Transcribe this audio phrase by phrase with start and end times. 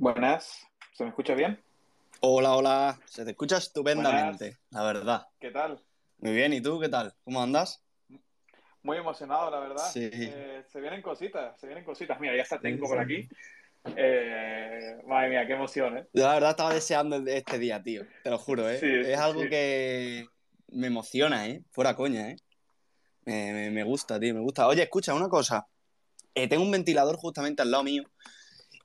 [0.00, 1.60] Buenas, ¿se me escucha bien?
[2.20, 4.60] Hola, hola, se te escucha estupendamente, Buenas.
[4.70, 5.26] la verdad.
[5.40, 5.82] ¿Qué tal?
[6.18, 7.12] Muy bien, ¿y tú qué tal?
[7.24, 7.82] ¿Cómo andas?
[8.84, 9.90] Muy emocionado, la verdad.
[9.92, 10.08] Sí.
[10.12, 12.20] Eh, se vienen cositas, se vienen cositas.
[12.20, 13.28] Mira, ya está Tenco Sí, por aquí.
[13.96, 16.06] Eh, madre mía, qué emoción, ¿eh?
[16.12, 18.78] Yo la verdad estaba deseando este día, tío, te lo juro, ¿eh?
[18.78, 19.48] Sí, es algo sí.
[19.48, 20.28] que
[20.68, 21.64] me emociona, ¿eh?
[21.72, 22.36] Fuera coña, ¿eh?
[23.24, 24.68] Me, me- me gusta, tío, me gusta.
[24.68, 25.66] Oye, escucha, una cosa.
[26.36, 28.04] Eh, tengo un ventilador justamente al lado mío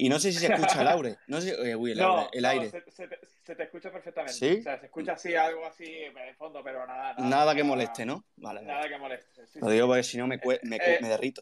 [0.06, 1.18] y no sé si se escucha el aire.
[1.28, 2.30] No sé, eh, uy, el No, aire.
[2.34, 2.70] El no, aire.
[2.70, 4.34] Se, se te, se te escucha perfectamente.
[4.34, 4.58] ¿Sí?
[4.60, 7.14] O sea, se escucha así, algo así de fondo, pero nada.
[7.14, 8.26] Nada, Nada que moleste, ¿no?
[8.38, 8.74] Vale, vale.
[8.74, 9.48] Nada que moleste.
[9.48, 11.42] sí, Lo digo porque si no me, cue- Eh, me derrito.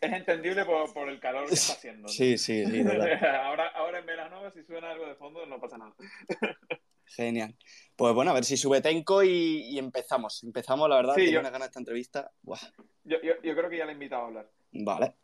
[0.00, 2.02] Es entendible por, por el calor que está haciendo.
[2.02, 2.08] ¿no?
[2.08, 2.80] Sí, sí, sí,
[3.44, 5.94] ahora, ahora en verano, si suena algo de fondo, no pasa nada.
[7.06, 7.54] Genial.
[7.94, 9.28] Pues bueno, a ver si sube Tenco y,
[9.70, 10.42] y empezamos.
[10.44, 12.30] Empezamos, la verdad, Sí, tengo yo- una gana de esta entrevista.
[12.42, 12.58] Buah.
[13.04, 14.50] Yo, yo, yo creo que ya le he invitado a hablar.
[14.72, 15.14] Vale.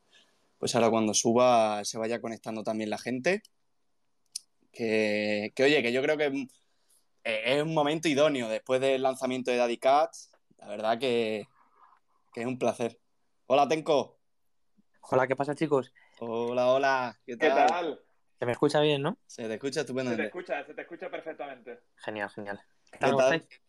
[0.59, 3.43] Pues ahora cuando suba se vaya conectando también la gente.
[4.73, 6.27] Que, que, oye, que yo creo que
[7.25, 10.31] eh, es un momento idóneo después del lanzamiento de Daddy Cats.
[10.59, 11.47] La verdad que,
[12.33, 12.99] que es un placer.
[13.47, 14.19] Hola, Tenco.
[15.11, 15.93] Hola, ¿qué pasa, chicos?
[16.21, 17.21] Hola, hola.
[17.25, 17.67] ¿Qué ¿Qué tal?
[17.69, 18.01] tal?
[18.39, 19.19] Se me escucha bien, ¿no?
[19.27, 20.27] Se te escucha Se te estupendamente.
[20.27, 21.81] escucha, se te escucha perfectamente.
[21.97, 22.61] Genial, genial.
[22.85, 23.11] ¿Qué ¿Qué tal?
[23.13, 23.35] ¿Cómo tal?
[23.37, 23.61] estáis?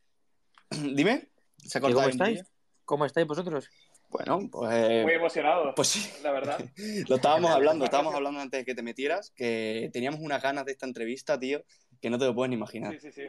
[0.96, 1.30] Dime.
[1.58, 2.44] ¿Se ha ¿Qué, cortado ¿Cómo estáis?
[2.86, 3.70] ¿Cómo estáis vosotros?
[4.10, 6.12] Bueno, pues, Muy emocionado, pues sí.
[6.24, 6.60] la verdad.
[7.10, 10.72] Lo estábamos hablando, estábamos hablando antes de que te metieras, que teníamos unas ganas de
[10.72, 11.64] esta entrevista, tío,
[12.02, 12.94] que no te lo puedes ni imaginar.
[12.94, 13.28] Sí, sí, sí.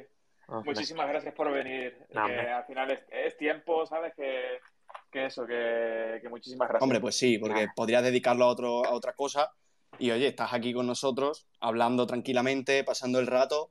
[0.48, 1.96] Oh, Muchísimas gracias por venir.
[2.10, 2.52] No, que hombre.
[2.52, 4.14] al final es, es tiempo, ¿sabes?
[4.16, 4.58] Que,
[5.12, 6.82] que eso, que, que muchísimas gracias.
[6.82, 9.52] Hombre, pues sí, porque podrías dedicarlo a, otro, a otra cosa.
[9.98, 13.70] Y oye, estás aquí con nosotros, hablando tranquilamente, pasando el rato.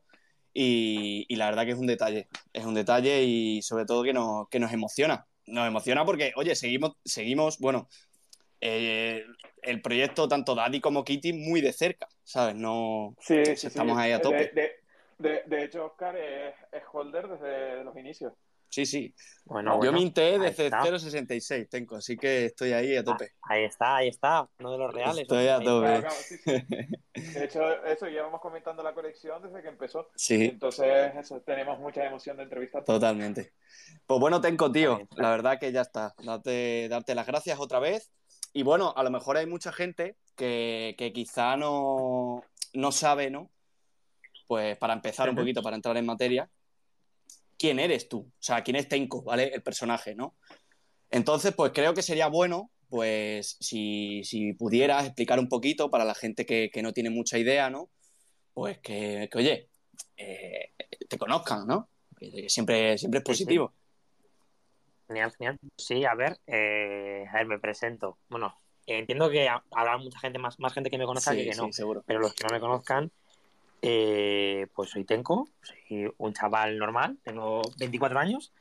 [0.54, 2.28] Y, y la verdad que es un detalle.
[2.54, 5.26] Es un detalle y sobre todo que nos, que nos emociona.
[5.50, 7.88] Nos emociona porque, oye, seguimos, seguimos bueno,
[8.62, 9.24] eh,
[9.62, 12.56] el proyecto, tanto Daddy como Kitty, muy de cerca, ¿sabes?
[12.56, 13.16] No.
[13.20, 13.68] sí, sí, sí.
[13.68, 14.52] estamos ahí a De- tope.
[14.54, 14.72] De,
[15.18, 18.34] de, de hecho, Oscar es, es holder desde los inicios.
[18.70, 19.14] Sí, sí.
[19.46, 20.84] Bueno, Yo bueno, me inté ahí desde está.
[20.84, 23.32] 0.66, tengo, así que estoy ahí a tope.
[23.42, 24.48] Ah, ahí está, ahí está.
[24.60, 25.22] Uno de los reales.
[25.24, 25.96] Estoy a tope.
[25.96, 26.00] está.
[26.00, 27.32] Claro, claro, sí, sí.
[27.34, 30.10] De hecho, eso, llevamos comentando la colección desde que empezó.
[30.16, 32.86] Sí, Entonces, eso, tenemos mucha emoción de entrevistar.
[32.86, 33.54] totalmente.
[34.06, 36.14] Pues bueno, Tenco, tío, la verdad que ya está.
[36.24, 38.12] Darte, darte las gracias otra vez.
[38.54, 42.44] Y bueno, a lo mejor hay mucha gente que, que quizá no,
[42.74, 43.50] no sabe, ¿no?
[44.48, 46.50] Pues para empezar un poquito, para entrar en materia,
[47.60, 48.20] ¿quién eres tú?
[48.22, 49.52] O sea, ¿quién es Tenko, ¿vale?
[49.54, 50.36] El personaje, ¿no?
[51.12, 56.16] Entonces, pues creo que sería bueno, pues, si, si pudieras explicar un poquito para la
[56.16, 57.90] gente que, que no tiene mucha idea, ¿no?
[58.54, 59.70] Pues que, que, oye,
[60.18, 60.72] eh,
[61.08, 61.90] te conozcan, ¿no?
[62.48, 63.74] Siempre, siempre es positivo.
[65.08, 65.58] Genial, genial.
[65.78, 68.18] Sí, a ver, eh, a ver, me presento.
[68.30, 68.56] Bueno,
[68.86, 71.66] entiendo que ha- habrá mucha gente, más, más gente que me conozca que que no.
[71.66, 72.04] sí, seguro.
[72.06, 73.12] Pero los que no me conozcan,
[73.82, 78.52] eh, pues soy Tenko, soy un chaval normal, tengo 24 años.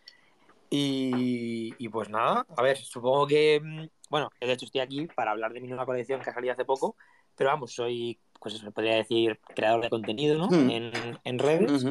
[0.71, 5.31] Y, y pues nada, a ver, supongo que, mm, bueno, de hecho estoy aquí para
[5.31, 6.95] hablar de mi nueva colección que ha salido hace poco,
[7.35, 10.49] pero vamos, soy, pues eso, podría decir, creador de contenido, ¿no?
[10.49, 10.71] Hmm.
[10.71, 10.93] En,
[11.25, 11.87] en redes.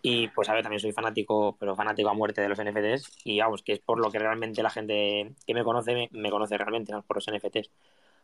[0.00, 3.18] Y pues a ver, también soy fanático, pero fanático a muerte de los NFTs.
[3.24, 6.30] Y vamos, que es por lo que realmente la gente que me conoce me, me
[6.30, 7.70] conoce realmente, no por los NFTs.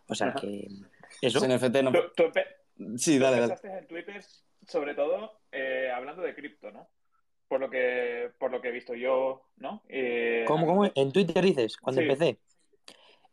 [0.06, 0.40] O sea Ajá.
[0.40, 0.68] que
[1.22, 1.40] eso.
[1.40, 1.92] Los NFT no...
[1.92, 2.24] Tú, tú
[2.96, 3.52] Sí, dale, dale.
[3.52, 4.24] empezaste en Twitter,
[4.66, 6.88] sobre todo, eh, hablando de cripto, ¿no?
[7.48, 9.82] Por lo que, por lo que he visto yo, ¿no?
[9.88, 10.90] Eh, ¿Cómo, cómo?
[10.94, 11.76] ¿En Twitter dices?
[11.76, 12.06] Cuando Sí.
[12.08, 12.38] empecé.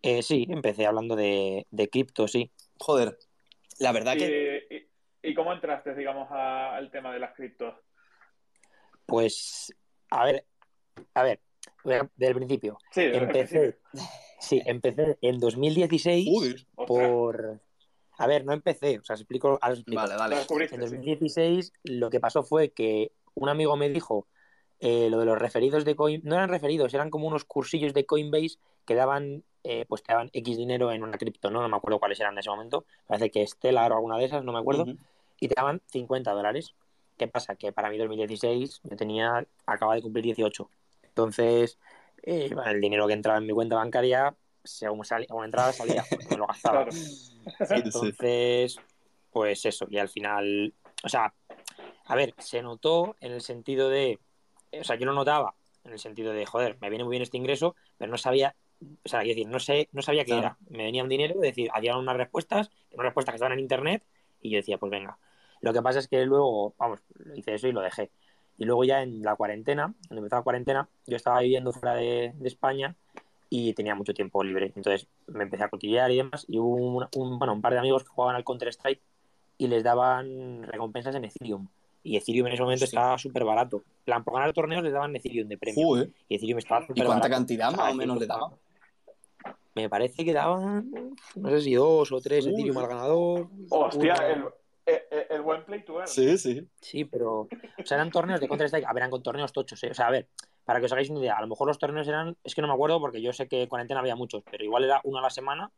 [0.02, 2.52] Eh, sí, empecé hablando de, de cripto, sí.
[2.80, 3.18] Joder,
[3.80, 4.68] la verdad y, que...
[4.70, 7.74] y- y cómo entraste, digamos, a- al tema de las criptos?
[9.06, 9.74] Pues,
[10.10, 10.46] a ver,
[11.14, 11.40] a ver,
[12.16, 12.78] del principio.
[12.92, 13.80] Sí, desde el Empecé, principio.
[14.40, 16.56] sí, empecé en 2016 Joder.
[16.76, 17.62] Ostras, por...
[18.18, 20.02] A ver, no empecé, o sea, os explico, os explico.
[20.02, 20.96] Vale, descubriste, En sí.
[20.96, 24.28] 2016 lo que pasó fue que un amigo me dijo
[24.80, 28.06] eh, lo de los referidos de Coin, no eran referidos, eran como unos cursillos de
[28.06, 31.62] Coinbase que daban, eh, pues te daban X dinero en una cripto, ¿no?
[31.62, 34.44] No me acuerdo cuáles eran en ese momento, parece que Stellar o alguna de esas,
[34.44, 34.86] no me acuerdo,
[35.40, 36.76] y te daban 50 dólares.
[37.18, 37.56] ¿Qué pasa?
[37.56, 40.70] Que para mí 2016 yo tenía, acababa de cumplir 18.
[41.04, 41.80] Entonces,
[42.22, 44.36] eh, el dinero que entraba en mi cuenta bancaria,
[44.68, 46.86] según, salía, según entraba, salía, porque me lo gastaba.
[46.86, 47.76] Claro.
[47.84, 48.78] Entonces,
[49.32, 50.74] pues eso, y al final,
[51.04, 51.34] o sea,
[52.06, 54.20] a ver, se notó en el sentido de,
[54.80, 57.38] o sea, yo lo notaba en el sentido de, joder, me viene muy bien este
[57.38, 60.40] ingreso, pero no sabía, o sea, quiero decir, no sé, no sabía qué Claro.
[60.48, 60.58] era.
[60.70, 64.04] Me venía un dinero, es decir, hacían unas respuestas, unas respuestas que estaban en internet,
[64.42, 65.18] y yo decía, pues venga.
[65.62, 67.02] Lo que pasa es que luego, vamos,
[67.36, 68.12] hice eso y lo dejé.
[68.58, 72.34] Y luego ya en la cuarentena, cuando empezó la cuarentena, yo estaba viviendo fuera de,
[72.36, 72.96] de España
[73.50, 74.72] y tenía mucho tiempo libre.
[74.76, 76.46] Entonces me empecé a cotillear y demás.
[76.48, 79.02] Y hubo un, un- bueno, un par de amigos que jugaban al Counter-Strike
[79.58, 81.68] y les daban recompensas en Ethereum.
[82.04, 83.00] Y Ethereum en ese momento Hostia.
[83.00, 83.78] estaba súper barato.
[83.78, 85.86] En plan, por ganar torneos les daban Ethereum de premio.
[85.86, 86.10] Joder.
[86.30, 87.36] Y Ethereum estaba ¿Y súper cuánta barato.
[87.40, 88.52] cantidad más o menos tipo- le daba?
[89.76, 90.92] Me parece que daban,
[91.36, 92.54] no sé si dos o tres Uy.
[92.54, 93.48] Ethereum al ganador.
[93.70, 94.44] Hostia, el,
[94.86, 96.08] el- el buen play to earn.
[96.08, 96.68] Sí, sí.
[96.82, 97.42] Sí, pero.
[97.42, 98.86] O sea, eran torneos de Counter-Strike.
[98.86, 99.92] A ver, eran con torneos tochos, ¿eh?
[99.92, 100.28] O sea, a ver,
[100.68, 102.36] para que os hagáis una idea, a lo mejor los torneos eran.
[102.44, 104.84] Es que no me acuerdo porque yo sé que en cuarentena había muchos, pero igual
[104.84, 105.72] era uno a la semana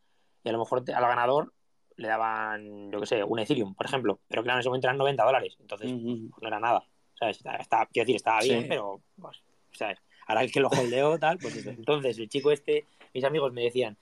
[0.44, 1.54] y a lo mejor al ganador
[1.96, 4.20] le daban, yo qué sé, un Ethereum, por ejemplo.
[4.28, 5.56] Pero claro, en ese momento eran 90 dólares.
[5.60, 6.30] Entonces, Ujú.
[6.32, 6.84] pues no era nada.
[7.14, 7.38] ¿Sabes?
[7.38, 8.66] Está, está- quiero decir, estaba bien, Sí.
[8.68, 9.00] pero.
[9.22, 9.44] Pues,
[9.74, 10.00] ¿sabes?
[10.26, 11.70] Ahora el que lo holdeó, tal, pues eso.
[11.70, 13.96] Entonces, el chico este, mis amigos me decían,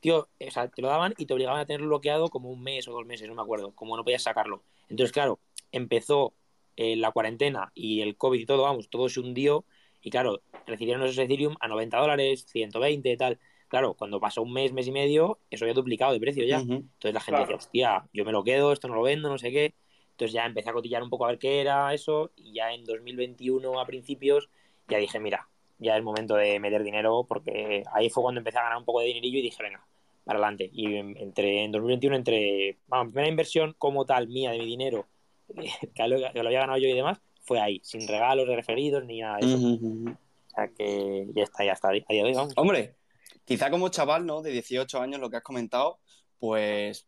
[0.00, 2.86] tío, o sea, te lo daban y te obligaban a tenerlo bloqueado como un mes
[2.86, 4.62] o dos meses, no me acuerdo, como no podías sacarlo.
[4.90, 5.38] Entonces, claro,
[5.72, 6.34] empezó
[6.76, 9.64] eh, la cuarentena y el COVID y todo, vamos, todo se hundió
[10.04, 13.38] y claro, recibieron esos Ethereum a 90 dólares, 120 tal.
[13.68, 16.58] Claro, cuando pasó un mes, mes y medio, eso había duplicado de precio ya.
[16.58, 17.44] Entonces la gente Claro.
[17.44, 19.74] decía, hostia, yo me lo quedo, esto no lo vendo, no sé qué.
[20.12, 22.84] Entonces ya empecé a cotillar un poco a ver qué era eso y ya en
[22.84, 24.48] 2021 a principios
[24.88, 25.48] ya dije, mira,
[25.78, 29.00] ya es momento de meter dinero porque ahí fue cuando empecé a ganar un poco
[29.00, 29.84] de dinerillo y dije, venga,
[30.24, 30.70] para adelante.
[30.72, 35.06] Y en- entre en 2021, entre, vamos, primera inversión como tal mía de mi dinero,
[35.94, 39.20] que lo, que lo había ganado yo y demás, fue ahí, sin regalos, referidos, ni
[39.20, 39.56] nada de eso.
[39.56, 42.52] O sea que ya está, ya está, a día de hoy, vamos.
[42.56, 42.96] Hombre,
[43.44, 44.42] quizá como chaval, ¿no?
[44.42, 45.98] De 18 años, lo que has comentado,
[46.38, 47.06] pues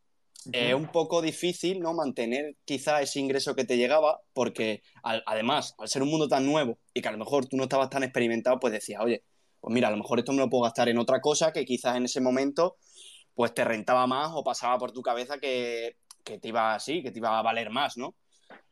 [0.53, 1.93] es un poco difícil, ¿no?
[1.93, 6.47] Mantener quizá ese ingreso que te llegaba, porque al- además, al ser un mundo tan
[6.47, 9.25] nuevo y que a lo mejor tú no estabas tan experimentado, pues decías, oye,
[9.61, 11.97] pues mira, a lo mejor esto me lo puedo gastar en otra cosa que quizás
[11.97, 12.77] en ese momento
[13.35, 17.11] pues te rentaba más o pasaba por tu cabeza que, que te iba así, que
[17.11, 18.15] te iba a valer más, ¿no?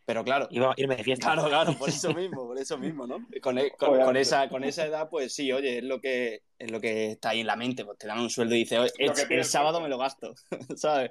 [0.07, 1.33] Pero claro, Iba a irme de fiesta.
[1.33, 3.27] Claro, claro, por eso mismo, por eso mismo, ¿no?
[3.41, 4.05] Con, e- con- Obviamente.
[4.05, 7.31] con esa, con esa edad, pues sí, oye, es lo que es lo que está
[7.31, 9.89] ahí en la mente, pues te dan un sueldo y dices, oye, el, sábado me
[9.89, 10.35] lo gasto,
[10.77, 11.11] ¿sabes?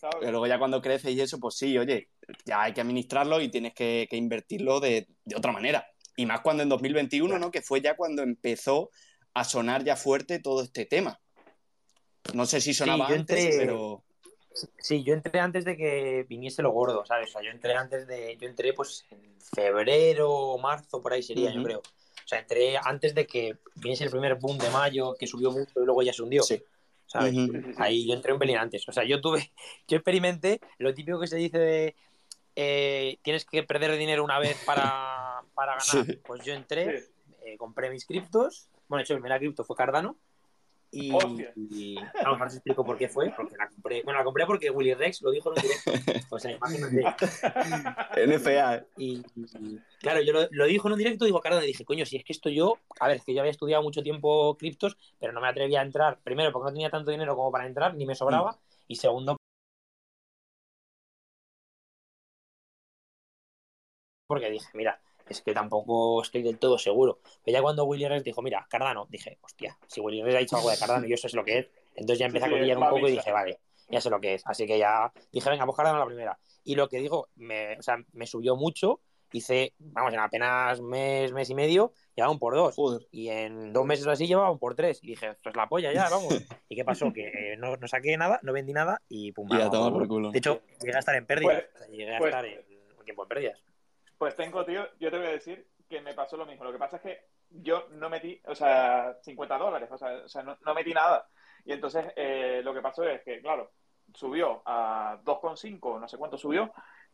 [0.00, 0.16] ¿sabes?
[0.20, 2.08] Pero luego ya cuando creces y eso, pues sí, oye,
[2.44, 5.86] ya hay que administrarlo y tienes que, que invertirlo de, de otra manera.
[6.16, 7.50] Y más cuando en 2021, ¿no?
[7.50, 8.90] Que fue ya cuando empezó
[9.34, 11.20] a sonar ya fuerte todo este tema.
[12.32, 14.03] No sé si sonaba antes, pero...
[14.78, 17.30] Sí, yo entré antes de que viniese lo gordo, ¿sabes?
[17.30, 18.36] O sea, yo entré antes de.
[18.40, 21.78] Yo entré pues en febrero o marzo, por ahí sería, yo creo.
[21.80, 25.82] O sea, entré antes de que viniese el primer boom de mayo, que subió mucho
[25.82, 26.42] y luego ya se hundió.
[26.42, 26.62] Sí.
[27.06, 27.34] ¿Sabes?
[27.76, 28.88] Ahí yo entré un pelín antes.
[28.88, 29.52] O sea, yo tuve.
[29.88, 31.96] Yo experimenté lo típico que se dice de.
[32.56, 36.06] eh, tienes que perder dinero una vez para, para ganar.
[36.06, 36.20] Sí.
[36.24, 37.04] Pues yo entré,
[37.44, 38.68] eh, compré mis criptos.
[38.88, 40.16] Bueno, de hecho, mi primera cripto fue Cardano.
[40.94, 41.10] Y,
[41.56, 43.32] y vamos, ahora os explico por qué fue.
[43.36, 44.02] Porque la compré.
[44.02, 46.14] Bueno, la compré porque Willy Rex lo dijo en un directo.
[46.34, 47.02] O sea, imagínate.
[48.26, 48.86] NFA, ¿eh?
[48.96, 52.04] Y, y, claro, yo lo, lo dijo en un directo, digo, Cardano, y dije, coño,
[52.06, 54.96] si es que esto yo, a ver, es que yo había estudiado mucho tiempo criptos,
[55.20, 57.94] pero no me atrevía a entrar, primero porque no tenía tanto dinero como para entrar,
[57.94, 58.58] ni me sobraba,
[58.88, 59.36] y segundo
[64.26, 67.20] porque dije, mira, es que tampoco estoy del todo seguro.
[67.44, 70.56] Pero ya cuando Willy Rex dijo, mira, Cardano, dije, hostia, si Willy Rex ha dicho
[70.56, 71.66] algo de Cardano, yo sé lo que es.
[71.94, 74.20] Entonces ya empecé Sí, a sí, cotillar un poco y dije, vale, ya sé lo
[74.20, 74.42] que es.
[74.46, 76.38] Así que ya dije, venga, pues Cardano la primera.
[76.64, 79.00] Y lo que digo, me, o sea, me subió mucho.
[79.32, 82.76] Hice, vamos, en apenas mes, mes y medio, llevaban por dos.
[82.76, 83.08] Joder.
[83.10, 85.02] Y en dos meses o así llevaban por tres.
[85.02, 86.28] Y dije, esto es la polla ya, vamos.
[86.68, 87.12] ¿Y qué pasó?
[87.12, 89.48] Que eh, no, no saqué nada, no vendí nada y pum.
[89.50, 90.30] Y a vamos, por culo.
[90.30, 91.64] De hecho, llegué a estar en pérdidas.
[91.72, 92.58] Pues- O sea, llegué a pues- estar en
[92.96, 93.64] un tiempo en pérdidas.
[94.18, 96.64] Pues tengo, tío, yo te voy a decir que me pasó lo mismo.
[96.64, 100.28] Lo que pasa es que yo no metí, o sea, 50 dólares, o sea, o
[100.28, 101.28] sea, no, no metí nada.
[101.64, 103.72] Y entonces eh, lo que pasó es que, claro,
[104.14, 106.72] subió a 2,5, no sé cuánto subió.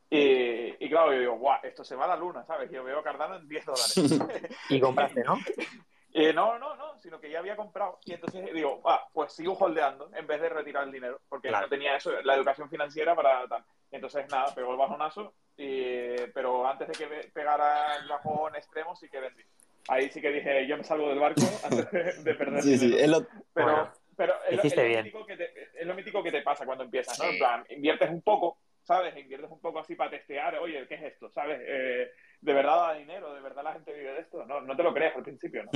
[0.08, 2.70] Y, y claro, yo digo, guau, esto se va a la luna, ¿sabes?
[2.70, 3.94] Yo veo Cardano en 10 dólares.
[4.68, 5.38] Y compraste, ¿no?
[6.12, 8.00] Eh, no, no, no, sino que ya había comprado.
[8.04, 11.66] Y entonces digo, ah, pues sigo holdeando en vez de retirar el dinero, porque Claro.
[11.66, 13.64] no tenía eso, la educación financiera para tal.
[13.90, 18.94] Y entonces nada, pegó el bajonazo, y, pero antes de que pegara el bajón extremo
[18.96, 19.42] sí que vendí.
[19.88, 22.86] Ahí sí que dije, yo me salgo del barco antes de, de perder Sí, sí,
[22.86, 23.02] dinero.
[23.04, 23.20] es lo...
[23.52, 25.04] Pero, Bueno, pero es, lo, es hiciste lo bien.
[25.04, 27.24] mítico que te, es lo mítico que te pasa cuando empiezas, ¿no?
[27.24, 27.30] Sí.
[27.32, 29.16] En plan, inviertes un poco, ¿sabes?
[29.16, 31.30] Inviertes un poco así para testear, oye, ¿qué es esto?
[31.30, 31.58] ¿Sabes?
[31.64, 33.34] Eh, ¿De verdad da dinero?
[33.34, 34.46] ¿De verdad la gente vive de esto?
[34.46, 35.70] No, no te lo crees al principio, ¿no?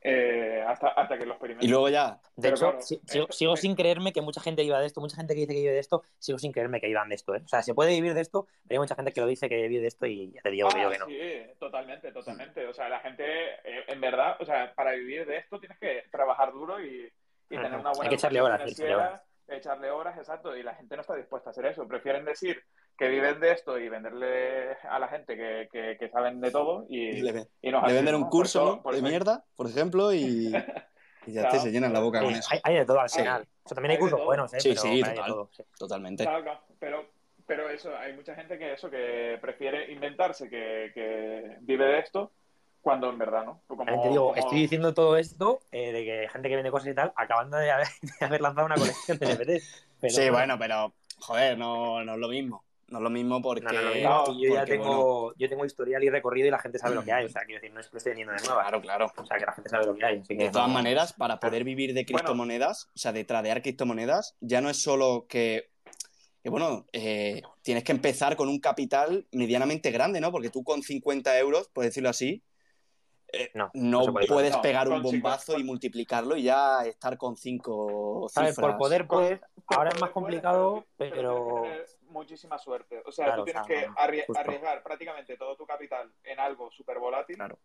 [0.00, 1.66] Eh, hasta, hasta que lo experimentes.
[1.68, 4.40] Y luego ya, De Pero hecho, claro, si- esto- sigo, sigo sin creerme que mucha
[4.40, 6.80] gente iba de esto, mucha gente que dice que vive de esto, sigo sin creerme
[6.80, 7.42] que iban de esto, ¿eh?
[7.44, 9.66] O sea, se puede vivir de esto, pero hay mucha gente que lo dice que
[9.68, 11.06] vive de esto y ya te digo Ah, que no.
[11.06, 12.64] sí, totalmente, totalmente.
[12.66, 13.24] O sea, la gente,
[13.64, 17.12] eh, en verdad, o sea, para vivir de esto tienes que trabajar duro y,
[17.50, 18.60] y tener una buena Hay que echarle horas,
[19.48, 21.86] echarle horas, exacto, y la gente no está dispuesta a hacer eso.
[21.86, 22.62] Prefieren decir
[22.96, 26.86] que viven de esto y venderle a la gente que, que, que saben de todo
[26.88, 28.82] y, le, y no es le un Por curso ¿no?
[28.82, 30.48] por de eso- mierda, por ejemplo, y,
[31.26, 31.60] y ya te Claro.
[31.60, 32.48] se llenan la boca con Sí, eso.
[32.52, 33.18] hay, hay de todo al Sí.
[33.20, 33.42] final.
[33.42, 34.26] O sea, también hay Hay cursos todo.
[34.26, 34.60] buenos, ¿eh?
[34.60, 35.26] Sí, pero sí, de total.
[35.26, 35.62] todo, sí.
[35.78, 36.24] Totalmente.
[36.24, 37.06] Claro, claro, pero,
[37.46, 42.32] pero eso, hay mucha gente que eso, que prefiere inventarse que, que vive de esto,
[42.84, 43.60] cuando en verdad no.
[43.66, 46.88] Como, te digo, como- estoy diciendo todo esto eh, de que gente que vende cosas
[46.90, 47.86] y tal, acabando de haber,
[48.20, 49.86] de haber lanzado una colección de NFTs.
[50.00, 52.62] Pero sí, bueno, pero, joder, no, no es lo mismo.
[52.88, 53.64] No es lo mismo porque...
[53.64, 56.50] No, no, no, no, y yo ya tengo, bueno, yo tengo historial y recorrido y
[56.50, 57.24] la gente sabe lo que hay.
[57.24, 58.60] O sea, quiero decir, no es que lo estoy vendiendo de nueva.
[58.62, 59.12] claro, claro.
[59.16, 60.18] O sea, que la gente sabe lo que hay.
[60.18, 62.18] Así que De todas no- maneras, para poder vivir de Bueno.
[62.18, 65.70] criptomonedas, o sea, de tradear criptomonedas, ya no es solo que,
[66.42, 70.30] que, bueno, eh, tienes que empezar con un capital medianamente grande, ¿no?
[70.30, 72.42] Porque tú con 50 euros, por decirlo así,
[73.42, 73.70] eh, No,
[74.28, 78.54] puedes No, pegar un bombazo y multiplicarlo y ya estar con cinco ¿Sabes?
[78.54, 78.70] cifras.
[78.72, 81.62] Por poder, pues, Por ahora es más complicado, pero.
[81.62, 83.02] tener muchísima suerte.
[83.06, 84.40] O sea, Claro, tú tienes o sea, que no, arrie- justo.
[84.40, 87.58] arriesgar prácticamente todo tu capital en algo súper volátil Claro.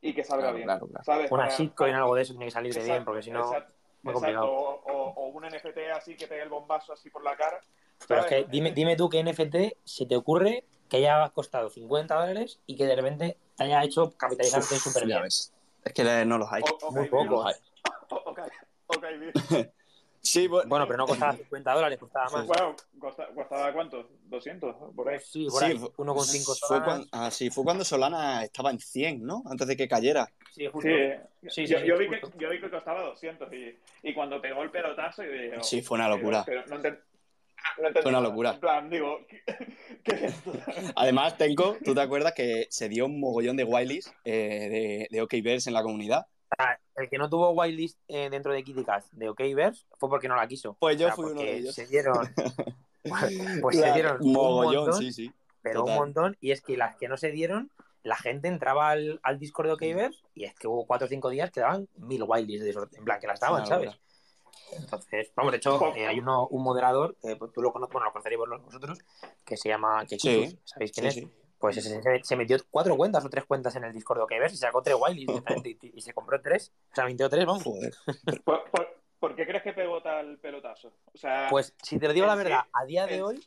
[0.00, 0.66] y que salga Claro, bien.
[0.66, 1.04] claro, claro.
[1.04, 1.30] ¿sabes?
[1.30, 3.40] Una shitcoin, algo de eso, tiene que salir de bien, Exacto, porque si no.
[3.44, 4.40] exacto, muy exacto.
[4.40, 4.52] complicado.
[4.52, 7.60] O, o- o un NFT así que pegue el bombazo así por la cara.
[8.08, 12.14] Pero es que dime, dime tú qué NFT se te ocurre que haya costado 50
[12.16, 15.22] dólares y que de repente haya hecho capitalizarte Uf, súper bien.
[15.22, 15.52] ves.
[15.84, 16.62] Es que no los hay.
[16.62, 17.10] O- ok, Muy bien.
[17.28, 17.44] poco.
[18.10, 18.40] O- ok,
[18.86, 19.32] ok, bien.
[20.24, 22.46] Sí, bueno, Bueno, pero no costaba 50 dólares, costaba más.
[22.46, 24.08] Bueno, costa- ¿costaba cuánto?
[24.30, 24.94] ¿200?
[24.94, 25.18] Por ahí.
[25.18, 25.76] Sí, por sí, ahí.
[25.78, 26.84] fue- 1,5 fue solanas.
[26.86, 29.42] cuando, ah, sí, fue cuando Solana estaba en 100, ¿no?
[29.46, 30.30] Antes de que cayera.
[30.52, 30.88] Sí, justo.
[30.88, 34.40] Sí, Sí, yo, sí, yo vi que, yo vi que costaba 200 y, y cuando
[34.40, 35.56] pegó el pelotazo y dije...
[35.58, 36.44] oh, Sí, fue una locura.
[36.46, 36.96] Pero, pero no,
[37.80, 38.50] no entendí Fue una locura.
[38.52, 39.42] En plan, digo, ¿qué,
[40.04, 40.52] qué es esto?
[40.96, 45.22] Además, Tenko, ¿tú te acuerdas que se dio un mogollón de whitelists eh, de, de
[45.22, 46.26] OKVerse en la comunidad?
[46.94, 50.36] El que no tuvo whitelist eh, dentro de Kitty Cat de OKverse fue porque no
[50.36, 50.76] la quiso.
[50.78, 51.74] Pues yo O sea, fui uno porque de ellos.
[51.74, 52.28] Se dieron.
[53.62, 55.32] pues se La- dieron un mogollón, montón, sí, sí.
[55.62, 55.94] pero total.
[55.94, 56.36] un montón.
[56.40, 57.70] Y es que las que no se dieron,
[58.02, 61.30] la gente entraba al, al Discord de OKverse y es que hubo cuatro o cinco
[61.30, 63.98] días que daban mil whitelists de esos, en plan, que las daban, ¿sabes?
[64.78, 68.12] Entonces, vamos, de hecho, eh, hay uno, un moderador, que tú lo conoces, bueno, lo
[68.12, 68.98] conoceréis vos- vosotros,
[69.44, 71.24] que se llama Kekitus, Sí, ¿sabéis quién Sí, es?
[71.24, 71.32] sí.
[71.58, 74.54] Pues ese se, se metió cuatro cuentas o tres cuentas en el Discord de OKverse
[74.56, 77.62] y sacó tres directamente y, y se compró tres, o sea, mintió tres, vamos.
[77.62, 77.92] Joder.
[78.44, 80.92] ¿Por, por, por qué crees que pegó tal pelotazo?
[81.14, 83.46] O sea, Pues si te lo digo la verdad, a día de hoy,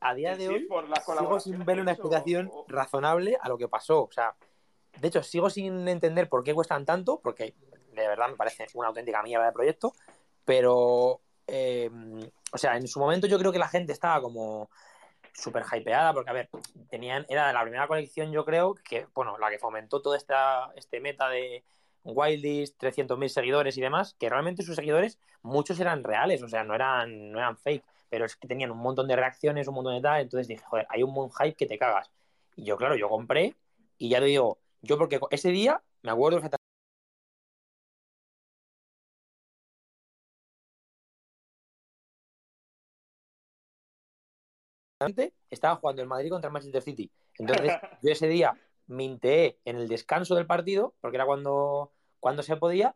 [0.00, 0.86] a día de sí, hoy, por
[1.18, 4.02] sigo sin ver una explicación o- o- razonable a lo que pasó.
[4.04, 4.34] O sea,
[5.00, 7.54] de hecho, sigo sin entender por qué cuestan tanto, porque
[7.92, 9.92] de verdad me parece una auténtica mierda de proyecto,
[10.46, 11.90] pero, eh,
[12.52, 14.70] o sea, en su momento yo creo que la gente estaba como
[15.34, 16.48] súper hypeada, porque, a ver,
[16.88, 21.00] tenían, era la primera colección, yo creo, que, bueno, la que fomentó todo esta, este
[21.00, 21.62] meta de
[22.04, 26.74] Wildest, 300.000 seguidores y demás, que realmente sus seguidores, muchos eran reales, o sea, no
[26.74, 30.00] eran, no eran fake, pero es que tenían un montón de reacciones, un montón de
[30.00, 32.10] tal, entonces dije, joder, hay un buen hype que te cagas.
[32.54, 33.54] Y yo, claro, yo compré,
[33.98, 36.40] y ya te digo, yo porque ese día, me acuerdo
[45.50, 47.10] estaba jugando el Madrid contra el Manchester City.
[47.38, 47.72] Entonces,
[48.02, 52.94] yo ese día minteé en el descanso del partido, porque era cuando, cuando se podía,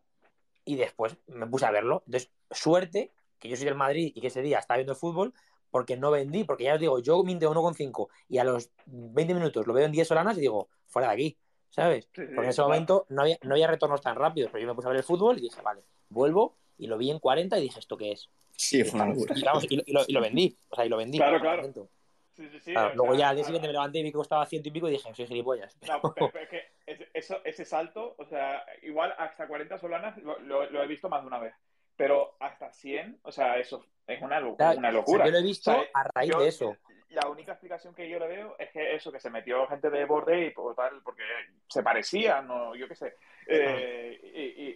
[0.65, 2.03] y después me puse a verlo.
[2.05, 5.33] Entonces, suerte que yo soy del Madrid y que ese día estaba viendo el fútbol,
[5.69, 9.65] porque no vendí, porque ya os digo, yo minteo 1,5 y a los 20 minutos
[9.65, 11.37] lo veo en 10 solanas y digo, fuera de aquí,
[11.69, 12.07] ¿sabes?
[12.13, 14.87] Porque en ese momento no había, no había retornos tan rápidos, pero yo me puse
[14.87, 17.79] a ver el fútbol y dije, vale, vuelvo y lo vi en 40 y dije,
[17.79, 18.29] ¿esto qué es?
[18.61, 19.33] Sí, fue una locura.
[19.35, 21.17] Y, vamos, y lo, y lo- y lo vendí, o sea, y lo vendí.
[21.17, 21.57] Claro, claro.
[21.57, 21.89] momento.
[22.33, 24.45] Sí, sí, sí, Claro, luego ya al día siguiente me levanté y vi que costaba
[24.45, 25.77] ciento y pico y dije, soy gilipollas.
[25.87, 30.17] No, pero, pero es que ese, eso, ese salto, o sea, igual hasta 40 solanas
[30.19, 31.53] lo, lo- lo he visto más de una vez.
[31.97, 35.25] Pero hasta 100, o sea, eso es una, lo- Claro, una o sea, locura.
[35.25, 36.77] yo lo he visto O sea, a raíz yo- de eso.
[37.09, 40.05] La única explicación que yo le veo es que eso, que se metió gente de
[40.05, 41.23] borde y por tal, porque
[41.67, 43.15] se parecían, o yo qué sé.
[43.47, 44.17] Eh,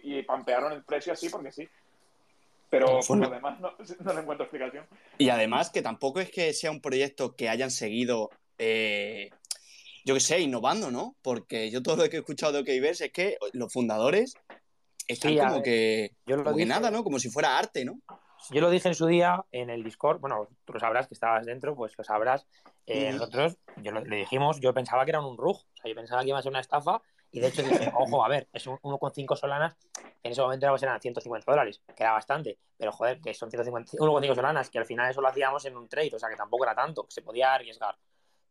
[0.04, 1.66] y, y- y pampearon el precio así porque sí.
[2.68, 4.86] Pero por lo demás no, no le encuentro explicación.
[5.18, 9.30] Y además que tampoco es que sea un proyecto que hayan seguido, eh,
[10.04, 11.16] yo qué sé, innovando, ¿no?
[11.22, 14.34] Porque yo todo lo que he escuchado de OKverse es que los fundadores
[15.08, 16.68] están Sí, como ver, que, yo lo como que dije.
[16.74, 17.04] nada, ¿no?
[17.04, 18.00] Como si fuera arte, ¿no?
[18.50, 21.46] Yo lo dije en su día en el Discord, bueno, tú lo sabrás que estabas
[21.46, 22.46] dentro, pues lo sabrás.
[22.86, 23.10] Eh.
[23.12, 26.22] Nosotros, yo lo- le dijimos, yo pensaba que era un rug, o sea, yo pensaba
[26.22, 27.00] que iba a ser una estafa
[27.32, 29.76] y de hecho dije, ojo, a ver, es un 1,5 solanas,
[30.22, 34.34] en ese momento eran 150 dólares, que era bastante, pero joder, que son 150, 1,5
[34.34, 36.74] solanas, que al final eso lo hacíamos en un trade, o sea, que tampoco era
[36.74, 37.96] tanto, que se podía arriesgar.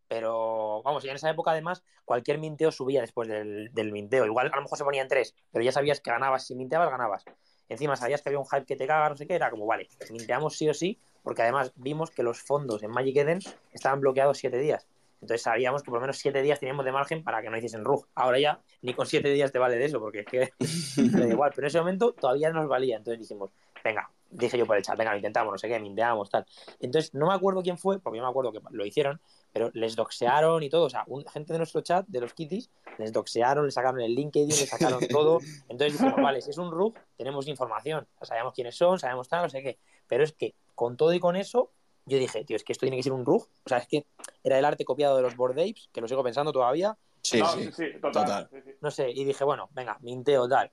[0.07, 4.25] Pero vamos, y en esa época además cualquier minteo subía después del, del minteo.
[4.25, 6.45] Igual a lo mejor se ponía en tres, pero ya sabías que ganabas.
[6.45, 7.25] Si minteabas, ganabas.
[7.69, 9.87] Encima sabías que había un hype que te caga, no sé qué, era como, vale,
[10.11, 13.39] minteamos sí o sí, porque además vimos que los fondos en Magic Eden
[13.71, 14.87] estaban bloqueados siete días.
[15.25, 17.83] Entonces sabíamos que por lo menos siete días teníamos de margen para que no hiciesen
[17.83, 18.05] rug.
[18.13, 20.51] Ahora ya ni con siete días te vale de eso, porque es que
[21.17, 21.51] da igual.
[21.55, 22.97] Pero en ese momento todavía nos valía.
[22.97, 23.49] Entonces dijimos,
[23.83, 26.45] venga, dije yo por el chat, venga, lo intentamos, no sé qué, minteamos, tal.
[26.79, 29.19] Entonces, no me acuerdo quién fue, porque yo me acuerdo que lo hicieron,
[29.51, 30.83] pero les doxearon y todo.
[30.83, 34.49] O sea, gente de nuestro chat, de los kitties, les doxearon, les sacaron el LinkedIn,
[34.49, 35.39] les sacaron todo.
[35.69, 38.07] Entonces dijimos, vale, si es un RUG, tenemos información.
[38.21, 39.79] sabemos quiénes son, sabemos tal, no sé qué.
[40.07, 41.71] Pero es que con todo y con eso,
[42.05, 43.43] yo dije, tío, es que esto tiene que ser un RUG.
[43.43, 44.05] O sea, es que
[44.43, 46.97] era el arte copiado de los Board Apes, que lo sigo pensando todavía.
[47.21, 48.49] Sí, sí, sí, total.
[48.81, 50.71] No sé, y dije, bueno, venga, minteo tal.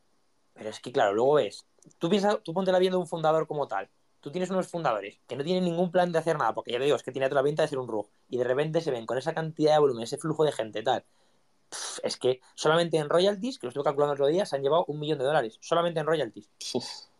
[0.52, 1.66] Pero es que, claro, luego ves,
[1.98, 3.88] tú piensas, tú ponte la viendo un fundador como tal
[4.22, 6.84] tú tienes unos fundadores que no tienen ningún plan de hacer nada, porque ya te
[6.84, 8.92] digo, es que tiene toda la pinta de ser un RUG, y de repente se
[8.92, 11.04] ven con esa cantidad de volumen, ese flujo de gente, tal.
[12.02, 15.00] es que solamente en royalties, que lo estuve calculando otro día, se han llevado un
[15.00, 15.58] millón de dólares.
[15.60, 16.48] Solamente en royalties.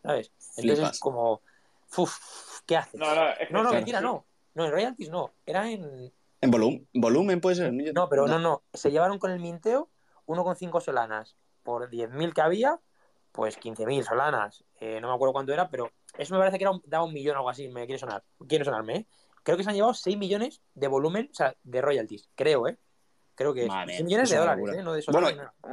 [0.03, 0.31] ¿Sabes?
[0.57, 1.43] Entonces es como.
[2.67, 3.01] ¿Qué haces?
[3.01, 4.27] No, no, no, no mentira, no.
[4.55, 5.33] No, en royalties no.
[5.47, 6.13] Era en.
[6.41, 7.73] En volumen, volumen puede ser.
[7.73, 8.39] No, pero no.
[8.39, 9.91] no, Se llevaron con el minteo
[10.27, 12.81] 1,5 solanas por 10.000 que había,
[13.31, 14.65] pues 15.000 solanas.
[14.81, 17.13] Eh, no me acuerdo cuánto era, pero eso me parece que era un, daba un
[17.13, 18.25] millón o algo así, me quiere sonar.
[18.49, 19.07] Quiere sonarme, ¿eh?
[19.45, 22.79] Creo que se han llevado 6 millones de volumen, o sea, de royalties, creo, ¿eh?
[23.35, 24.83] Creo que es 6 millones de dólares, ¿eh?
[24.83, 25.29] No de bueno,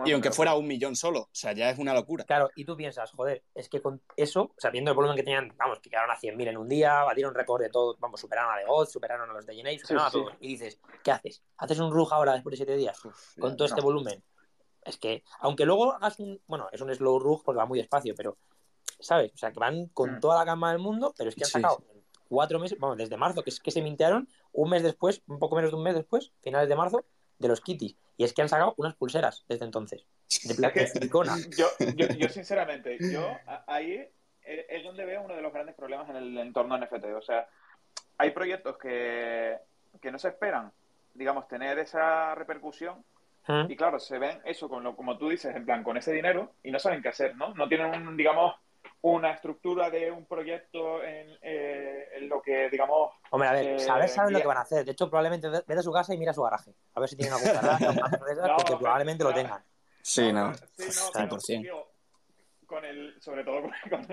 [0.06, 2.24] y aunque fuera un millón solo, o sea, ya es una locura.
[2.24, 5.24] Claro, y tú piensas, joder, es que con eso, o sea, viendo el volumen que
[5.24, 8.54] tenían, vamos, que llegaron a 100.000 en un día, batieron récord de todo, vamos, superaron
[8.54, 10.34] a The God, superaron a los de Genei, superaron a todos.
[10.40, 11.44] Y dices, ¿qué haces?
[11.58, 12.98] ¿Haces un rug ahora después de 7 días
[13.40, 14.24] con todo este volumen?
[14.84, 18.16] Es que, aunque luego hagas un, bueno, es un slow rug porque va muy despacio,
[18.16, 18.38] pero
[19.00, 19.32] ¿sabes?
[19.34, 20.20] O sea, que van con mm.
[20.20, 21.84] toda la gama del mundo, pero es que han sacado
[22.28, 25.56] cuatro meses, bueno, desde marzo, que es que se mintearon, un mes después, un poco
[25.56, 27.06] menos de un mes después, finales de marzo,
[27.40, 27.96] de los Kitty.
[28.18, 30.06] Y es que han sacado unas pulseras desde entonces,
[30.44, 31.36] de placa silicona.
[31.58, 34.08] Yo, yo, yo, sinceramente, yo ahí
[34.44, 37.06] es donde veo uno de los grandes problemas en el entorno NFT.
[37.16, 37.48] O sea,
[38.18, 39.58] hay proyectos que,
[40.02, 40.72] que no se esperan,
[41.14, 43.04] digamos, tener esa repercusión
[43.68, 46.54] y claro, se ven eso, con lo, como tú dices, en plan, con ese dinero
[46.62, 47.54] y no saben qué hacer, ¿no?
[47.56, 48.54] No tienen, un, digamos,
[49.02, 53.12] una estructura de un proyecto en, eh, lo que, digamos...
[53.32, 54.84] Hombre, a ver, eh, saber saben lo que van a hacer.
[54.84, 56.74] De hecho, probablemente ve a su casa y mira su garaje.
[56.94, 59.64] A ver si tienen alguna cucaracha o porque probablemente lo tengan.
[60.02, 60.54] Sí, no.
[60.54, 61.86] Sí, no 100%.
[62.66, 64.08] con el, sobre todo con,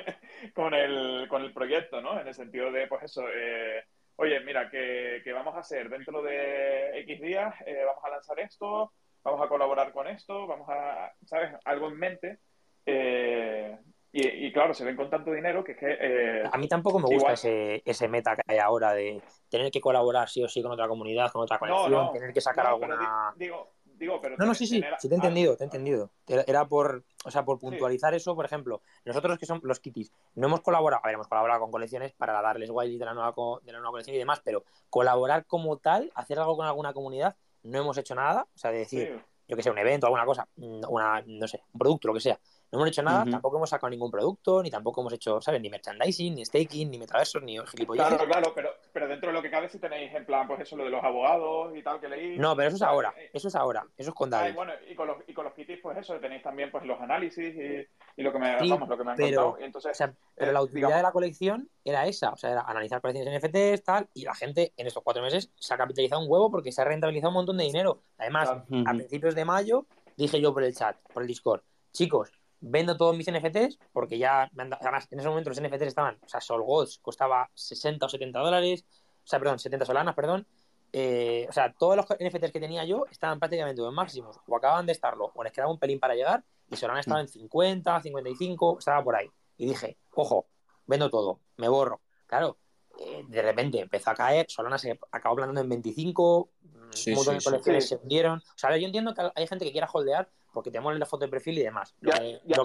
[0.55, 2.21] con, el, con el proyecto, ¿no?
[2.21, 3.85] En el sentido de, pues eso, eh,
[4.17, 7.55] oye, mira, que, que, vamos a hacer dentro de X días,
[7.87, 8.93] vamos a lanzar esto,
[9.25, 11.53] vamos a colaborar con esto, vamos a, ¿sabes?
[11.65, 12.39] Algo en mente.
[12.87, 13.77] Eh,
[14.19, 15.97] y, claro, se ven con tanto dinero que es que...
[16.01, 19.81] Eh, a mí tampoco me gusta ese, ese meta que hay ahora de tener que
[19.81, 23.35] colaborar sí o sí con otra comunidad, con otra conexión, tener que sacar alguna...
[23.37, 26.11] Digo, digo, pero no, no, sí, sí, sí, te he entendido, te he entendido.
[26.27, 30.47] Era por, o sea, por puntualizar eso, por ejemplo, nosotros que somos los kitties, no
[30.47, 33.73] hemos colaborado, a ver, hemos colaborado con colecciones para darles wild de la nueva, de
[33.73, 37.79] la nueva colección y demás, pero colaborar como tal, hacer algo con alguna comunidad, no
[37.79, 41.23] hemos hecho nada, o sea, de decir, yo que sé, un evento, alguna cosa, una,
[41.27, 42.39] no sé, un producto, lo que sea,
[42.73, 45.61] no hemos hecho nada, tampoco hemos sacado ningún producto, ni tampoco hemos hecho, ¿sabes?
[45.61, 48.09] Ni merchandising, ni staking, ni metaversos, ni gilipollas.
[48.09, 50.77] Claro, claro, pero, pero dentro de lo que cabe si tenéis en plan, pues eso,
[50.77, 52.39] lo de los abogados y tal que leí.
[52.39, 54.55] No, pero eso es ahora, eh, eso es ahora, eso es con David.
[54.55, 57.55] bueno, y con los, y con los kitties, pues eso, tenéis también pues los análisis
[57.55, 59.65] y, y lo que me, vamos, lo que me han pero, contado.
[59.65, 62.63] entonces, o sea, pero la eh, utilidad de la colección era esa, o sea, era
[62.63, 66.31] analizar colecciones NFTs, tal, y la gente en estos cuatro meses se ha capitalizado un
[66.31, 68.03] huevo porque se ha rentabilizado un montón de dinero.
[68.19, 72.97] Además, a principios de mayo dije yo por el chat, por el Discord, chicos, vendo
[72.97, 76.63] todos mis NFTs porque ya, además, en ese momento los NFTs estaban, o sea, Sol
[76.63, 78.85] Gods costaba 60 o 70 dólares,
[79.25, 80.47] o sea, perdón, 70 solanas, perdón.
[80.93, 84.87] Eh, o sea, todos los NFTs que tenía yo estaban prácticamente en máximos, o acababan
[84.87, 88.79] de estarlo, o les quedaba un pelín para llegar, y Solana estaba en 50, 55,
[88.79, 89.29] estaba por ahí.
[89.59, 90.47] Y dije, ojo,
[90.87, 92.01] vendo todo, me borro.
[92.27, 92.59] Claro,
[92.99, 96.51] eh, de repente empezó a caer, Solana se acabó plantando en 25,
[96.91, 98.39] sí, un montón de colecciones se hundieron.
[98.39, 101.27] O sea, yo entiendo que hay gente que quiera holdear porque te mola la foto
[101.27, 101.95] de perfil y demás.
[102.01, 102.13] Lo,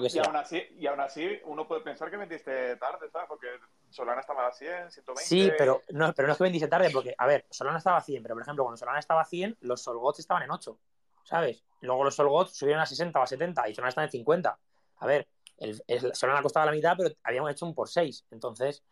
[0.00, 0.22] que, sea.
[0.22, 3.28] Y, aún así, y aún así, uno puede pensar que vendiste tarde, ¿sabes?
[3.28, 3.48] Porque
[3.90, 5.22] Solana estaba a 100, 120.
[5.22, 8.00] Sí, pero no, pero no es que vendiste tarde, porque, a ver, Solana estaba a
[8.00, 10.78] 100, pero por ejemplo, cuando Solana estaba a 100, los Solgots estaban en 8,
[11.22, 11.62] ¿sabes?
[11.82, 14.58] Luego los Solgots subieron a 60 o a 70 y Solana está en 50.
[14.96, 15.28] A ver,
[15.58, 18.24] el, el Solana costaba la mitad, pero habíamos hecho un por 6.
[18.30, 18.82] Entonces,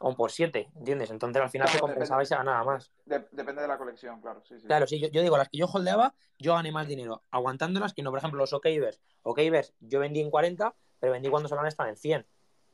[0.00, 1.10] o por 7, ¿entiendes?
[1.10, 2.92] Entonces al final se compensaba y se ganaba más.
[3.04, 4.42] depende de la colección, claro.
[4.44, 4.66] Sí, sí.
[4.66, 8.10] Claro, sí, yo, digo, las que yo holdeaba, yo gané más dinero aguantándolas que no,
[8.10, 9.00] por ejemplo, los OKVers.
[9.22, 12.26] OKVers yo vendí en 40, pero vendí cuando Solana estaba en 100.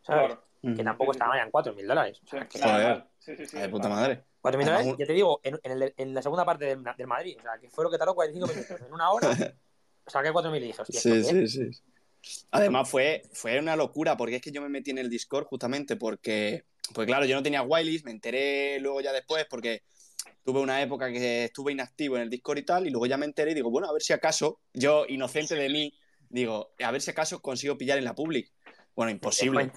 [0.02, 0.36] ¿Sabes?
[0.62, 2.20] Que tampoco estaban en 4.000 dólares.
[2.24, 3.04] O sea, Joder.
[3.18, 3.58] Sí, sí, sí.
[3.58, 4.24] De puta madre.
[4.42, 7.36] 4.000 dólares, ya te digo, en, en, el, en, la segunda parte del, del, Madrid.
[7.38, 8.80] O sea, que fue lo que tardó 45 minutos.
[8.80, 9.28] En una hora
[10.06, 11.70] saqué 4.000 y dije, hostia, sí, sí, sí.
[12.50, 15.96] Además fue, fue una locura, porque es que yo me metí en el Discord justamente
[15.96, 19.82] porque pues claro, yo no tenía Wileys, me enteré luego ya después porque
[20.44, 23.24] tuve una época que estuve inactivo en el Discord y tal, y luego ya me
[23.24, 25.94] enteré y digo, bueno, a ver si acaso, yo, inocente de mí,
[26.28, 28.52] digo, a ver si acaso consigo pillar en la public.
[28.94, 29.72] Bueno, imposible.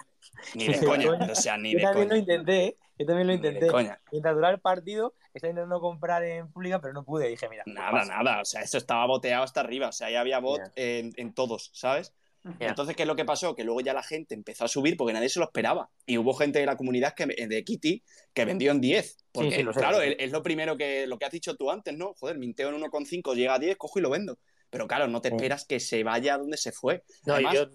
[0.55, 2.77] Ni de coña, o sea, ni Yo de también lo intenté, ¿eh?
[2.99, 3.71] Yo también lo Ni de intenté.
[3.71, 4.01] coña.
[4.11, 7.29] Mientras duraba el partido, estaba intentando comprar en pública, pero no pude.
[7.29, 7.63] Dije, mira.
[7.65, 8.41] Nada, nada.
[8.41, 9.89] O sea, eso estaba boteado hasta arriba.
[9.89, 12.13] O sea, ya había bot en todos, ¿sabes?
[12.59, 13.55] Entonces, ¿qué es lo que pasó?
[13.55, 15.89] Que luego ya la gente empezó a subir porque nadie se lo esperaba.
[16.05, 19.17] Y hubo gente de la comunidad que, de Kitty que vendió en 10.
[19.31, 21.69] Porque, sí, lo sé, claro, es, es lo primero que, lo que has dicho tú
[21.71, 22.13] antes, ¿no?
[22.13, 24.37] Joder, minteo en 1,5, llega a 10, cojo y lo vendo.
[24.69, 27.03] Pero claro, no te esperas que se vaya a donde se fue.
[27.25, 27.67] No, Además- yo,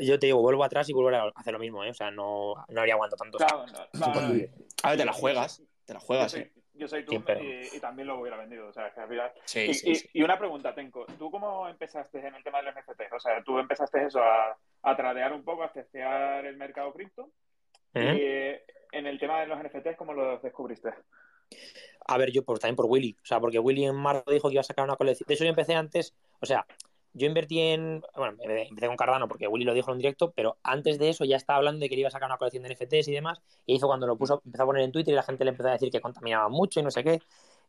[0.00, 1.90] yo te digo, vuelvo atrás y vuelvo a hacer lo mismo, ¿eh?
[1.90, 3.36] O sea, no, no habría aguantado tanto.
[3.36, 4.44] o sea, Claro, no, no, no, no.
[4.82, 5.62] A ver, te la juegas.
[5.84, 6.52] Te la juegas, ¿eh?
[6.82, 8.68] Yo soy tú y, y también lo hubiera vendido.
[8.68, 10.08] O sea, es que al final- Sí, y, sí, y- sí.
[10.12, 11.06] y una pregunta, Tenko.
[11.18, 13.12] ¿Tú cómo empezaste en el tema del NFT?
[13.12, 17.30] O sea, tú empezaste eso a, a tradear un poco, a testear el mercado cripto.
[17.94, 18.14] ¿eh?
[18.16, 20.90] Y eh, en el tema de los NFTs, ¿cómo los descubriste?
[22.06, 23.16] A ver, yo pues también por Willy.
[23.22, 25.26] O sea, porque Willy en marzo dijo que iba a sacar una colección.
[25.28, 26.66] De hecho, yo empecé antes, o sea,
[27.14, 28.02] yo invertí en.
[28.16, 31.24] Bueno, empecé con Cardano porque Willy lo dijo en un directo, pero antes de eso
[31.24, 33.40] ya estaba hablando de que él iba a sacar una colección de NFTs y demás.
[33.66, 35.68] Y hizo cuando lo puso, empezó a poner en Twitter y la gente le empezó
[35.68, 37.20] a decir que contaminaba mucho y no sé qué.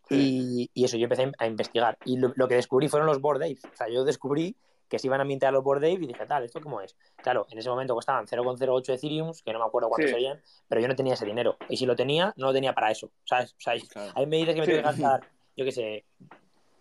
[0.09, 1.97] Y, y eso, yo empecé a investigar.
[2.03, 3.65] Y lo, lo que descubrí fueron los Bored Apes.
[3.65, 4.55] O sea, yo descubrí
[4.89, 6.95] que se iban a mintear los Bored Apes y dije, tal, ¿esto cómo es?
[7.21, 10.15] Claro, en ese momento costaban 0,08 Ethereum, que no me acuerdo cuántos Sí.
[10.15, 11.57] serían, pero yo no tenía ese dinero.
[11.67, 13.09] Y si lo tenía, no lo tenía para eso.
[13.23, 13.53] ¿Sabes?
[13.53, 14.11] O sea, Claro.
[14.15, 14.71] Ahí me dices que me Sí.
[14.73, 15.25] tengo que gastar,
[15.55, 16.05] yo qué sé,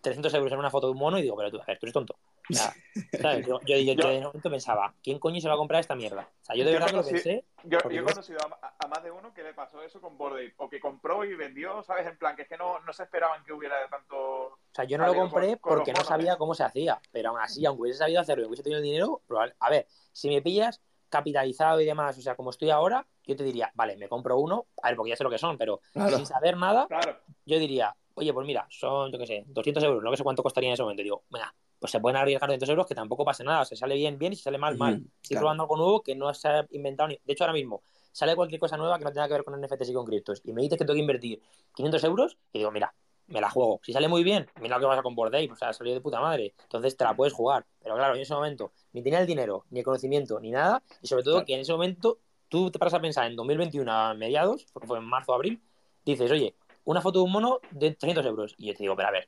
[0.01, 1.85] 300 euros en una foto de un mono y digo, pero tú, a ver, tú
[1.85, 2.15] eres tonto.
[2.49, 2.73] O sea,
[3.21, 3.45] ¿sabes?
[3.47, 6.29] Yo, yo, yo- ese momento pensaba, ¿quién coño se va a comprar esta mierda?
[6.41, 7.45] O sea, yo de Yo verdad que lo conocí- pensé.
[7.65, 10.55] Yo, he conocido a, a más de uno que le pasó eso con Bored Ape,
[10.57, 12.05] o que compró y vendió, ¿sabes?
[12.07, 14.17] En plan, que es que no, no se esperaban que hubiera tanto...
[14.17, 16.99] O sea, yo no lo compré con- con porque no sabía cómo se hacía.
[17.11, 19.87] Pero aún así, aunque hubiese sabido hacerlo y hubiese tenido el dinero, probable- a ver,
[20.11, 23.95] si me pillas capitalizado y demás, o sea, como estoy ahora, yo te diría, vale,
[23.97, 26.17] me compro uno, a ver, porque ya sé lo que son, pero Claro.
[26.17, 30.03] sin saber nada, Claro, yo diría, oye, pues mira, son, yo qué sé, 200 euros,
[30.03, 31.01] no sé cuánto costaría en ese momento.
[31.01, 33.95] Y digo, mira, pues se pueden arriesgar 200 euros que tampoco pasa nada, se sale
[33.95, 34.93] bien, bien y si sale mal, mal.
[34.93, 35.41] Estoy claro.
[35.41, 37.19] probando algo nuevo que no se ha inventado ni...
[37.25, 39.89] De hecho, ahora mismo sale cualquier cosa nueva que no tenga que ver con NFTs
[39.89, 41.41] y con criptos y me dices que tengo que invertir
[41.75, 42.93] 500 euros y digo, mira,
[43.27, 43.81] me la juego.
[43.83, 45.99] Si sale muy bien, mira lo que pasa con Bored Ape, o sea, salió de
[45.99, 46.53] puta madre.
[46.63, 47.65] Entonces te la puedes jugar.
[47.81, 50.81] Pero claro, en ese momento ni tenía el dinero, ni el conocimiento, ni nada.
[51.01, 51.45] Y sobre todo Claro.
[51.47, 54.99] que en ese momento tú te paras a pensar en 2021 a mediados, porque fue
[54.99, 55.61] en marzo o abril,
[56.05, 58.55] dices, oye, una foto de un mono de 300 euros.
[58.57, 59.27] Y yo te digo, pero a ver,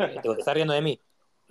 [0.00, 1.00] eh, te estás riendo de mí.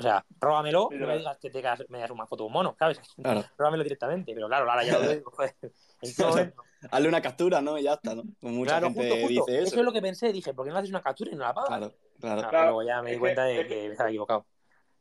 [0.02, 2.54] O sea, róbamelo, no me digas que te das- me das una foto de un
[2.54, 3.00] mono, ¿sabes?
[3.22, 3.44] Claro.
[3.58, 4.34] Róbamelo directamente.
[4.34, 5.56] Pero claro, ahora ya lo digo, joder.
[6.02, 6.64] ¿En qué momento?
[6.90, 7.78] Hazle una captura, ¿no?
[7.78, 8.24] Y ya está, ¿no?
[8.42, 9.46] Como mucha Claro, gente justo, justo.
[9.52, 9.80] dice Eso eso.
[9.80, 10.34] es lo que pensé.
[10.34, 11.70] Dije, ¿por qué no haces una captura y no la pagas?
[11.70, 12.42] Claro, claro.
[12.42, 14.46] Ah, Claro, luego ya me di cuenta de que, que- estaba equivocado.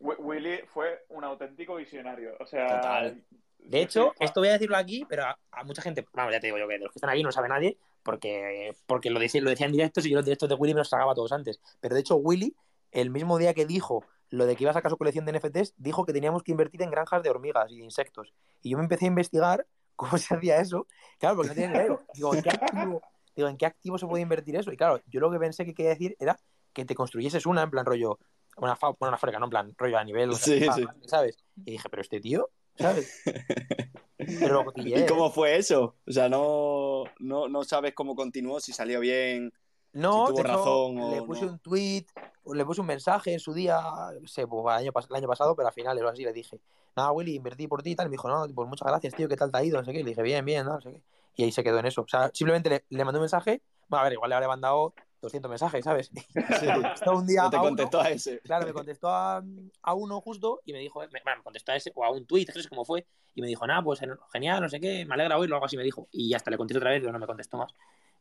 [0.00, 2.34] Wi- Willy fue un auténtico visionario.
[2.40, 3.22] O sea, Total.
[3.58, 6.46] De hecho, esto voy a decirlo aquí, pero a, a mucha gente, vamos, ya te
[6.48, 9.20] digo yo que de los que están aquí no lo sabe nadie, porque, porque lo,
[9.20, 11.30] decía, lo decía en directos y yo los directos de Willy me los tragaba todos
[11.32, 11.60] antes.
[11.80, 12.54] Pero de hecho, Willy,
[12.90, 15.74] el mismo día que dijo lo de que iba a sacar su colección de NFTs,
[15.76, 18.32] dijo que teníamos que invertir en granjas de hormigas y de insectos.
[18.62, 19.66] Y yo me empecé a investigar
[19.96, 20.86] cómo se hacía eso.
[21.18, 22.00] Claro, porque no tenía dinero.
[22.14, 23.02] Digo, ¿en qué activo,
[23.36, 24.72] digo, ¿en qué activo se puede invertir eso?
[24.72, 26.38] Y claro, yo lo que pensé que quería decir era
[26.72, 28.18] que te construyeses una, en plan rollo,
[28.56, 30.86] una, fa- bueno, una fábrica, no en plan rollo a nivel, Sí, fa- sí.
[31.06, 31.36] ¿sabes?
[31.64, 33.22] Y dije, pero este tío, ¿sabes?
[34.38, 35.96] Pero lo cotilleé, ¿Y cómo fue eso?
[36.06, 39.50] O sea, no, no, no sabes cómo continuó, si salió bien.
[39.92, 41.52] No, si tuvo o le puse no.
[41.52, 42.06] un tweet,
[42.52, 43.80] le puse un mensaje en su día,
[44.20, 46.32] no sé, pues, el, año, pas- el año pasado, pero al final o así le
[46.32, 46.60] dije,
[46.96, 48.06] nada, Willy, invertí por ti y tal.
[48.06, 49.78] Y me dijo, no, pues muchas gracias, tío, ¿qué tal te ha ido?
[49.78, 50.00] No sé qué.
[50.00, 51.02] Y le dije, bien, bien, no, no sé qué.
[51.36, 52.02] Y ahí se quedó en eso.
[52.02, 53.62] O sea, simplemente le, le mandé un mensaje.
[53.88, 56.10] Bueno, a ver, igual le habré mandado 200 mensajes, ¿sabes?
[56.74, 58.40] Contestó un día No te a uno, contestó a ese.
[58.40, 59.42] Claro, me contestó a,
[59.82, 62.26] a uno justo y me dijo, me, bueno, me contestó a ese, o a un
[62.26, 64.00] tweet, no sé cómo fue, y me dijo, nada, pues
[64.32, 66.08] genial, no sé qué, me alegra oírlo, algo así me dijo.
[66.10, 67.74] Y hasta le contesté otra vez, pero no me contestó más.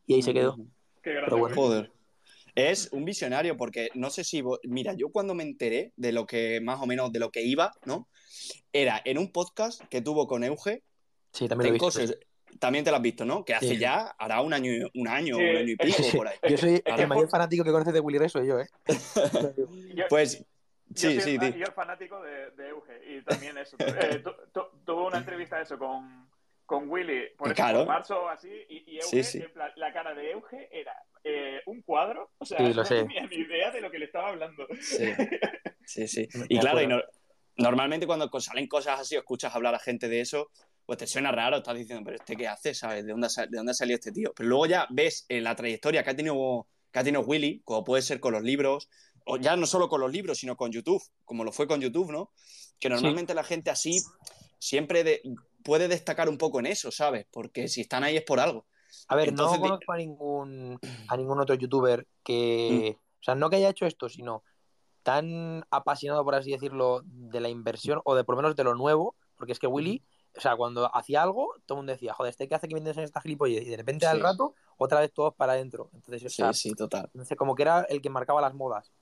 [0.06, 0.56] Y ahí se quedó.
[1.02, 1.66] Qué grande Pero bueno, Willy.
[1.68, 1.92] Joder.
[2.54, 4.42] Es un visionario porque no sé si...
[4.64, 7.72] Mira, yo cuando me enteré de lo que más o menos de lo que iba,
[7.84, 8.08] ¿no?
[8.72, 10.82] Era en un podcast que tuvo con Euge.
[11.32, 12.14] Sí, también lo he visto.
[12.58, 13.44] también te lo has visto, ¿no?
[13.44, 13.78] Que hace Sí.
[13.78, 16.36] ya, hará un año, un año, Sí, un año y pico Sí, por ahí.
[16.48, 18.66] Yo soy el mayor fanático que conoces de Willy Ray soy yo, ¿eh?
[19.94, 20.40] Yo- Pues
[20.88, 21.58] yo sí, soy sí, di.
[21.58, 23.76] yo fanático de, de Euge y también eso.
[23.78, 26.28] Eh, tu- tu- tuvo una entrevista eso con,
[26.70, 27.84] con Willy por, eso, Claro.
[27.84, 29.38] marzo o así y, y Euge, Sí, sí.
[29.38, 30.92] en plan, la cara de Euge era
[31.24, 32.30] eh, un cuadro.
[32.38, 33.02] O sea, Sí, lo no sé.
[33.02, 34.68] tenía ni idea de lo que le estaba hablando.
[34.80, 35.04] Sí,
[35.84, 36.28] sí, sí.
[36.38, 37.02] Me Y claro, y no-
[37.56, 40.48] normalmente cuando salen cosas así o escuchas hablar a gente de eso,
[40.86, 43.04] pues te suena raro, estás diciendo, pero este qué hace, ¿sabes?
[43.04, 44.32] ¿De dónde ha, de dónde ha salido este tío?
[44.36, 47.82] Pero luego ya ves en la trayectoria que ha tenido, que ha tenido Willy, como
[47.82, 48.88] puede ser con los libros,
[49.26, 52.12] o ya no solo con los libros, sino con YouTube, como lo fue con YouTube,
[52.12, 52.30] ¿no?
[52.78, 53.98] Que normalmente la gente así
[54.60, 55.20] siempre de-
[55.62, 57.26] puede destacar un poco en eso, ¿sabes?
[57.30, 58.66] Porque si están ahí es por algo.
[59.08, 62.96] A ver, Entonces, no conozco a ningún, a ningún otro youtuber que.
[63.20, 64.42] O sea, no que haya hecho esto, sino
[65.02, 68.74] tan apasionado, por así decirlo, de la inversión o de por lo menos de lo
[68.74, 70.02] nuevo, porque es que Willy
[70.36, 72.96] o sea, cuando hacía algo, todo el mundo decía, joder, este que hace que vendes
[72.96, 74.22] en esta gilipollez, y de repente al Sí.
[74.22, 75.90] rato, otra vez todos para adentro.
[75.92, 77.10] Entonces, o Sí, sea, sí, total.
[77.14, 78.92] no sé, como que era el que marcaba las modas.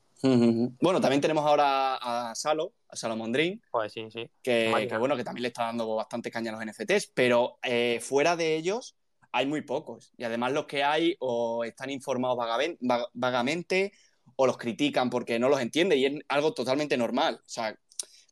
[0.81, 4.29] Bueno, también tenemos ahora a Salo, a Salomon Dream, Pues sí, sí.
[4.43, 7.99] que, que, bueno, que también le está dando bastante caña a los NFTs, pero eh,
[8.01, 8.97] fuera de ellos
[9.33, 10.13] hay muy pocos.
[10.17, 13.93] Y además los que hay o están informados vagaben- va- vagamente
[14.37, 17.37] o los critican porque no los entienden y es algo totalmente normal.
[17.37, 17.79] O sea,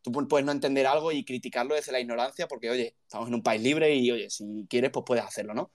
[0.03, 3.35] tú pu- puedes no entender algo y criticarlo desde la ignorancia porque, oye, estamos en
[3.35, 5.70] un país libre y, oye, si quieres, pues puedes hacerlo, ¿no?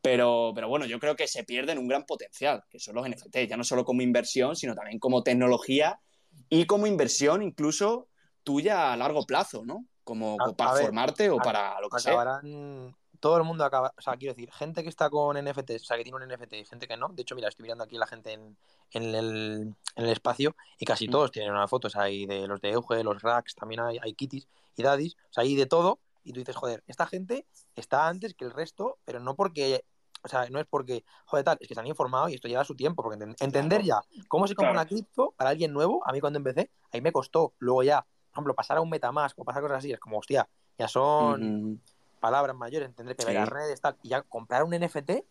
[0.00, 3.48] Pero, pero bueno, yo creo que se pierden un gran potencial, que son los NFTs,
[3.48, 6.00] ya no solo como inversión, sino también como tecnología
[6.48, 8.08] y como inversión incluso
[8.42, 9.84] tuya a largo plazo, ¿no?
[10.02, 12.12] Como A- para a ver, formarte o a- para lo que sea.
[12.12, 12.96] Acabarán.
[13.20, 13.92] Todo el mundo acaba.
[13.96, 16.58] O sea, quiero decir, gente que está con NFTs, o sea, que tiene un NFT
[16.58, 17.08] y gente que no.
[17.10, 18.56] De hecho, mira, estoy mirando aquí la gente en,
[18.90, 21.10] en el, en el espacio y casi Mm.
[21.12, 24.48] todos tienen unas fotos ahí de los de Euge, los Racks, también hay, hay Kitties
[24.74, 26.00] y Daddies, o sea, hay de todo.
[26.24, 29.84] Y tú dices, joder, esta gente está antes que el resto, pero no porque.
[30.24, 32.64] O sea, no es porque, joder, tal, es que se han informado y esto lleva
[32.64, 34.82] su tiempo, porque enten- entender ya cómo se compra Claro.
[34.82, 37.54] una cripto para alguien nuevo, a mí cuando empecé, ahí me costó.
[37.58, 40.48] Luego ya, por ejemplo, pasar a un Metamask o pasar cosas así, es como, hostia,
[40.78, 41.82] ya son
[42.20, 43.32] palabras mayores, entender que Sí.
[43.32, 45.26] las redes, tal, y ya comprar un NFT,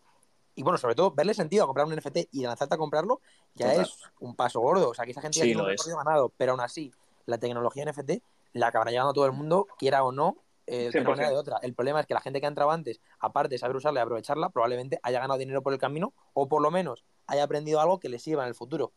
[0.56, 3.22] y bueno, sobre todo verle sentido a comprar un NFT y lanzarte a comprarlo,
[3.56, 3.82] ya Total.
[3.86, 4.90] es un paso gordo.
[4.90, 6.92] O sea, que esa gente ya Sí, tiene un ganado, pero aún así,
[7.28, 8.22] la tecnología NFT
[8.54, 10.36] la acabará llegando a todo el mundo, quiera o no,
[10.72, 11.12] eh, de una 100%.
[11.12, 11.58] manera o de otra.
[11.62, 14.04] El problema es que la gente que ha entrado antes, aparte de saber usarla y
[14.04, 18.00] aprovecharla, probablemente haya ganado dinero por el camino, o por lo menos haya aprendido algo
[18.00, 18.94] que le sirva en el futuro.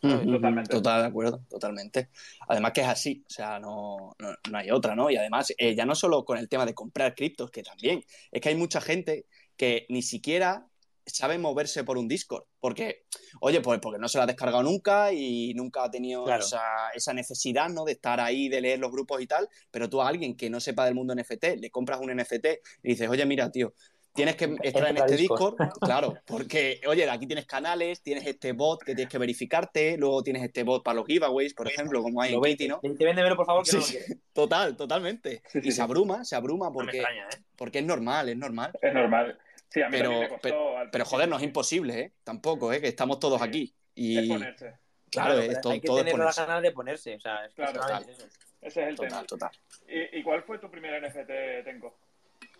[0.00, 0.70] Totalmente.
[0.70, 2.10] Total, de acuerdo, totalmente.
[2.46, 5.08] Además que es así, o sea, no, no, no hay otra, ¿no?
[5.08, 8.40] Y además, eh, ya no solo con el tema de comprar criptos, que también, es
[8.42, 10.66] que hay mucha gente que ni siquiera
[11.06, 13.04] sabe moverse por un Discord, porque,
[13.40, 16.44] oye, pues porque no se lo ha descargado nunca y nunca ha tenido Claro.
[16.44, 16.62] esa,
[16.94, 17.84] esa necesidad, ¿no?
[17.84, 20.60] De estar ahí, de leer los grupos y tal, pero tú a alguien que no
[20.60, 22.46] sepa del mundo NFT, le compras un NFT
[22.82, 23.74] y dices, oye, mira, tío,
[24.14, 25.56] tienes que estar en este Discord.
[25.58, 30.22] Discord, claro, porque, oye, aquí tienes canales, tienes este bot que tienes que verificarte, luego
[30.22, 32.80] tienes este bot para los giveaways, por ejemplo, como hay en Lo Kitty, ¿no?
[32.80, 34.20] Te véndemelo, por favor, que Sí, no lo.
[34.32, 35.42] Total, totalmente.
[35.62, 37.42] Y se abruma, se abruma No extraña, ¿eh?
[37.56, 38.72] porque es normal, es normal.
[38.80, 39.38] Es normal.
[39.74, 42.12] Sí, a mí Pero- también me costó al Pero joder, no es imposible, ¿eh?
[42.22, 42.80] Tampoco, ¿eh?
[42.80, 43.48] Que estamos todos Sí.
[43.48, 43.62] aquí.
[43.64, 44.74] Es Y ponerse.
[45.10, 47.62] claro, es todo, hay que todo tener las ganas de ponerse, o sea, es que
[47.62, 48.28] Claro, solamente es eso.
[48.62, 49.24] Ese es el Total, tema.
[49.24, 49.50] total.
[49.88, 51.96] ¿Y, y cuál fue tu primer NFT, Tengo?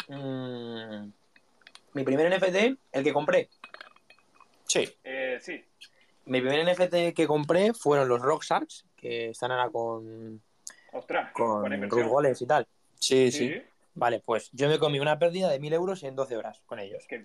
[0.08, 1.08] Mm,
[1.94, 3.48] mi primer NFT, el que compré.
[4.66, 4.92] Sí.
[5.04, 5.64] Eh, sí.
[6.26, 10.42] Mi primer NFT que compré fueron los Rock Sharks, que están ahora con,
[10.92, 12.08] Ostras, con Ruth inversión.
[12.08, 12.66] Goles y tal.
[12.98, 13.48] Sí, Sí.
[13.50, 13.62] sí.
[13.94, 17.04] Vale, pues yo me comí una pérdida de 1000 euros en 12 horas con ellos.
[17.08, 17.22] ¿Qué,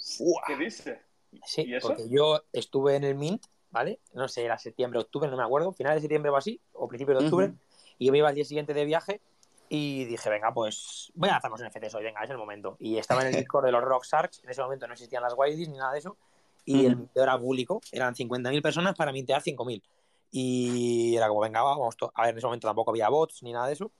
[0.47, 0.97] qué dices?
[1.45, 1.87] Sí, ¿Y eso?
[1.87, 3.99] porque yo estuve en el Mint, ¿vale?
[4.13, 7.15] No sé, era septiembre, octubre, no me acuerdo, final de septiembre o así, o principio
[7.15, 7.57] de octubre, Ujú.
[7.97, 9.21] y yo me iba al día siguiente de viaje
[9.67, 12.75] y dije, venga, pues voy a lanzar los NFTs hoy, venga, es el momento.
[12.79, 15.33] Y estaba en el Discord de los Rock Sharks, en ese momento no existían las
[15.37, 16.17] Wildies ni nada de eso,
[16.65, 16.99] y el Ujú.
[17.01, 19.83] minteo era público, eran 50.000 personas para mintear 5.000.
[20.31, 23.53] Y era como, venga, va, vamos, a ver, en ese momento tampoco había bots ni
[23.53, 23.91] nada de eso,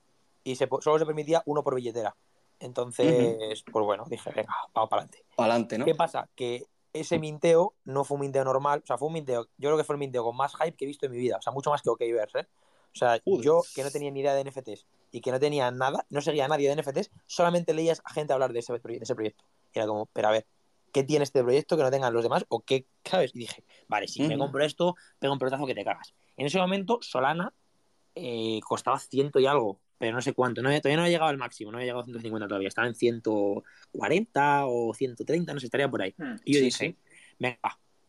[0.44, 2.16] y se, solo se permitía uno por billetera.
[2.60, 5.26] Entonces, pues bueno, dije, venga, vamos para adelante.
[5.36, 5.86] Para adelante, ¿no?
[5.86, 6.30] ¿Qué pasa?
[6.36, 9.78] Que ese minteo no fue un minteo normal, o sea, fue un minteo, yo creo
[9.78, 11.54] que fue el minteo con más hype que he visto en mi vida, o sea,
[11.54, 12.48] mucho más que Okverse, ¿eh?
[12.94, 16.06] O sea, yo que no tenía ni idea de NFTs y que no tenía nada,
[16.10, 19.04] no seguía a nadie de NFTs, solamente leías a gente hablar de ese, proye- de
[19.04, 19.44] ese proyecto.
[19.74, 20.48] Y era como, pero a ver,
[20.92, 22.46] ¿qué tiene este proyecto que no tengan los demás?
[22.50, 23.32] ¿O qué, sabes?
[23.36, 26.16] Y dije, vale, si me compro esto, pego un pelotazo que te cagas.
[26.36, 27.54] En ese momento, Solana
[28.16, 31.38] eh, costaba ciento y algo, pero no sé cuánto, no, todavía no había llegado al
[31.38, 35.90] máximo, no había llegado a 150 todavía, estaba en 140 o 130, no sé, estaría
[35.90, 36.14] por ahí.
[36.18, 36.36] Hmm.
[36.46, 36.96] Y yo Sí, dije, sí.
[37.38, 37.60] venga,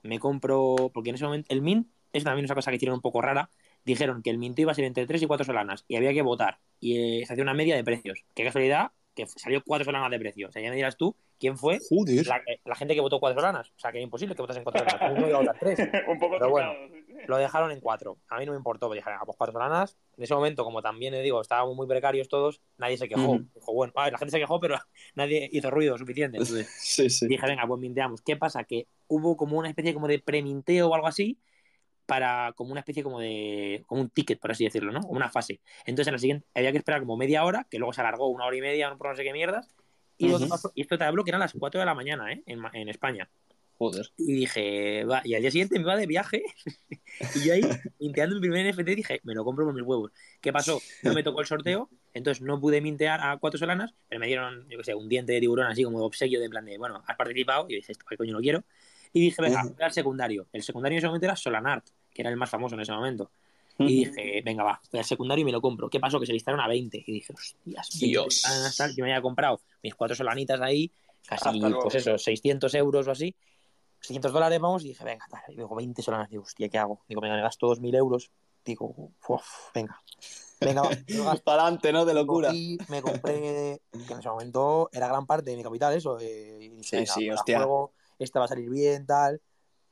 [0.03, 3.03] me compro, porque en ese momento el mint es también una cosa que hicieron un
[3.03, 3.51] poco rara.
[3.85, 6.23] Dijeron que el mint iba a ser entre 3 y 4 solanas y había que
[6.23, 6.59] votar.
[6.81, 8.25] Y eh, se hacía una media de precios.
[8.35, 10.49] Qué casualidad que salió 4 solanas de precio.
[10.49, 11.79] O sea, ya me dirás tú quién fue
[12.27, 13.69] la, eh, la gente que votó 4 solanas.
[13.71, 15.13] O sea, que era imposible que votasen 4 solanas.
[15.19, 15.79] Uno iba a votar 3.
[16.09, 16.73] Un poco Pero bueno.
[17.27, 18.19] Lo dejaron en 4.
[18.29, 18.87] A mí no me importó.
[18.89, 19.97] Pues dije, venga, pues 4 solanas.
[20.17, 23.39] En ese momento, como también le digo, estábamos muy precarios todos, nadie se quejó.
[23.55, 24.77] Dijo, bueno, a ver, la gente se quejó, pero
[25.15, 26.39] nadie hizo ruido suficiente.
[26.39, 27.27] Entonces, Sí, sí.
[27.29, 28.23] dije, venga, pues minteamos.
[28.23, 28.65] ¿Qué pasa?
[28.65, 31.39] Que hubo como una especie como de preminteo o algo así
[32.07, 35.01] para como una especie como de como un ticket, por así decirlo, ¿no?
[35.01, 35.61] Como una fase.
[35.85, 38.47] Entonces en la siguiente había que esperar como media hora, que luego se alargó una
[38.47, 39.69] hora y media, por no sé qué mierdas.
[40.19, 40.49] Y, Ujú.
[40.49, 42.43] pasó- y esto te hablo que eran las 4 de la mañana, ¿eh?
[42.47, 43.31] En España.
[43.81, 44.13] Joder.
[44.19, 46.43] Y dije, va, y al día siguiente me iba de viaje.
[47.35, 47.63] y yo ahí,
[47.99, 50.13] minteando mi primer NFT, dije, me lo compro por mis huevos.
[50.43, 50.83] ¿Qué pasó?
[51.03, 54.69] No me tocó el sorteo, entonces no pude mintear a cuatro solanas, pero me dieron,
[54.69, 57.03] yo qué sé, un diente de tiburón así como de obsequio, de plan de, bueno,
[57.07, 57.65] has participado.
[57.71, 58.65] Y yo dije, esto, ¿qué coño lo quiero?
[59.15, 60.47] Y dije, venga, voy al secundario.
[60.53, 63.31] El secundario en ese momento era Solanart, que era el más famoso en ese momento.
[63.79, 65.89] Y dije, venga, va, voy al secundario y me lo compro.
[65.89, 66.21] ¿Qué pasó?
[66.21, 67.03] Que se listaron a 20.
[67.07, 68.43] Y dije, hostias, Dios.
[68.95, 70.93] Yo me había comprado mis cuatro solanitas ahí,
[71.27, 73.35] casi, pues eso, 600 euros o así.
[74.01, 75.41] 600 dólares, vamos, y dije, venga, tal.
[75.49, 76.29] Y digo, 20 solanas.
[76.31, 77.03] Digo, hostia, ¿qué hago?
[77.09, 78.31] Digo, venga, me gasto 2.000 euros.
[78.65, 78.95] Digo,
[79.29, 80.01] uf, venga.
[80.61, 80.83] Venga.
[81.45, 82.05] Para adelante, ¿no?
[82.05, 82.53] De locura.
[82.55, 86.19] Y me compré, que en ese momento era gran parte de mi capital, eso.
[86.21, 87.59] eh, y dije, Sí, venga, sí, hostia.
[87.59, 89.41] juego, esta va a salir bien, tal.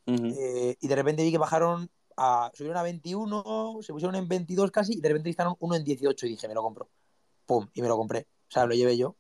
[0.07, 2.51] Eh, y de repente vi que bajaron a.
[2.55, 6.27] subieron a 21, se pusieron en 22 casi, y de repente listaron uno en 18
[6.27, 6.89] y dije, me lo compro.
[7.45, 8.27] Pum, y me lo compré.
[8.49, 9.17] O sea, lo llevé yo.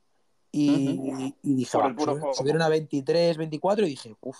[0.50, 4.38] Y, y dije, va, subieron, subieron a 23, 24 y dije, uff,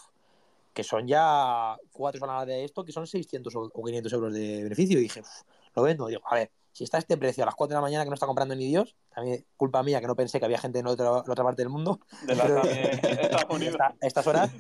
[0.79, 4.62] que son ya cuatro semanas de esto, que son 600 o o 500 euros de
[4.62, 4.97] beneficio.
[4.97, 5.29] Y dije, "Uf,
[5.75, 6.07] lo vendo.
[6.07, 8.11] Digo, a ver, si está a este precio a las 4 de la mañana que
[8.11, 10.87] no está comprando ni Dios, también culpa mía que no pensé que había gente en
[10.87, 11.99] otra, la otra parte del mundo.
[12.29, 12.62] De la Pero-
[13.61, 14.51] esta- estas horas,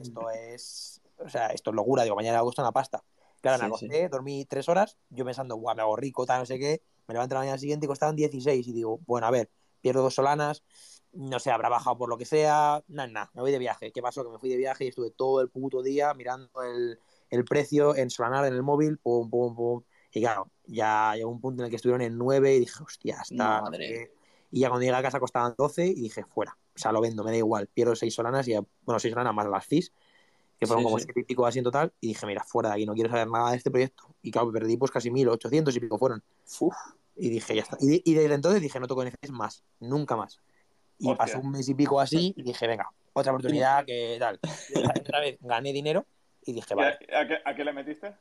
[0.00, 1.02] esto es.
[1.18, 2.04] O sea, esto es locura.
[2.04, 3.04] Digo, mañana hago una pasta.
[3.42, 6.46] Claro, me Sí, acosté, dormí tres horas, yo pensando, guau, me hago rico, tal, no
[6.46, 6.80] sé qué.
[7.06, 8.66] Me levanto la mañana siguiente y costaban 16.
[8.66, 9.50] Y digo, bueno, a ver,
[9.82, 10.62] pierdo dos solanas,
[11.12, 12.82] no sé, habrá bajado por lo que sea.
[12.88, 13.92] Nada, nada, me voy de viaje.
[13.92, 14.24] ¿Qué pasó?
[14.24, 16.98] Que me fui de viaje y estuve todo el puto día mirando el,
[17.30, 19.82] el precio en Solanar en el móvil, pum, pum, pum.
[20.12, 23.18] Y claro, ya llegó un punto en el que estuvieron en 9 y dije, hostia,
[23.22, 23.62] está.
[23.62, 24.12] Madre.
[24.50, 26.56] Y ya cuando llegué a casa costaban 12 y dije, fuera.
[26.74, 27.66] O sea, lo vendo, me da igual.
[27.66, 29.92] Pierdo 6 solanas y, ya- bueno, 6 solanas más las FIS,
[30.58, 31.04] que fueron Sí, como sí.
[31.04, 31.92] 7 y pico así en total.
[32.00, 34.14] Y dije, mira, fuera de aquí, no quiero saber nada de este proyecto.
[34.22, 36.22] Y claro, perdí pues casi 1800 y pico fueron.
[36.60, 36.74] Uf.
[37.16, 37.76] Y dije, ya está.
[37.80, 40.40] Y, y desde entonces dije, no toco NFTs más, nunca más.
[40.98, 41.16] Y Hostia.
[41.26, 44.40] pasó un mes y pico así y dije, venga, otra oportunidad que tal.
[44.68, 46.06] Y otra- vez gané dinero
[46.44, 48.14] y dije, ¿Y vale, ¿A, a qué, a qué le metiste?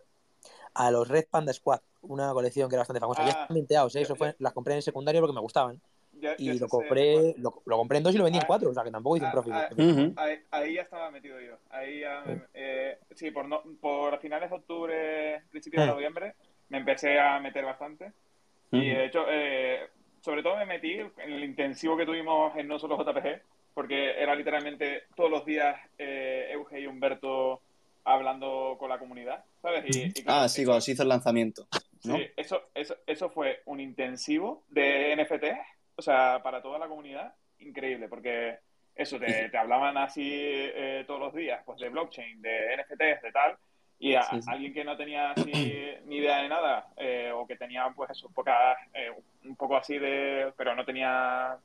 [0.74, 3.24] a los Red Panda Squad, una colección que era bastante famosa.
[3.24, 4.00] ya Ah, están minteados, ¿eh?
[4.00, 4.36] ya- Eso fue, ya.
[4.40, 5.80] las compré en el secundario porque me gustaban.
[6.20, 8.44] Ya- Y ya lo sé- compré, lo, lo compré en dos y lo vendí en
[8.44, 9.54] Ah, cuatro, o sea que tampoco hice un ah, profit.
[9.54, 9.70] ah.
[10.18, 11.58] Ahí, ahí ya estaba metido yo.
[11.70, 15.94] Ahí ya, eh, sí, por, no, por finales de octubre, principios de Mm.
[15.94, 16.36] noviembre,
[16.70, 18.12] me empecé a meter bastante.
[18.72, 18.86] Y Ujú.
[18.98, 19.90] de hecho, eh,
[20.26, 23.44] sobre todo me metí en el intensivo que tuvimos en No Solo JPG,
[23.76, 27.62] porque era literalmente todos los días eh, Euge y Humberto
[28.04, 29.86] hablando con la comunidad, ¿sabes?
[29.88, 31.68] Y, y claro, Ah, sí, cuando se hizo el lanzamiento.
[32.06, 32.18] ¿no?
[32.18, 35.44] Sí, eso, eso, eso fue un intensivo de NFT,
[35.96, 38.58] o sea, para toda la comunidad, increíble, porque
[38.96, 43.32] eso, te, te hablaban así eh, todos los días, pues de blockchain, de NFTs, de
[43.32, 43.58] tal,
[44.00, 44.50] y a, Sí, sí.
[44.52, 45.52] alguien que no tenía así
[46.06, 49.12] ni idea de nada, eh, o que tenía pues eso, pocas, eh,
[49.46, 51.58] un poco así de, pero no tenía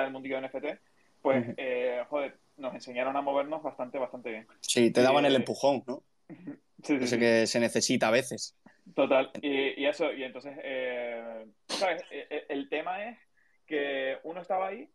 [0.00, 0.80] del mundillo de NFT,
[1.20, 4.46] pues, eh, joder, nos enseñaron a movernos bastante, bastante bien.
[4.60, 6.02] Sí, te daban Eh, el empujón, ¿no?
[6.82, 7.18] Sí, sí, Ese sí.
[7.20, 8.56] que se necesita a veces.
[8.96, 12.02] Total, y, y eso, y entonces, eh, ¿sabes?
[12.10, 13.18] E- e- El tema es
[13.66, 14.88] que uno estaba ahí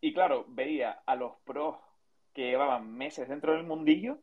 [0.00, 1.76] y, claro, veía a los pros
[2.32, 4.18] que llevaban meses dentro del mundillo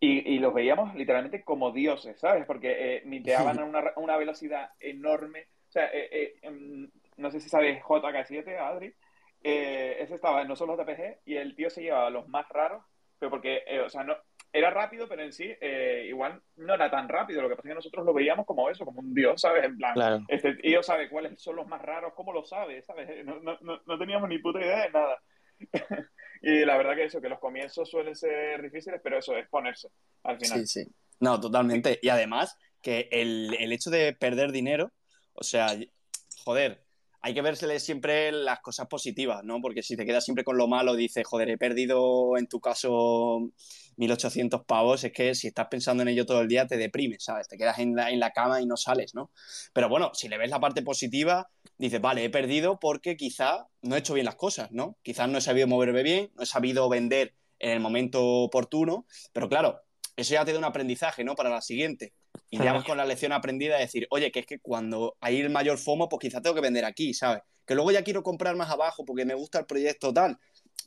[0.00, 2.44] y, y los veíamos literalmente como dioses, ¿sabes?
[2.46, 5.46] Porque eh, minteaban a una, una velocidad enorme.
[5.68, 8.92] O sea, eh, eh, em, no sé si sabes JK7, Adri,
[9.42, 12.84] eh, ese estaba en no solo JPG y el tío se llevaba los más raros,
[13.18, 14.16] pero porque, eh, o sea, no,
[14.52, 17.42] era rápido, pero en sí, eh, igual no era tan rápido.
[17.42, 19.64] Lo que pasa es que nosotros lo veíamos como eso, como un dios, ¿sabes?
[19.64, 20.20] En plan, Claro.
[20.28, 23.24] este tío sabe cuáles son los más raros, cómo lo sabe, ¿sabes?
[23.24, 25.22] No, no, no, no teníamos ni puta idea de nada.
[26.42, 29.88] y la verdad que eso, que los comienzos suelen ser difíciles, pero eso es ponerse
[30.24, 30.66] al final.
[30.66, 30.90] Sí, sí.
[31.20, 31.98] No, totalmente.
[32.02, 34.90] Y además, que el, el hecho de perder dinero,
[35.34, 35.68] o sea,
[36.44, 36.82] joder,
[37.22, 39.60] hay que versele siempre las cosas positivas, ¿no?
[39.60, 43.50] Porque si te quedas siempre con lo malo, dices, joder, he perdido en tu caso
[43.98, 47.48] 1.800 pavos, es que si estás pensando en ello todo el día te deprimes, ¿sabes?
[47.48, 49.30] Te quedas en la, en la cama y no sales, ¿no?
[49.74, 53.96] Pero bueno, si le ves la parte positiva, dices, vale, he perdido porque quizá no
[53.96, 54.96] he hecho bien las cosas, ¿no?
[55.02, 59.48] Quizás no he sabido moverme bien, no he sabido vender en el momento oportuno, pero
[59.50, 59.82] claro,
[60.16, 61.34] eso ya te da un aprendizaje, ¿no?
[61.34, 62.14] Para la siguiente.
[62.50, 65.40] Y ya vas con la lección aprendida de decir, oye, que es que cuando hay
[65.40, 67.42] el mayor FOMO, pues quizá tengo que vender aquí, ¿sabes?
[67.66, 70.38] Que luego ya quiero comprar más abajo porque me gusta el proyecto tal.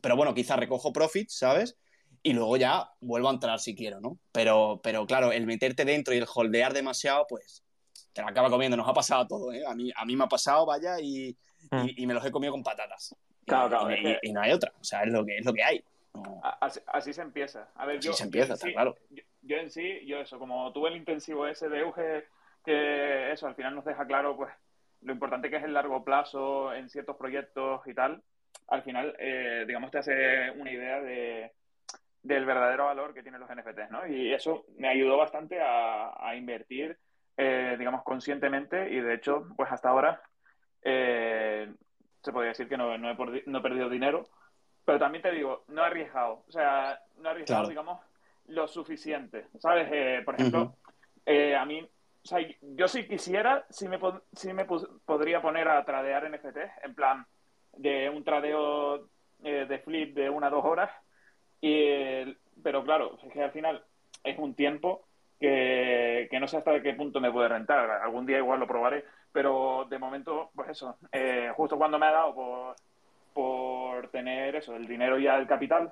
[0.01, 1.77] Pero bueno, quizá recojo profit, ¿sabes?
[2.21, 4.17] Y luego ya vuelvo a entrar si quiero, ¿no?
[4.31, 7.63] Pero, pero claro, el meterte dentro y el holdear demasiado, pues
[8.13, 8.75] te la acaba comiendo.
[8.77, 9.63] Nos ha pasado todo, ¿eh?
[9.65, 11.35] A mí, a mí me ha pasado, vaya, y,
[11.71, 11.85] Mm.
[11.87, 13.15] y, y me los he comido con patatas.
[13.45, 14.73] Claro, claro, Y, es y- que- y no hay otra.
[14.79, 15.83] O sea, es lo que, es lo que hay.
[16.13, 17.69] No- Así, así se empieza.
[17.75, 18.95] A ver, Así yo, se empieza, está sí- claro.
[19.11, 22.25] Yo, yo en sí, yo eso, como tuve el intensivo ese de Euge,
[22.65, 24.53] que eso al final nos deja claro, pues,
[25.01, 28.23] lo importante que es el largo plazo en ciertos proyectos y tal,
[28.69, 31.51] al final, eh, digamos, te hace una idea de,
[32.21, 34.07] del verdadero valor que tienen los NFTs, ¿no?
[34.07, 36.97] Y eso me ayudó bastante a, a invertir,
[37.37, 40.21] eh, digamos, conscientemente y de hecho, pues hasta ahora
[40.83, 41.73] eh,
[42.21, 44.23] se podría decir que no, no he, no he perdido dinero,
[44.85, 47.69] pero también te digo, no he arriesgado, o sea, no he arriesgado, Claro.
[47.69, 47.99] digamos,
[48.47, 49.87] lo suficiente, ¿sabes?
[49.91, 50.75] Eh, por ejemplo,
[51.25, 53.99] eh, a mí, o sea, yo si quisiera, sí me,
[54.33, 57.25] sí me podría poner a tradear NFTs, en plan
[57.77, 59.07] de un tradeo
[59.43, 60.91] eh, de flip de una o dos horas,
[61.61, 62.23] y,
[62.61, 63.83] pero claro, es que al final
[64.23, 65.07] es un tiempo
[65.39, 67.89] que, que no sé hasta qué punto me puede rentar.
[67.89, 70.97] Algún día igual lo probaré, pero de momento, pues eso,
[71.55, 72.75] justo cuando me ha dado por,
[73.33, 75.91] por tener eso, el dinero y el capital,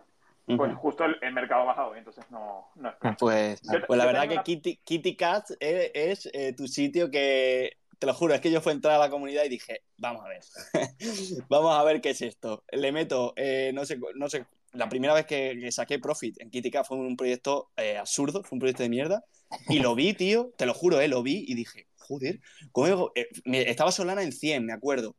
[0.58, 2.96] pues justo el, el mercado ha bajado y entonces no, no es.
[3.20, 7.10] Pues, Yo- pues la verdad que una- Kitty, Kitty Cat es, es, eh, tu sitio
[7.12, 9.84] que, te lo juro, es que yo fui a entrar a la comunidad y dije,
[9.98, 10.42] vamos a ver,
[11.50, 12.64] vamos a ver qué es esto.
[12.72, 16.50] Le meto, eh, no sé, no sé, la primera vez que, que saqué Profit en
[16.50, 19.24] Kitty Cat fue un proyecto eh, absurdo, fue un proyecto de mierda,
[19.70, 22.40] y lo vi, tío, te lo juro, eh, lo vi y dije, joder,
[22.72, 23.12] ¿cómo?
[23.16, 25.16] Eh, me- estaba Solana en 100, me acuerdo,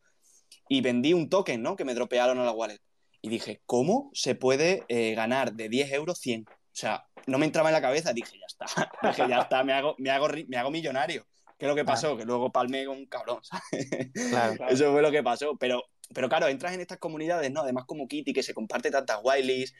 [0.68, 1.76] y vendí un token, ¿no?
[1.76, 2.80] Que me dropearon a la wallet.
[3.22, 6.44] Y dije, ¿cómo se puede eh, ganar de 10 euros 100?
[6.48, 8.66] O sea, no me entraba en la cabeza, dije, ya está,
[9.08, 11.26] dije, ya está, me hago, me hago, me hago millonario.
[11.56, 12.16] ¿Qué es lo que pasó?
[12.16, 13.88] Que luego palmé con un cabrón, ¿sabes?
[14.12, 14.56] Claro.
[14.56, 14.72] Claro.
[14.72, 15.56] Eso fue lo que pasó.
[15.56, 17.60] Pero, pero claro, entras en estas comunidades, ¿no?
[17.60, 19.76] Además como Kitty, que se comparte tantas whitelists,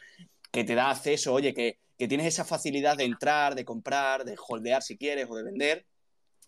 [0.53, 4.37] que te da acceso, oye, que, que tienes esa facilidad de entrar, de comprar, de
[4.49, 5.87] holdear si quieres o de vender.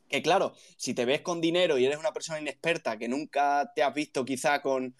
[0.08, 3.82] Que claro, si te ves con dinero y eres una persona inexperta que nunca te
[3.82, 4.94] has visto quizá con...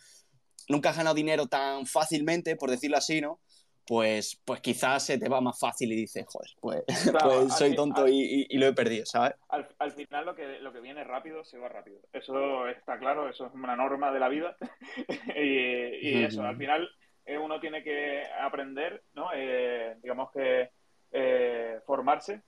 [0.69, 3.41] Nunca has ganado dinero tan fácilmente, por decirlo así, ¿no?
[3.87, 7.69] Pues, pues quizás se te va más fácil y dices, joder, pues, Claro, pues soy
[7.69, 9.35] fin- tonto al- y, lo he perdido, ¿sabes?
[9.51, 11.99] al, al final lo que, lo que viene rápido se va rápido.
[12.13, 14.57] Eso está claro, eso es una norma de la vida.
[15.37, 16.89] y y eso, al final
[17.27, 19.29] eh, uno tiene que aprender, ¿no?
[19.35, 20.71] Eh, digamos que
[21.13, 22.41] eh, formarse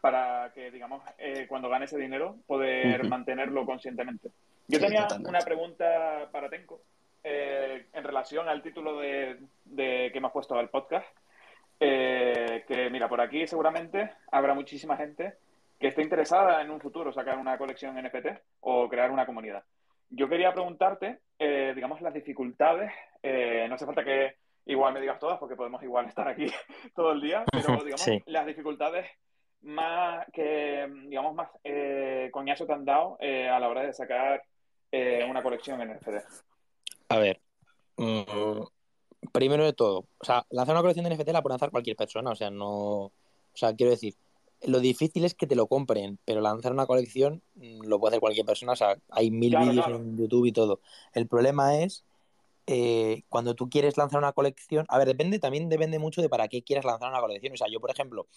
[0.00, 1.02] para que, digamos,
[1.48, 4.28] cuando gane ese dinero, poder mantenerlo conscientemente.
[4.68, 5.28] Yo Sí, tenía totalmente.
[5.30, 6.82] una pregunta para Tenko
[7.24, 11.06] eh, en relación al título de, de que me has puesto al podcast.
[11.80, 15.34] Eh, que mira, por aquí seguramente habrá muchísima gente
[15.80, 18.26] que esté interesada en un futuro sacar una colección NFT
[18.60, 19.64] o crear una comunidad.
[20.10, 22.92] Yo quería preguntarte, eh, digamos, las dificultades.
[23.22, 26.46] no hace falta que igual me digas todas porque podemos igual estar aquí
[26.94, 28.22] todo el día, pero digamos, Sí.
[28.26, 29.06] las dificultades
[29.62, 31.48] más que, digamos, más
[32.30, 34.42] coñazo te han dado a la hora de sacar
[35.28, 36.08] una colección NFT.
[37.14, 37.40] A ver.
[37.96, 38.64] mm,
[39.32, 42.30] primero de todo, o sea, lanzar una colección de NFT la puede lanzar cualquier persona,
[42.30, 42.70] o sea, no.
[43.06, 43.12] O
[43.54, 44.16] sea, quiero decir,
[44.62, 48.20] lo difícil es que te lo compren, pero lanzar una colección mm, lo puede hacer
[48.20, 49.96] cualquier persona, o sea, hay mil Claro, vídeos claro.
[49.96, 50.80] en YouTube y todo.
[51.12, 52.04] El problema es
[52.66, 56.48] eh, cuando tú quieres lanzar una colección, a ver, depende, también depende mucho de para
[56.48, 57.52] qué quieras lanzar una colección.
[57.54, 58.28] O sea, yo, por ejemplo,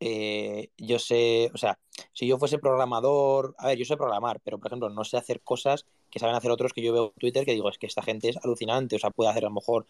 [0.00, 1.78] eh, yo sé, o sea,
[2.12, 5.40] si yo fuese programador, a ver, yo sé programar, pero por ejemplo, no sé hacer
[5.42, 8.00] cosas que saben hacer otros que yo veo en Twitter que digo, es que esta
[8.00, 9.84] gente es alucinante, o sea, puede hacer a lo mejor,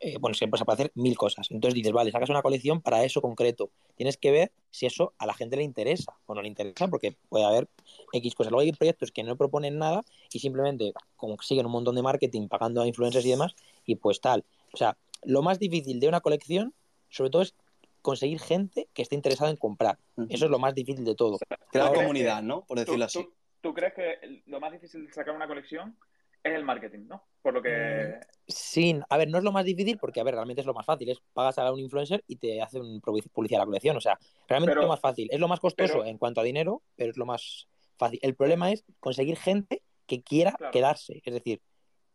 [0.00, 1.50] eh, bueno, se puede hacer mil cosas.
[1.50, 3.70] Entonces dices, vale, sacas una colección para eso concreto.
[3.96, 7.16] Tienes que ver si eso a la gente le interesa o no le interesa, porque
[7.30, 7.70] puede haber
[8.12, 8.50] X cosas.
[8.50, 12.82] Luego hay proyectos que no proponen nada y simplemente consiguen un montón de marketing pagando
[12.82, 13.54] a influencers y demás,
[13.86, 14.44] y pues tal.
[14.74, 16.74] O sea, lo más difícil de una colección,
[17.08, 17.54] sobre todo, es
[18.02, 19.98] conseguir gente que esté interesada en comprar.
[20.28, 21.38] Eso es lo más difícil de todo.
[21.70, 22.66] Crear comunidad, ¿no?
[22.66, 23.22] Por ¿Tú, decirlo así.
[23.22, 23.32] tú-
[23.62, 25.96] tú crees que lo más difícil de sacar una colección
[26.44, 27.24] es el marketing, ¿no?
[27.40, 28.18] Por lo que...
[28.48, 30.84] Sin, a ver, no es lo más difícil porque, a ver, realmente es lo más
[30.84, 31.08] fácil.
[31.08, 33.96] Es pagas a un influencer y te hace un public- publicidad a la colección.
[33.96, 35.28] O sea, realmente Pero- es lo más fácil.
[35.30, 38.18] Es lo más costoso pero- en cuanto a dinero, pero es lo más fácil.
[38.22, 40.72] El problema es conseguir gente que quiera Claro.
[40.72, 41.22] quedarse.
[41.24, 41.62] Es decir,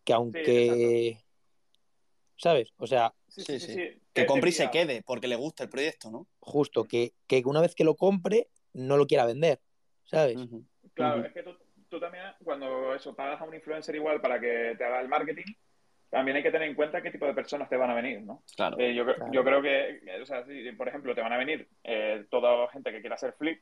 [0.03, 1.17] que aunque.
[2.35, 2.71] ¿Sabes?
[2.77, 3.73] O sea, Sí, Sí, sí, sí.
[3.73, 3.73] sí.
[3.93, 4.01] sí.
[4.13, 6.27] Que compre y se quede, porque le gusta el proyecto, ¿no?
[6.39, 9.59] justo, que, que una vez que lo compre, no lo quiera vender.
[10.05, 10.37] ¿Sabes?
[10.37, 10.63] Ujú.
[10.97, 11.55] Claro, es que tú,
[11.89, 15.45] tú también, cuando eso pagas a un influencer igual para que te haga el marketing,
[16.09, 18.41] también hay que tener en cuenta qué tipo de personas te van a venir, ¿no?
[18.55, 18.77] Claro.
[18.79, 19.31] Eh, yo, Claro.
[19.31, 22.91] yo creo que, o sea, si por ejemplo te van a venir eh, toda gente
[22.91, 23.61] que quiera hacer flip,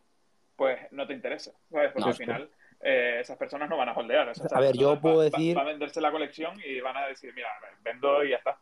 [0.56, 1.92] pues no te interesa, ¿sabes?
[1.92, 2.50] Porque No, al que- final
[2.82, 4.30] eh, esas personas no van a holdear.
[4.30, 6.96] esas A ver, yo puedo va- va- decir- Va, a venderse la colección y van
[6.98, 7.48] a decir, mira,
[7.84, 8.60] vendo y ya está.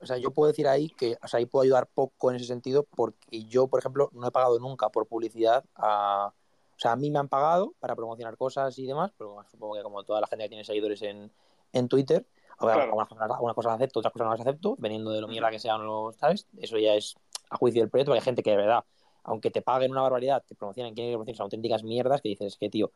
[0.00, 2.46] O sea, yo puedo decir ahí que, o sea, ahí puedo ayudar poco en ese
[2.46, 6.32] sentido porque yo, por ejemplo, no he pagado nunca por publicidad a...
[6.80, 9.82] O sea, a mí me han pagado para promocionar cosas y demás, pero supongo que
[9.82, 11.30] como toda la gente que tiene seguidores en,
[11.74, 12.24] en Twitter,
[12.58, 12.82] Claro.
[12.82, 15.50] algunas, cosas, algunas cosas las acepto, otras cosas no las acepto, dependiendo de lo mierda
[15.50, 16.46] que sean los, ¿sabes?
[16.58, 17.16] Eso ya es
[17.50, 18.84] a juicio del proyecto, porque hay gente que de verdad,
[19.24, 22.70] aunque te paguen una barbaridad, te promocionan, quieren que promociones auténticas mierdas que dices, que
[22.70, 22.92] tío,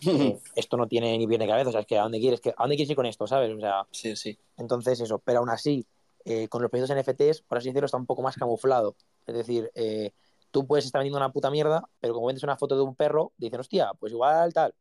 [0.06, 2.40] eh, esto no tiene ni pie ni cabeza, o sea, es que ¿a dónde quieres,
[2.40, 3.52] que, ¿a dónde quieres ir con esto, ¿sabes?
[3.56, 4.36] O sea, Sí, sí.
[4.56, 5.86] entonces, eso, pero aún así,
[6.24, 8.96] eh, con los proyectos NFTs, por así decirlo, está un poco más camuflado.
[9.26, 10.12] Es decir, eh,
[10.50, 13.32] tú puedes estar vendiendo una puta mierda, pero como vendes una foto de un perro,
[13.36, 14.74] dicen, hostia, pues igual tal.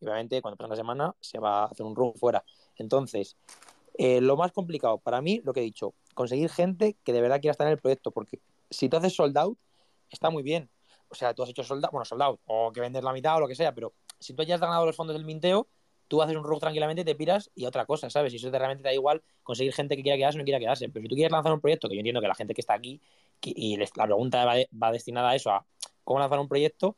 [0.00, 2.44] Y obviamente, cuando pasa una semana, se va a hacer un run fuera.
[2.76, 3.36] Entonces,
[3.98, 7.40] eh, lo más complicado para mí, lo que he dicho, conseguir gente que de verdad
[7.40, 8.40] quiera estar en el proyecto, porque
[8.70, 9.58] si tú haces sold out,
[10.08, 10.70] está muy bien.
[11.08, 13.36] O sea, tú has hecho sold out, bueno, sold out, o que vendes la mitad
[13.36, 15.68] o lo que sea, pero si tú has ganado los fondos del minteo,
[16.10, 18.32] tú haces un rug tranquilamente, te piras y otra cosa, ¿sabes?
[18.32, 20.58] Y eso te realmente te da igual conseguir gente que quiera quedarse o no quiera
[20.58, 20.88] quedarse.
[20.88, 22.74] Pero si tú quieres lanzar un proyecto, que yo entiendo que la gente que está
[22.74, 23.00] aquí,
[23.42, 25.64] y la pregunta va, de- va destinada a eso, a
[26.04, 26.96] cómo lanzar un proyecto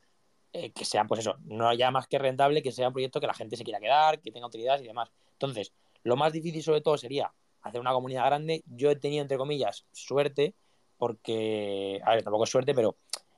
[0.53, 3.27] eh, que sea, pues eso, no ya más que rentable, que sea un proyecto que
[3.27, 5.11] la gente se quiera quedar, que tenga utilidad y demás.
[5.33, 5.73] Entonces,
[6.03, 8.63] lo más difícil sobre todo sería hacer una comunidad grande.
[8.67, 10.53] Yo he tenido, entre comillas, suerte,
[10.97, 12.95] porque, a ver, tampoco es suerte, pero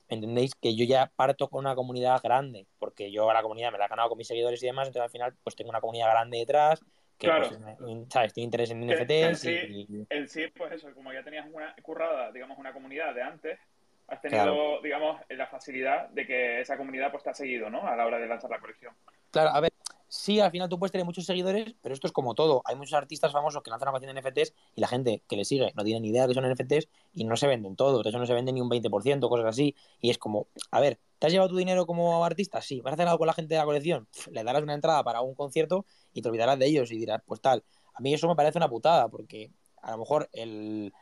[0.09, 0.53] ¿entendéis?
[0.55, 3.85] Que yo ya parto con una comunidad grande, porque yo a la comunidad me la
[3.85, 6.37] he ganado con mis seguidores y demás, entonces al final pues tengo una comunidad grande
[6.39, 6.81] detrás,
[7.17, 7.47] que Claro.
[7.47, 8.33] pues, me- ¿sabes?
[8.33, 9.49] tiene interés en NFTs sí.
[9.49, 13.21] y, y- En sí, pues eso, como ya tenías una currada, digamos, una comunidad de
[13.23, 13.59] antes,
[14.07, 14.81] has tenido, Claro.
[14.83, 17.87] digamos, la facilidad de que esa comunidad pues te ha seguido, ¿no?
[17.87, 18.93] A la hora de lanzar la colección.
[19.31, 19.71] Claro, a ver,
[20.07, 22.61] sí, al final tú puedes tener muchos seguidores, pero esto es como todo.
[22.65, 25.43] Hay muchos artistas famosos que lanzan una colección de NFTs y la gente que le
[25.45, 28.03] sigue no tiene ni idea de que son NFTs y no se venden todo.
[28.03, 29.75] De hecho, no se venden ni un 20%, cosas así.
[30.01, 32.61] Y es como, a ver, ¿te has llevado tu dinero como artista?
[32.61, 32.81] Sí.
[32.81, 34.07] ¿Vas a hacer algo con la gente de la colección?
[34.31, 37.41] Le darás una entrada para un concierto y te olvidarás de ellos y dirás, pues
[37.41, 37.63] tal.
[37.95, 39.49] A mí eso me parece una putada porque
[39.81, 40.93] a lo mejor el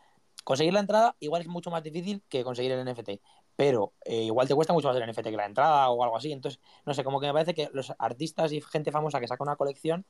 [0.45, 3.19] conseguir la entrada igual es mucho más difícil que conseguir el NFT.
[3.57, 6.31] Pero eh, igual te cuesta mucho más el NFT que la entrada o algo así.
[6.31, 9.43] Entonces, no sé, como que me parece que los artistas y gente famosa que saca
[9.43, 10.05] una colección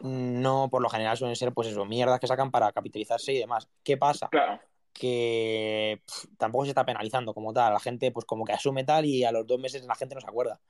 [0.00, 3.68] no por lo general suelen ser pues eso, mierdas que sacan para capitalizarse y demás.
[3.84, 4.28] ¿Qué pasa?
[4.28, 4.60] Claro.
[4.92, 9.04] Que pff, tampoco se está penalizando como tal, la gente pues como que asume tal
[9.06, 10.60] y a los dos meses la gente no se acuerda.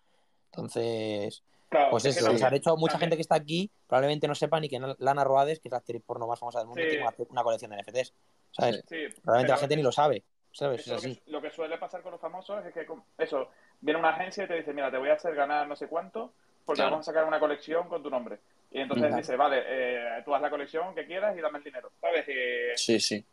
[0.52, 3.22] Entonces, claro pues es que eso, o sea, también- de hecho mucha también- gente que
[3.22, 6.38] está aquí probablemente no sepa ni que Lana Roades, que es la actriz porno más
[6.38, 6.88] famosa del mundo, Sí.
[6.90, 8.14] tiene una, una colección de NFTs.
[8.52, 8.84] ¿Sabes?
[8.88, 8.96] Sí.
[9.22, 10.24] Probablemente la gente ni lo sabe.
[10.54, 10.86] ¿Sabes?
[10.86, 13.48] lo, que, lo que suele pasar con los famosos es que, eso,
[13.80, 16.34] viene una agencia y te dice, mira, te voy a hacer ganar no sé cuánto
[16.66, 16.90] porque Claro.
[16.90, 18.38] vamos a sacar una colección con tu nombre.
[18.70, 19.16] Y entonces Claro.
[19.16, 22.26] dice, vale, eh, tú haz la colección que quieras y dame el dinero, ¿sabes?
[22.28, 23.24] Y, Sí, sí.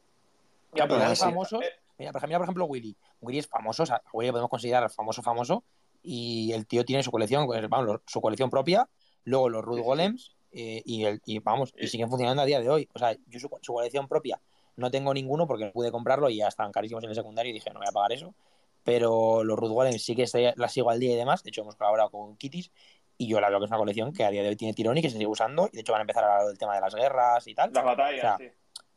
[0.73, 1.23] Ya, pero así.
[1.23, 1.61] famosos.
[1.63, 2.95] Eh, Mira, por ejemplo, mira, por ejemplo, Willy.
[3.21, 5.63] Willy es famoso, o sea, a Willy lo podemos considerar famoso, famoso.
[6.01, 8.87] Y el tío tiene su colección, pues, vamos, su colección propia.
[9.25, 9.87] Luego los Rude Sí, sí, sí.
[9.87, 10.35] Golems.
[10.51, 12.87] eh, y, el, y vamos, y siguen funcionando a día de hoy.
[12.93, 14.39] O sea, yo su, su colección propia
[14.77, 17.53] no tengo ninguno porque no pude comprarlo y ya estaban carísimos en el secundario y
[17.53, 18.33] dije, no voy a pagar eso.
[18.83, 21.43] Pero los Rude Golems sí que se- la sigo al día y demás.
[21.43, 22.71] De hecho, hemos colaborado con Kitties.
[23.17, 24.97] Y yo la veo que es una colección que a día de hoy tiene tirón
[24.97, 25.67] y que se sigue usando.
[25.67, 27.71] Y de hecho van a empezar a hablar del tema de las guerras y tal.
[27.73, 28.45] las batallas, O sea, sí.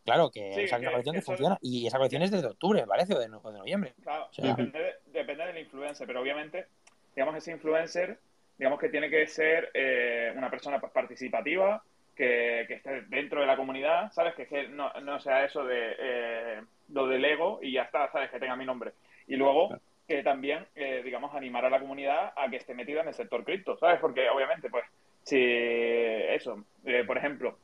[0.05, 1.59] Claro, que Sí, esa es una que- colección que, que eso- funciona.
[1.63, 3.95] Y esa colección es desde octubre, parece, o de, o de noviembre.
[4.03, 6.67] Claro, sea, depende, de- depende del influencer, pero obviamente,
[7.15, 8.19] digamos, ese influencer,
[8.59, 11.83] digamos que tiene que ser eh, una persona participativa,
[12.17, 14.35] que, que esté dentro de la comunidad, ¿sabes?
[14.35, 16.61] Que, que no, no sea eso de eh,
[16.93, 18.31] lo del ego y ya está, ¿sabes?
[18.31, 18.93] Que tenga mi nombre.
[19.29, 19.83] Y luego Claro.
[20.07, 23.45] que también, eh, digamos, animar a la comunidad a que esté metida en el sector
[23.45, 23.99] cripto, ¿sabes?
[23.99, 24.85] Porque obviamente, pues,
[25.23, 27.57] si eso, eh, por ejemplo,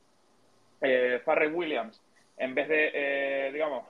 [0.80, 2.01] eh, Farrell Williams,
[2.39, 3.84] en vez de, eh, digamos,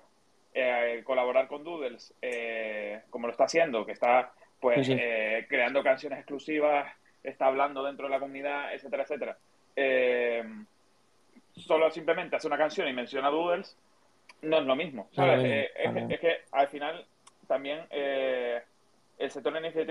[0.54, 4.98] eh, colaborar con Doodles, eh, como lo está haciendo, que está pues Sí, sí.
[5.00, 6.92] eh, creando canciones exclusivas,
[7.22, 9.38] está hablando dentro de la comunidad, etcétera, etcétera.
[11.52, 13.76] Solo simplemente hace una canción y menciona Doodles,
[14.42, 15.08] no es lo mismo.
[15.16, 17.06] No es que, es que al final
[17.46, 19.90] también el sector NFT,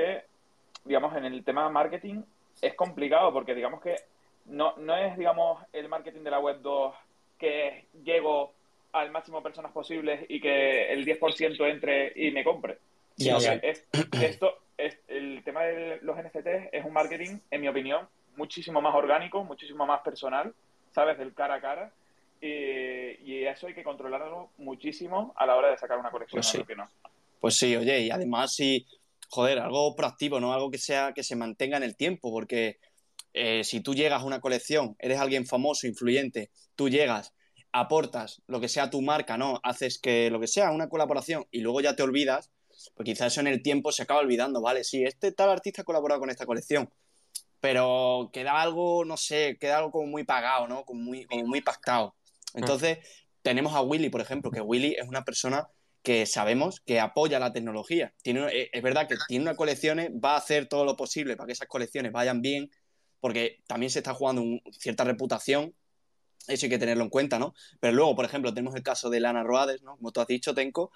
[0.85, 2.23] digamos, en el tema marketing
[2.61, 3.95] es complicado porque digamos que
[4.45, 6.95] no, no es, digamos, el marketing de la web 2
[7.37, 8.53] que llego
[8.93, 12.77] al máximo de personas posibles y que el 10% entre y me compre.
[13.17, 13.29] Que
[13.63, 13.87] es,
[14.21, 18.93] esto, es, el tema de los NFTs es un marketing, en mi opinión, muchísimo más
[18.93, 20.53] orgánico, muchísimo más personal,
[20.93, 21.17] ¿sabes?
[21.17, 21.91] Del cara a cara.
[22.41, 26.63] y eso hay que controlarlo muchísimo a la hora de sacar una colección, pues sí.
[26.63, 26.87] que no.
[27.39, 28.85] Pues sí, oye, y además si,
[29.29, 30.53] joder, algo proactivo, ¿no?
[30.53, 32.77] Algo que sea, que se mantenga en el tiempo, porque
[33.33, 37.33] eh, si tú llegas a una colección, eres alguien famoso, influyente, tú llegas,
[37.71, 39.59] aportas lo que sea tu marca, ¿no?
[39.63, 42.51] Haces que lo que sea, una colaboración, y luego ya te olvidas,
[42.95, 44.83] pues quizás eso en el tiempo se acaba olvidando, ¿vale?
[44.83, 46.89] Sí, este tal artista ha colaborado con esta colección,
[47.59, 50.85] pero queda algo, no sé, queda algo como muy pagado, ¿no?
[50.85, 52.15] Como muy, como muy pactado.
[52.53, 52.99] Entonces,
[53.41, 55.67] tenemos a Willy, por ejemplo, que Willy es una persona
[56.03, 58.13] que sabemos que apoya la tecnología.
[58.21, 61.47] Tiene, eh, es verdad que tiene unas colecciones, va a hacer todo lo posible para
[61.47, 62.71] que esas colecciones vayan bien,
[63.19, 65.73] porque también se está jugando cierta reputación,
[66.47, 67.53] eso hay que tenerlo en cuenta, ¿no?
[67.79, 69.97] Pero luego, por ejemplo, tenemos el caso de Lana Roades, ¿no?
[69.97, 70.91] Como tú has dicho, Tenko,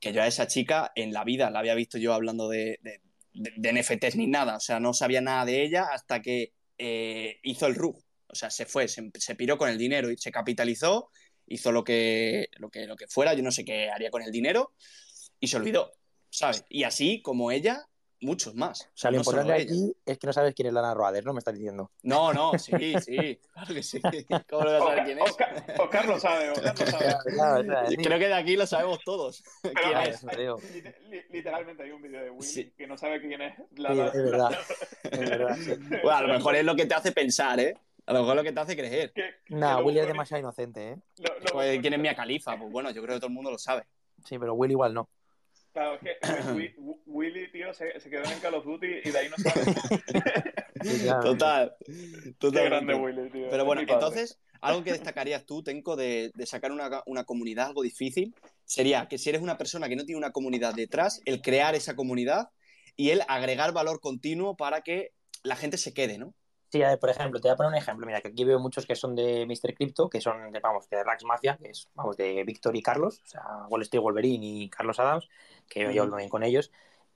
[0.00, 3.72] que yo a esa chica en la vida la había visto yo hablando de, de,
[3.72, 7.74] NFTs ni nada, o sea, no sabía nada de ella hasta que eh, hizo el
[7.74, 11.10] RUG, o sea, se fue, se, se piró con el dinero y se capitalizó
[11.48, 14.30] hizo lo que, lo que, lo que fuera, yo no sé qué haría con el
[14.30, 14.72] dinero,
[15.40, 15.92] y se olvidó,
[16.30, 16.64] ¿sabes?
[16.68, 17.86] Y así como ella,
[18.20, 18.82] muchos más.
[18.82, 21.32] O sea, lo importante aquí es que no sabes quién es Lana Roades, ¿no?
[21.32, 21.90] Me estás diciendo.
[22.02, 24.00] No, no, sí, sí, claro que sí.
[24.50, 25.36] ¿Cómo lo vas a saber quién es?
[25.78, 27.96] Oscar, lo sabe, Oscar lo sabe.
[28.02, 29.42] Creo que de aquí lo sabemos todos.
[31.30, 34.10] literalmente hay un vídeo de Willy que no sabe quién es Lana.
[34.10, 34.58] Sí, es verdad.
[35.04, 35.56] es verdad
[36.02, 37.74] Bueno, a lo mejor es lo que te hace pensar, ¿eh?
[38.06, 39.12] A lo mejor lo que te hace creer.
[39.48, 41.78] No, Willy es demasiado inocente, ¿eh?
[41.80, 42.56] ¿Quién es Mia Califa?
[42.56, 43.84] Pues bueno, yo creo que todo el mundo lo sabe.
[44.24, 45.08] Sí, pero Willy igual no.
[45.72, 46.74] Claro, es que
[47.06, 49.74] Willy, tío, se, quedó en Call of Duty y de ahí no sabe.
[51.22, 51.76] total.
[52.38, 52.62] Total.
[52.62, 53.48] Qué grande Willy, tío.
[53.50, 57.82] Pero bueno, entonces, algo que destacarías tú, Tenko, de, de sacar una, una, comunidad algo
[57.82, 61.74] difícil, sería que si eres una persona que no tiene una comunidad detrás, el crear
[61.74, 62.48] esa comunidad
[62.96, 65.12] y el agregar valor continuo para que
[65.42, 66.34] la gente se quede, ¿no?
[66.70, 68.06] Sí, a ver, por ejemplo, te voy a poner un ejemplo.
[68.06, 69.74] Mira, que aquí veo muchos que son de Mr.
[69.74, 73.22] Crypto, que son de, vamos, de Rax Mafia, que es, vamos, de Víctor y Carlos,
[73.24, 75.28] o sea, Wall Street Wolverine y Carlos Adams,
[75.68, 76.70] que yo llevo bien con ellos.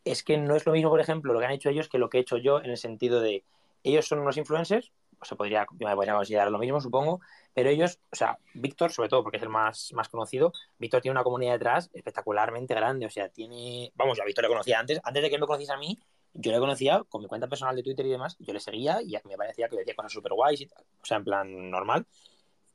[0.05, 2.09] Es que no es lo mismo, por ejemplo, lo que han hecho ellos que lo
[2.09, 3.45] que he hecho yo en el sentido de
[3.85, 7.21] ellos son unos influencers, pues se podría, yo me podría considerar lo mismo, supongo,
[7.53, 11.13] pero ellos, o sea, Víctor, sobre todo porque es el más, más conocido, Víctor tiene
[11.13, 15.01] una comunidad detrás espectacularmente grande, o sea, tiene, vamos, yo a Víctor le conocía antes,
[15.05, 15.99] antes de que él me conociese a mí,
[16.35, 19.17] yo le conocía con mi cuenta personal de Twitter y demás, yo le seguía y
[19.29, 22.07] me parecía que decía cosas súper guays, o sea, en plan normal.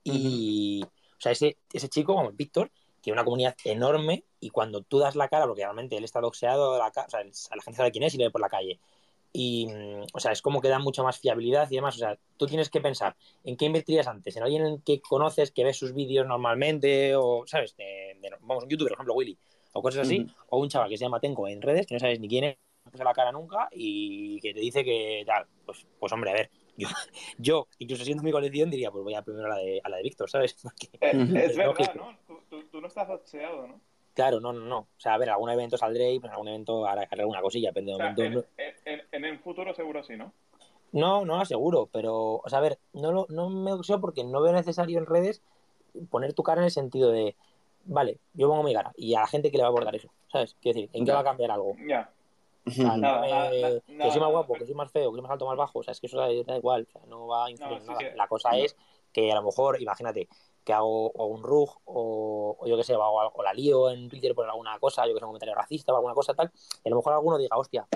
[0.03, 4.99] Y, o sea, ese, ese chico, como Víctor, tiene una comunidad enorme y cuando tú
[4.99, 8.03] das la cara, porque realmente él está doxeado, la o sea, la gente sabe quién
[8.03, 8.79] es y le ve por la calle.
[9.33, 11.95] Y, mm, o sea, es como que da mucha más fiabilidad y demás.
[11.95, 15.63] O sea, tú tienes que pensar en qué invertirías antes, en alguien que conoces, que
[15.63, 17.75] ves sus vídeos normalmente, o, ¿sabes?
[17.75, 19.37] De, vamos, un youtuber, por ejemplo, Willy,
[19.73, 22.19] o cosas así, o un chaval que se llama Tenko en redes, que no sabes
[22.19, 22.57] ni quién es,
[22.87, 26.49] puse la cara nunca y que te dice que tal, pues, pues hombre, a ver,
[26.77, 26.87] yo,
[27.37, 29.97] yo, incluso siendo mi colección, diría, pues voy a primero a la de, a la
[29.97, 30.55] de Víctor, ¿sabes?
[31.01, 32.17] Eh, es, verdad, ¿no?
[32.49, 33.81] Tú, no estás boxeado, ¿no?
[34.13, 34.79] Claro, no, no, no.
[34.79, 37.85] O sea, a ver, algún evento saldré y pues, algún evento haré alguna cosilla, pero
[37.85, 38.45] de momento...
[38.85, 40.33] En, en, el futuro seguro sí, ¿no?
[40.91, 44.23] No, no lo aseguro, pero, o sea, a ver, no, lo, no me boxeo porque
[44.23, 45.43] no veo necesario en redes
[46.09, 47.35] poner tu cara en el sentido de,
[47.85, 50.09] vale, yo pongo mi cara y a la gente que le va a abordar eso,
[50.31, 50.55] ¿sabes?
[50.61, 51.75] Quiero decir, ¿en qué va a cambiar algo?
[51.87, 52.09] Ya
[52.75, 55.83] que soy más guapo, que soy más feo, que soy más alto, más bajo, o
[55.83, 57.81] sea, es que eso da, igual, o sea, no va a influir.
[58.15, 58.75] La cosa es
[59.11, 60.27] que a lo mejor, imagínate,
[60.63, 64.77] que hago un rug o, yo qué sé, o, la lío en Twitter por alguna
[64.79, 66.51] cosa, yo que sé, un comentario racista o alguna cosa tal,
[66.83, 67.87] y a lo mejor alguno diga, hostia,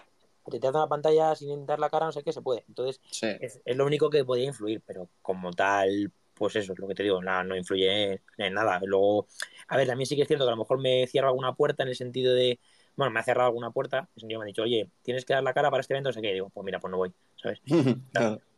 [0.49, 2.63] te te hace una pantalla sin dar la cara, no sé qué, se puede.
[2.67, 6.95] Entonces, es, lo único que podría influir, pero como tal, pues eso es lo que
[6.95, 8.79] te digo, nada, no influye en nada.
[8.83, 9.27] Luego,
[9.67, 11.83] a ver, también sí que es cierto que a lo mejor me cierra alguna puerta
[11.83, 12.59] en el sentido de
[13.01, 15.55] bueno, me ha cerrado alguna puerta, y me ha dicho, oye, tienes que dar la
[15.55, 17.59] cara para este evento, no sé qué, digo, pues mira, pues no voy, ¿sabes?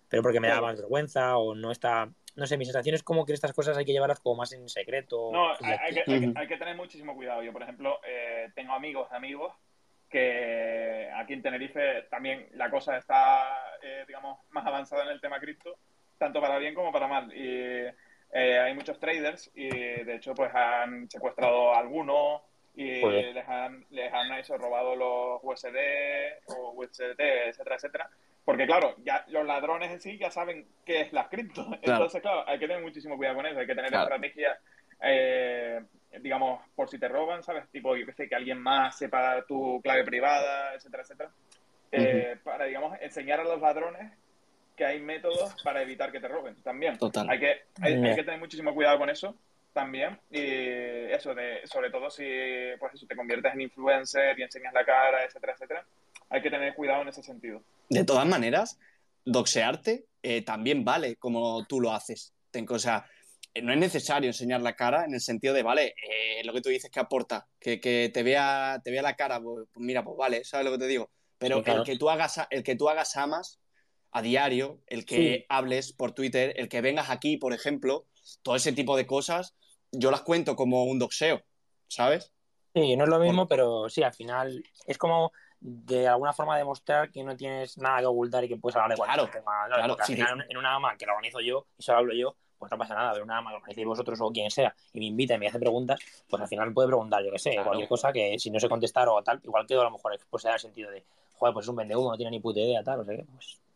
[0.09, 3.25] Pero porque me da más vergüenza o no está, no sé, mi sensación es como
[3.25, 5.29] que estas cosas hay que llevarlas como más en secreto.
[5.31, 7.41] No, hay, que, tener muchísimo cuidado.
[7.41, 9.53] Yo, por ejemplo, eh, tengo amigos amigos
[10.09, 13.47] que aquí en Tenerife también la cosa está,
[13.81, 15.77] eh, digamos, más avanzada en el tema cripto,
[16.17, 17.33] tanto para bien como para mal.
[17.33, 17.87] Y
[18.33, 22.41] eh, hay muchos traders y, de hecho, pues han secuestrado a algunos
[22.75, 25.77] y les han, les han eso, robado los USD
[26.47, 28.09] o USDT, etcétera, etcétera.
[28.43, 31.65] Porque claro, ya los ladrones en sí ya saben qué es la cripto.
[31.81, 34.57] Entonces, claro, hay que tener muchísimo cuidado con eso, hay que tener estrategias,
[35.01, 35.81] eh,
[36.19, 37.69] digamos, por si te roban, ¿sabes?
[37.69, 41.31] Tipo, yo que sé, que alguien más sepa tu clave privada, etcétera, etcétera.
[41.91, 44.11] Eh, para, digamos, enseñar a los ladrones
[44.75, 46.97] que hay métodos para evitar que te roben también.
[46.97, 47.29] Total.
[47.29, 49.37] Hay que, hay que tener muchísimo cuidado con eso
[49.73, 50.19] también.
[50.31, 50.39] Y
[51.11, 52.23] eso, de, sobre todo si
[52.79, 55.85] pues eso, te conviertes en influencer y enseñas la cara, etcétera, etcétera.
[56.29, 57.61] Hay que tener cuidado en ese sentido.
[57.89, 58.79] De todas maneras,
[59.25, 62.33] doxearte eh, también vale como tú lo haces.
[62.69, 63.05] o sea,
[63.61, 66.69] no es necesario enseñar la cara en el sentido de, vale, eh, lo que tú
[66.69, 70.43] dices que aporta, que, te, vea, te vea la cara, pues, pues, mira, pues vale,
[70.43, 71.11] ¿sabes lo que te digo?
[71.37, 73.59] Pero el, que tú hagas, el que tú hagas amas
[74.11, 78.07] a diario, el que hables por Twitter, el que vengas aquí, por ejemplo,
[78.43, 79.55] todo ese tipo de cosas,
[79.93, 81.41] yo las cuento como un doxeo,
[81.87, 82.33] ¿sabes?
[82.73, 87.11] Sí, no es lo mismo, pero sí, al final es como de alguna forma demostrar
[87.11, 89.65] que no tienes nada que ocultar y que puedes hablar de claro, tema.
[89.67, 92.71] Claro, al final, en una ama que lo organizo yo y solo hablo yo, pues
[92.71, 93.13] no pasa nada.
[93.13, 95.47] Pero una ama que lo organizáis vosotros o quien sea y me invita y me
[95.47, 98.59] hace preguntas, pues al final puede preguntar, yo qué sé, cualquier cosa que si no
[98.59, 101.65] sé contestar o tal, igual quedo a lo mejor pues el sentido de, joder, pues
[101.65, 103.23] es un vendehumo, no tiene ni puta idea, tal, o sea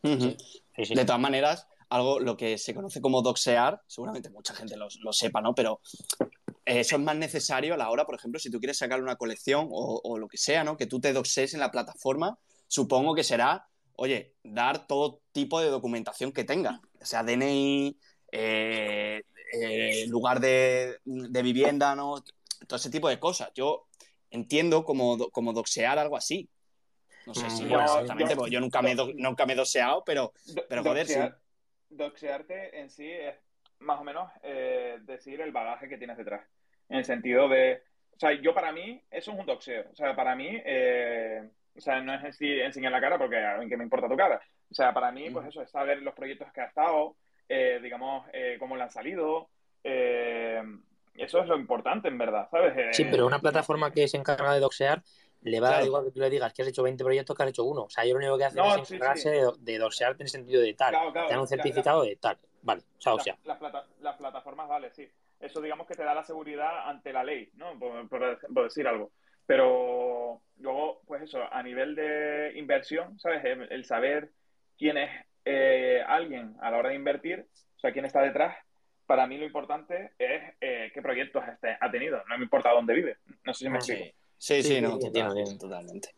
[0.01, 0.89] pues.
[0.89, 5.13] de todas maneras, algo lo que se conoce como doxear, seguramente mucha gente lo, lo
[5.13, 5.55] sepa, ¿no?
[5.55, 5.81] Pero
[6.67, 9.69] eso es más necesario a la hora, por ejemplo, si tú quieres sacar una colección
[9.71, 10.75] o, lo que sea, ¿no?
[10.75, 15.69] Que tú te doxes en la plataforma, supongo que será, oye, dar todo tipo de
[15.69, 17.97] documentación que tenga, o sea, DNI,
[18.33, 19.21] eh,
[19.53, 22.21] eh, lugar de, vivienda, ¿no?
[22.67, 23.49] Todo ese tipo de cosas.
[23.55, 23.85] Yo
[24.29, 26.49] entiendo como, como doxear algo así.
[27.25, 30.33] No sé si mm, yo, exactamente, porque yo nunca me, nunca me he doxeado, pero,
[30.67, 31.19] pero joder, sí.
[31.89, 33.35] Doxearte en sí es
[33.79, 36.41] más o menos eh, decir el bagaje que tienes detrás.
[36.89, 37.83] En el sentido de,
[38.15, 39.85] o sea, yo para mí, eso es un doxeo.
[39.91, 43.69] O sea, para mí, eh, o sea, no es enseñar la cara porque a mí
[43.69, 44.41] que me importa tu cara.
[44.69, 47.15] O sea, para mí, pues eso es saber los proyectos que ha estado,
[47.47, 48.27] eh, digamos,
[48.59, 49.49] cómo le han salido.
[49.83, 52.95] eso es lo importante, en verdad, ¿sabes?
[52.95, 55.03] sí, pero una plataforma que se encarga de doxear
[55.47, 57.43] le va a dar igual que tú le digas que has hecho 20 proyectos que
[57.43, 57.83] has hecho uno.
[57.83, 60.73] O sea, yo lo único que hace es encargarse de, doxearte en el sentido de
[60.73, 61.13] tal.
[61.13, 62.37] te dan un certificado de tal.
[62.61, 63.37] Vale, o sea, o sea.
[63.43, 65.07] Las, plataformas, vale, sí.
[65.39, 67.77] Eso digamos que te da la seguridad ante la ley, ¿no?
[67.79, 69.11] Por, decir algo.
[69.45, 73.43] Pero luego, pues eso, a nivel de inversión, ¿sabes?
[73.45, 74.31] El, saber
[74.77, 75.09] quién es
[75.45, 78.57] eh, alguien a la hora de invertir, o sea, quién está detrás,
[79.05, 81.43] para mí lo importante es eh, qué proyectos
[81.79, 82.21] ha tenido.
[82.27, 83.17] No me importa dónde vive.
[83.45, 84.17] No sé si me explico.
[84.37, 86.09] Sí, sí, no, totalmente.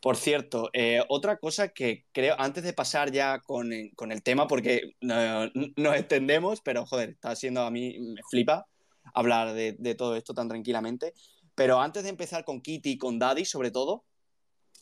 [0.00, 4.94] Por cierto, eh, otra cosa que creo, antes de pasar ya con, el tema, porque
[5.00, 5.46] no,
[5.76, 8.66] nos extendemos, pero joder, está siendo a mí, me flipa
[9.14, 11.14] hablar de, todo esto tan tranquilamente.
[11.54, 14.04] Pero antes de empezar con Kitty y con Daddy, sobre todo,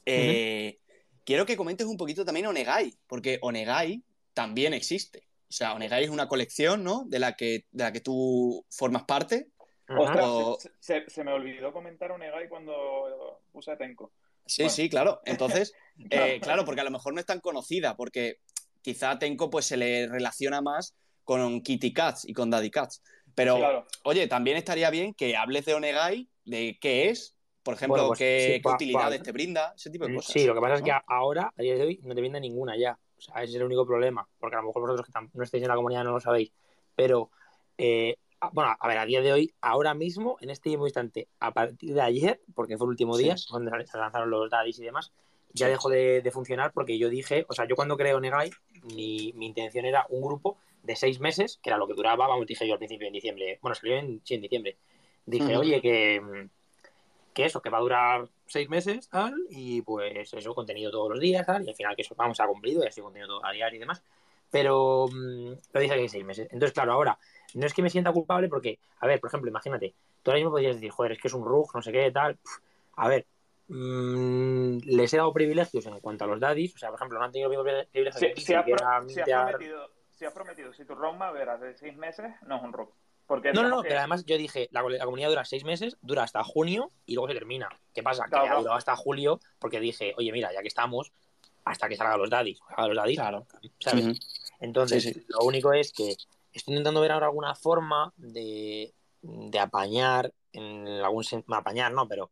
[0.05, 0.78] eh,
[1.24, 4.03] quiero que comentes un poquito también Onegai, porque Onegai
[4.34, 5.26] también existe.
[5.49, 7.05] O sea, Onegai es una colección, ¿no?
[7.07, 9.49] De la que, de la que tú formas parte.
[9.89, 14.12] Ostras, se, me olvidó comentar Onegai cuando puse a Tenko.
[14.45, 15.20] Sí, sí, claro.
[15.24, 15.74] Entonces,
[16.11, 18.41] eh, claro, porque a lo mejor no es tan conocida, porque
[18.82, 23.03] quizá a Tenko pues, se le relaciona más con Kitty Cats y con Daddy Cats.
[23.34, 28.18] Pero, oye, también estaría bien que hables de Onegai, de qué es, por ejemplo, pues
[28.18, 30.32] qué, utilidades te brinda, ese tipo de cosas.
[30.32, 32.76] Sí, lo que pasa es que ahora, a día de hoy, no te brinda ninguna
[32.78, 32.99] ya.
[33.18, 35.62] O sea, ese es el único problema, porque a lo mejor vosotros que no estáis
[35.62, 36.51] en la comunidad no lo sabéis.
[36.95, 37.30] Pero
[37.76, 38.16] eh,
[38.53, 41.95] bueno, a ver, a día de hoy, ahora mismo, en este mismo instante, a partir
[41.95, 45.12] de ayer, porque fue el último día, donde se lanzaron los daddies y demás,
[45.53, 48.51] ya dejó de, funcionar porque yo dije, o sea, yo cuando creo Negai,
[48.95, 52.47] mi, mi, intención era un grupo de seis meses, que era lo que duraba, vamos,
[52.47, 54.76] dije yo al principio en diciembre, bueno, salió en, sí, en diciembre.
[55.24, 56.49] Dije, oye, que,
[57.34, 61.20] que eso, que va a durar seis meses, tal, y pues eso, contenido todos los
[61.20, 63.51] días, tal, y al final que eso vamos a cumplido, y así contenido todo a
[63.51, 64.03] diario y demás.
[64.51, 66.49] Pero mm, lo dije que en seis meses.
[66.53, 67.18] Entonces, claro, ahora
[67.57, 70.50] no es que me sienta culpable porque, a ver, por ejemplo, imagínate, tú ahora mismo
[70.50, 72.38] podrías decir, joder, es que es un rug, no sé qué, tal.
[72.96, 73.26] a ver,
[73.68, 77.24] mmm, les he dado privilegios en cuanto a los daddies, o sea, por ejemplo, no
[77.24, 81.74] han tenido privilegios si, si, ha prometido, si ha prometido, si tu roadmap era de
[81.74, 82.90] seis meses, no es un rug.
[83.26, 86.44] Porque no, no, no, pero además yo dije, la, comunidad dura seis meses, dura hasta
[86.44, 87.68] junio y luego se termina.
[87.92, 88.26] ¿Qué pasa?
[88.30, 91.11] que ha durado hasta julio porque dije, oye, mira, ya que estamos,
[91.64, 92.61] hasta que salgan los daddies.
[92.78, 93.46] los daddies, claro.
[93.80, 94.20] ¿sabes?
[94.61, 96.14] Entonces, lo único es que
[96.59, 98.92] estoy intentando ver ahora alguna forma de,
[99.61, 102.30] apañar, en algún apañar, no, pero, o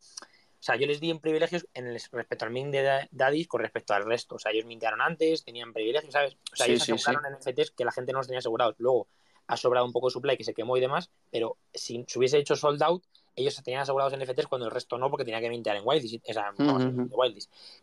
[0.61, 3.93] sea, yo les di en privilegios en el, respecto al min de Daddies con respecto
[3.93, 4.37] al resto.
[4.37, 6.37] O sea, ellos mintearon antes, tenían privilegios, ¿sabes?
[6.53, 8.75] O sea, ellos aseguraron en NFTs que la gente no los tenía asegurados.
[8.79, 9.09] Luego
[9.47, 12.39] ha sobrado un poco su supply que se quemó y demás, pero si se hubiese
[12.39, 13.05] hecho sold out,
[13.37, 15.83] ellos se tenían asegurados en NFTs cuando el resto no, porque tenía que mintear en
[15.85, 16.21] Wildies.
[16.27, 16.55] O sea,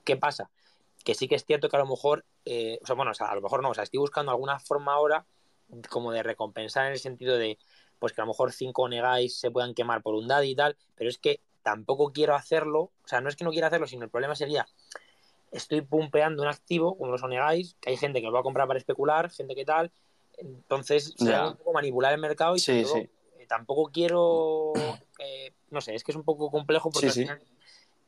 [0.04, 0.50] ¿Qué pasa?
[1.04, 3.28] Que sí que es cierto que a lo mejor, eh, o sea, bueno, o sea,
[3.28, 5.26] a lo mejor no, o sea, estoy buscando alguna forma ahora
[5.90, 7.58] como de recompensar en el sentido de,
[8.00, 10.78] pues que a lo mejor cinco negáis se puedan quemar por un daddy y tal,
[10.96, 14.04] pero es que tampoco quiero hacerlo, o sea, no es que no quiera hacerlo, sino
[14.04, 14.68] el problema sería,
[15.52, 18.68] estoy pumpeando un activo, como los onegáis, que hay gente que lo va a comprar
[18.68, 19.92] para especular, gente que tal,
[20.38, 23.10] entonces será un poco manipular el mercado y eh,
[23.48, 24.74] tampoco quiero,
[25.70, 27.42] no sé, es que es un poco complejo porque al final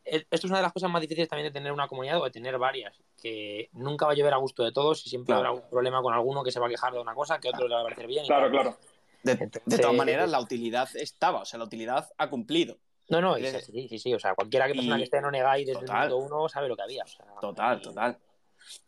[0.06, 2.32] esto es una de las cosas más difíciles también de tener una comunidad o de
[2.32, 5.40] tener varias, que nunca va a llover a gusto de todos y siempre Claro.
[5.40, 7.52] habrá algún problema con alguno que se va a quejar de una cosa que a
[7.52, 8.26] otro le va a parecer bien.
[8.26, 8.52] y Claro, tal.
[8.52, 8.78] claro.
[9.24, 12.78] De, Entonces- de todas maneras, la utilidad estaba, o sea, la utilidad ha cumplido.
[13.10, 15.26] No, no, Quiere- sí, sí, sí, o sea, cualquiera que persona Y- que esté en
[15.26, 16.04] Onegai desde Total.
[16.08, 17.04] el minuto uno sabe lo que había.
[17.04, 18.18] o sea, Total, y- total.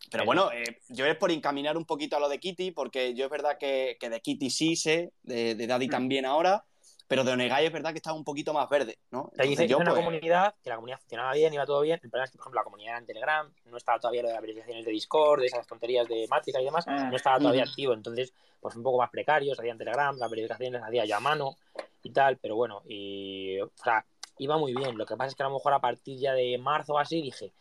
[0.10, 3.26] Pero bueno, eh, yo es por encaminar un poquito a lo de Kitty, porque yo
[3.26, 5.92] es verdad que, que de Kitty sí sé, de, de Daddy Mm.
[5.92, 6.64] también ahora,
[7.08, 9.30] pero de Onegai es verdad que estaba un poquito más verde, ¿no?
[9.32, 12.00] Entonces hice, yo, hice una pues, comunidad, que la comunidad funcionaba bien, iba todo bien.
[12.04, 14.28] El problema es que, por ejemplo, la comunidad era en Telegram, no estaba todavía lo
[14.30, 17.10] de las verificaciones de Discord, de esas tonterías de Matrix y demás, Ah.
[17.10, 17.94] no estaba todavía activo.
[17.94, 21.18] Entonces, pues un poco más precario, se hacía en Telegram, las verificaciones las hacía ya
[21.18, 21.56] a mano
[22.02, 24.06] y tal, pero bueno, y, o sea,
[24.40, 24.98] iba muy bien.
[24.98, 27.22] Lo que pasa es que a lo mejor a partir ya de marzo o así
[27.22, 27.54] dije,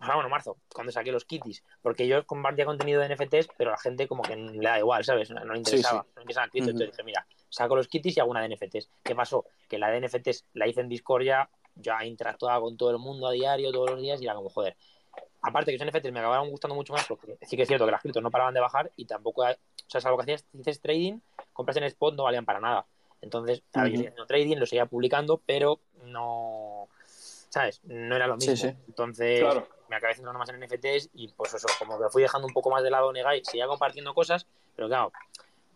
[0.00, 3.74] ah, bueno, marzo, cuando saqué los kitties, porque yo compartía contenido de NFTs, pero a
[3.74, 5.30] la gente como que le da igual, ¿sabes?
[5.30, 6.70] No, no le interesaba, Sí, no le interesaba el cripto, Ujú.
[6.72, 8.88] entonces dije, mira, saco los kitties y hago una de NFTs.
[9.02, 9.44] ¿Qué pasó?
[9.68, 13.26] Que la de NFTs la hice en Discord ya, ya interactuaba con todo el mundo
[13.26, 14.76] a diario, todos los días, y era como, joder.
[15.42, 17.90] Aparte que los NFTs me acabaron gustando mucho más, porque sí que es cierto que
[17.92, 20.80] las criptos no paraban de bajar y tampoco, hay- o sea, salvo que hacías, dices
[20.80, 21.18] trading,
[21.52, 22.86] compras en spot no valían para nada.
[23.20, 27.80] Entonces, a ver, yo haciendo trading, lo seguía publicando, pero no, ¿sabes?
[27.84, 28.70] No era lo Sí, mismo.
[28.70, 28.76] sí.
[28.88, 29.68] Entonces, Claro.
[29.88, 32.70] me acabé centrando más en NFTs y pues eso, como que fui dejando un poco
[32.70, 35.12] más de lado Negai, seguía compartiendo cosas, pero claro,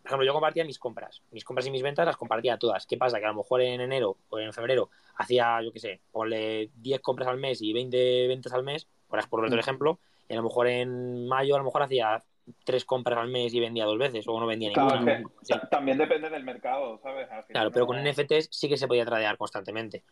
[0.07, 2.86] por ejemplo, yo compartía mis compras, mis compras y mis ventas las compartía todas.
[2.86, 3.18] ¿Qué pasa?
[3.18, 7.00] Que a lo mejor en enero o en febrero hacía, yo qué sé, ponle 10
[7.00, 9.61] compras al mes y 20 ventas al mes, por otro Mm.
[9.61, 9.98] ejemplo,
[10.28, 12.22] y a lo mejor en mayo a lo mejor hacía
[12.64, 15.12] tres compras al mes y vendía dos veces, o no vendía Claro, ninguna.
[15.18, 15.52] es que Sí.
[15.54, 17.24] ta- también depende del mercado, ¿sabes?
[17.24, 20.04] Al final Claro, pero no- con NFTs sí que se podía tradear constantemente.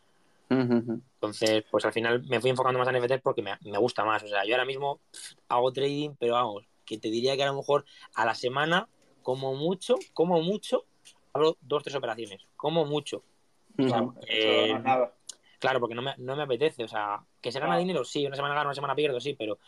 [0.51, 4.23] Entonces, pues al final me fui enfocando más en NFTs porque me, me gusta más.
[4.23, 7.47] O sea, yo ahora mismo pff, hago trading, pero vamos, que te diría que a
[7.47, 7.85] lo mejor
[8.15, 8.89] a la semana,
[9.25, 10.85] como mucho, como mucho,
[11.33, 12.41] abro dos, tres operaciones.
[12.57, 13.25] Como mucho.
[13.77, 14.73] Claro, Eh.
[15.59, 16.85] Claro, porque no me, no me apetece.
[16.85, 17.81] O sea, que se gana Claro.
[17.81, 19.59] dinero, sí, una semana gano, una semana pierdo, sí, pero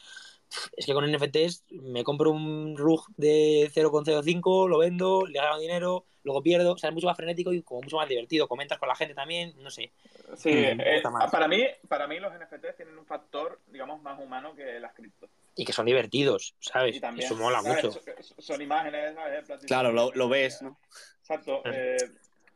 [0.77, 6.05] es que con NFTs me compro un RUG de 0,05, lo vendo, le gano dinero,
[6.23, 6.75] luego pierdo.
[6.75, 8.47] O sea, es mucho más frenético y como mucho más divertido.
[8.47, 9.91] Comentas con la gente también, no sé.
[10.37, 14.79] Sí, eh, para, mí, para mí los NFTs tienen un factor, digamos, más humano que
[14.79, 15.31] las criptos.
[15.59, 16.97] Y que son divertidos, ¿sabes?
[16.97, 17.85] Y también, Eso mola ¿sabes?
[17.85, 18.01] mucho.
[18.39, 19.45] Son, imágenes, ¿sabes?
[19.67, 20.79] Claro, lo, lo ves, ¿no?
[21.21, 21.63] Exacto.
[21.65, 22.11] Eh,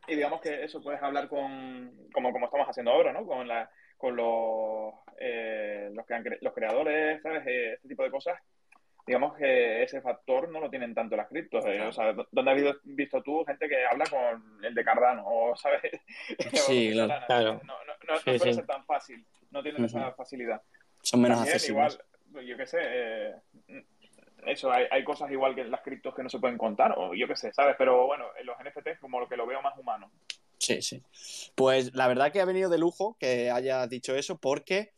[0.07, 3.25] y digamos que eso puedes hablar con, como, como estamos haciendo ahora, ¿no?
[3.25, 7.41] Con, la, con los, eh, los, que han cre- los creadores, ¿sabes?
[7.47, 8.39] Eh, este tipo de cosas.
[9.07, 11.65] Digamos que ese factor no lo tienen tanto las criptos.
[11.65, 15.23] eh, O sea, ¿dónde has visto, visto tú gente que habla con el de Cardano?
[15.25, 15.81] O, ¿sabes?
[16.53, 17.61] Sí, claro.
[17.65, 18.53] No, no, no, suele sí.
[18.53, 19.25] ser tan fácil.
[19.49, 20.15] No tienen esa Ujú.
[20.17, 20.61] facilidad.
[21.01, 21.93] Son menos También, accesibles.
[21.95, 22.05] igual,
[22.45, 23.35] yo qué sé, eh,
[24.45, 27.27] eso, hay, hay cosas igual que las criptos que no se pueden contar, o yo
[27.27, 27.75] qué sé, ¿sabes?
[27.77, 30.11] Pero bueno, en los NFTs como lo que lo veo más humano.
[30.57, 31.01] Sí, sí.
[31.55, 34.91] Pues la verdad que ha venido de lujo que hayas dicho eso, porque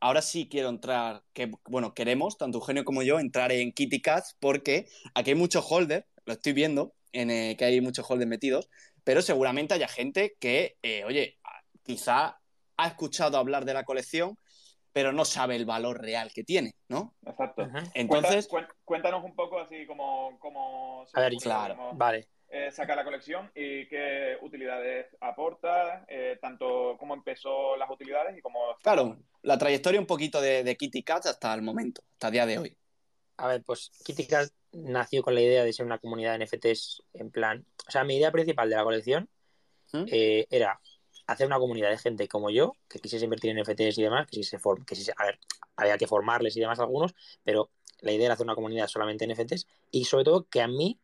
[0.00, 4.36] ahora sí quiero entrar, que bueno, queremos, tanto Eugenio como yo, entrar en Kitty Cats,
[4.38, 8.68] porque aquí hay muchos holders, lo estoy viendo, en, eh, que hay muchos holders metidos,
[9.04, 11.38] pero seguramente haya gente que, eh, oye,
[11.82, 12.38] quizá
[12.76, 14.38] ha escuchado hablar de la colección,
[14.92, 17.14] pero no sabe el valor real que tiene, ¿no?
[17.26, 17.68] Exacto.
[17.94, 18.48] Entonces,
[18.84, 22.28] cuéntanos un poco así como, como A ver, claro, como, Vale.
[22.48, 28.40] eh, sacar la colección y qué utilidades aporta, eh, tanto cómo empezó las utilidades y
[28.40, 28.60] cómo...
[28.82, 32.46] claro, la trayectoria un poquito de, de Kitty Cats hasta el momento, hasta el día
[32.46, 32.76] de hoy.
[33.36, 37.02] A ver, pues Kitty Cat nació con la idea de ser una comunidad de NFTs
[37.14, 37.64] en plan.
[37.86, 39.28] O sea, mi idea principal de la colección
[39.92, 40.04] ¿Mm?
[40.08, 40.80] eh, era
[41.28, 44.36] hacer una comunidad de gente como yo, que quisiese invertir en NFTs y demás, que
[44.36, 45.38] si se que se- a ver,
[45.76, 47.14] había que formarles y demás algunos,
[47.44, 47.70] pero
[48.00, 50.98] la idea era hacer una comunidad solamente de NFTs y sobre todo que a mí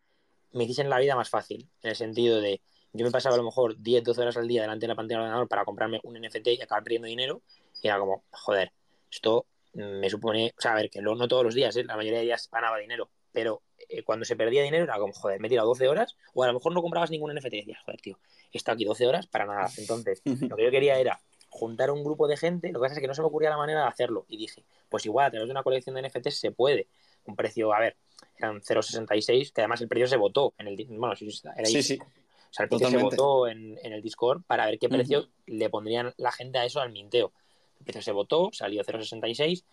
[0.53, 2.61] me hiciesen la vida más fácil, en el sentido de
[2.93, 5.19] yo me pasaba a lo mejor 10, 12 horas al día delante de la pantalla
[5.19, 7.43] del ordenador para comprarme un NFT y acabar perdiendo dinero
[7.83, 8.73] y era como, joder,
[9.11, 11.85] esto me supone, o sea, a ver, que lo- no todos los días, ¿eh?
[11.85, 15.41] la mayoría de días ganaba dinero, pero eh, cuando se perdía dinero era como, joder,
[15.41, 17.83] me he tirado 12 horas, o a lo mejor no comprabas ningún NFT y decías,
[17.85, 18.19] joder, tío,
[18.53, 19.69] he estado aquí 12 horas para nada.
[19.79, 23.01] Entonces, lo que yo quería era juntar un grupo de gente, lo que pasa es
[23.01, 25.47] que no se me ocurría la manera de hacerlo, y dije, pues igual a través
[25.47, 26.89] de una colección de NFTs se puede,
[27.27, 27.97] un precio, a ver,
[28.37, 31.15] eran 0,66, que además el precio se votó en el, bueno,
[31.57, 31.99] era Sí, sí.
[32.01, 32.07] o
[32.51, 33.17] sea, el precio Totalmente.
[33.17, 36.65] se votó en, en el Discord para ver qué precio le pondrían la gente a
[36.65, 37.33] eso al minteo.
[37.79, 39.65] El precio se votó, salió 0.66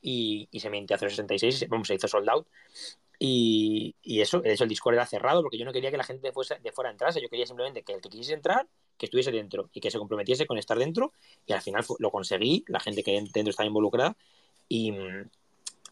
[0.00, 2.46] y, y se mintió a 0.66, vamos, se hizo sold out.
[3.20, 6.04] Y, y eso, de hecho, el Discord era cerrado porque yo no quería que la
[6.04, 9.06] gente de, fuese- de fuera entrase, yo quería simplemente que el que quisiese entrar, que
[9.06, 11.12] estuviese dentro y que se comprometiese con estar dentro.
[11.46, 14.16] Y al final lo conseguí, la gente que dentro estaba involucrada.
[14.68, 15.28] Y, mm,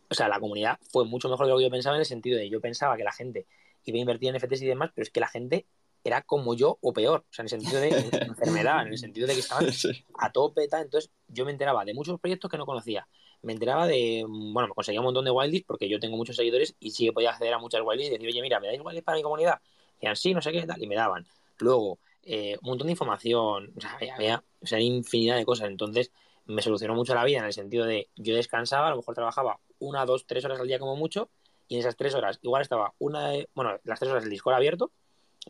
[0.09, 2.39] o sea, la comunidad fue mucho mejor de lo que yo pensaba en el sentido
[2.39, 3.47] de yo pensaba que la gente
[3.85, 5.67] iba a invertir en NFTs y demás, pero es que la gente
[6.05, 7.89] era como yo o peor, o sea, en el sentido de
[8.21, 9.67] enfermedad, en el sentido de que estaban
[10.19, 10.83] a tope, tal.
[10.85, 13.09] Entonces, yo me enteraba de muchos proyectos que no conocía.
[13.43, 16.75] Me enteraba de, bueno, me conseguía un montón de wildlies porque yo tengo muchos seguidores
[16.81, 19.05] y sí que podía acceder a muchas wildlies y decir, oye, mira, ¿me dais wildlies
[19.05, 19.61] para mi comunidad?
[19.95, 21.27] Decían, sí, no sé qué, tal, y me daban.
[21.59, 25.69] Luego, eh, un montón de información, o sea, había, o sea, infinidad de cosas.
[25.69, 26.13] Entonces,
[26.45, 29.61] me solucionó mucho la vida en el sentido de yo descansaba, a lo mejor trabajaba
[29.79, 31.31] una, dos, tres horas al día como mucho,
[31.69, 34.93] y en esas tres horas igual estaba una, bueno, las tres horas del Discord abierto,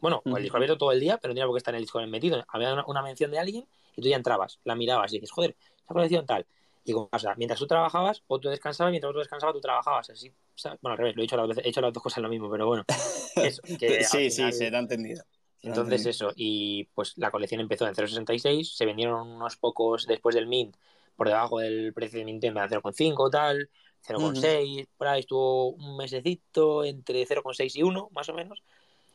[0.01, 1.85] bueno, el Discord abierto todo el día, pero no tenía por qué estar en el
[1.85, 2.45] Discord metido.
[2.49, 3.67] Había una, mención de alguien
[3.97, 6.47] y tú ya entrabas, la mirabas y dices, joder, esa colección tal.
[6.87, 10.09] Y pasa, mientras tú trabajabas, o tú descansabas, mientras tú descansabas, tú trabajabas.
[10.11, 10.33] Así,
[10.81, 12.67] bueno, al revés, lo he hecho, las he hecho las dos cosas lo mismo, pero
[12.67, 12.85] bueno.
[14.09, 15.25] sí, sí, se te ha entendido.
[15.63, 20.47] Entonces eso, y pues la colección empezó en 0.66, se vendieron unos pocos después del
[20.47, 20.77] Mint,
[21.17, 23.69] por debajo del precio de Nintendo, en 0.5 tal,
[24.07, 28.63] 0.6, por ahí estuvo un mesecito entre 0.6 y 1, más o menos,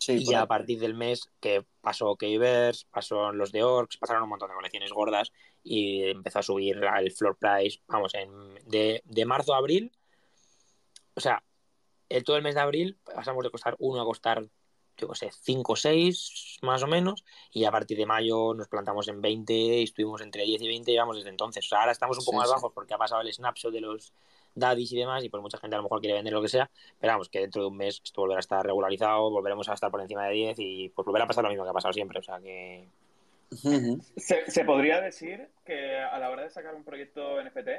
[0.07, 4.29] y ya a partir del mes que pasó Keyverse, pasó los de Orcs, pasaron un
[4.29, 5.31] montón de colecciones gordas
[5.63, 9.91] y empezó a subir el floor price, vamos, en, de, de marzo a abril,
[11.15, 11.43] o sea,
[12.09, 14.43] el, todo el mes de abril pasamos de costar 1 a costar,
[14.97, 18.67] yo qué sé, 5 o 6 más o menos, y a partir de mayo nos
[18.67, 21.65] plantamos en 20 y estuvimos entre 10 y 20 y vamos desde entonces.
[21.65, 24.13] O sea, ahora estamos un poco más bajos porque ha pasado el snapshot de los
[24.55, 26.69] daddies y demás, y pues mucha gente a lo mejor quiere vender lo que sea,
[26.99, 29.91] pero vamos, que dentro de un mes esto volverá a estar regularizado, volveremos a estar
[29.91, 32.19] por encima de 10 y pues volverá a pasar lo mismo que ha pasado siempre,
[32.19, 32.85] o sea que...
[34.17, 37.69] ¿Se, podría decir que a la hora de sacar un proyecto NFT,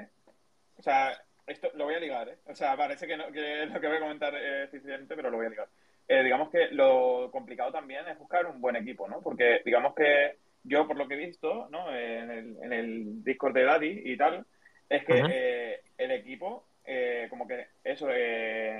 [0.76, 1.12] o sea,
[1.46, 2.38] esto lo voy a ligar, ¿eh?
[2.46, 5.50] O sea, parece que, lo que voy a comentar es suficiente, pero lo voy a
[5.50, 5.68] ligar.
[6.08, 9.20] Eh, digamos que lo complicado también es buscar un buen equipo, ¿no?
[9.20, 11.94] Porque digamos que yo, por lo que he visto, ¿no?
[11.94, 14.44] En el, en el Discord de Daddy y tal,
[14.92, 18.78] es que eh, el equipo, eh, como que eso, eh,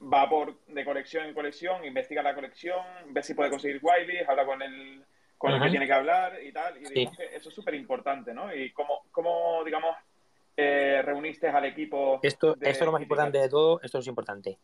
[0.00, 4.46] va por de colección en colección, investiga la colección, ve si puede conseguir Wiley, habla
[4.46, 5.04] con el,
[5.36, 6.76] con el que tiene que hablar y tal.
[6.76, 8.54] Y digamos que eso es súper importante, ¿no?
[8.54, 9.96] Y cómo, cómo digamos,
[10.56, 12.20] reuniste al equipo.
[12.22, 14.58] Esto, esto es lo más importante de todo, esto es importante.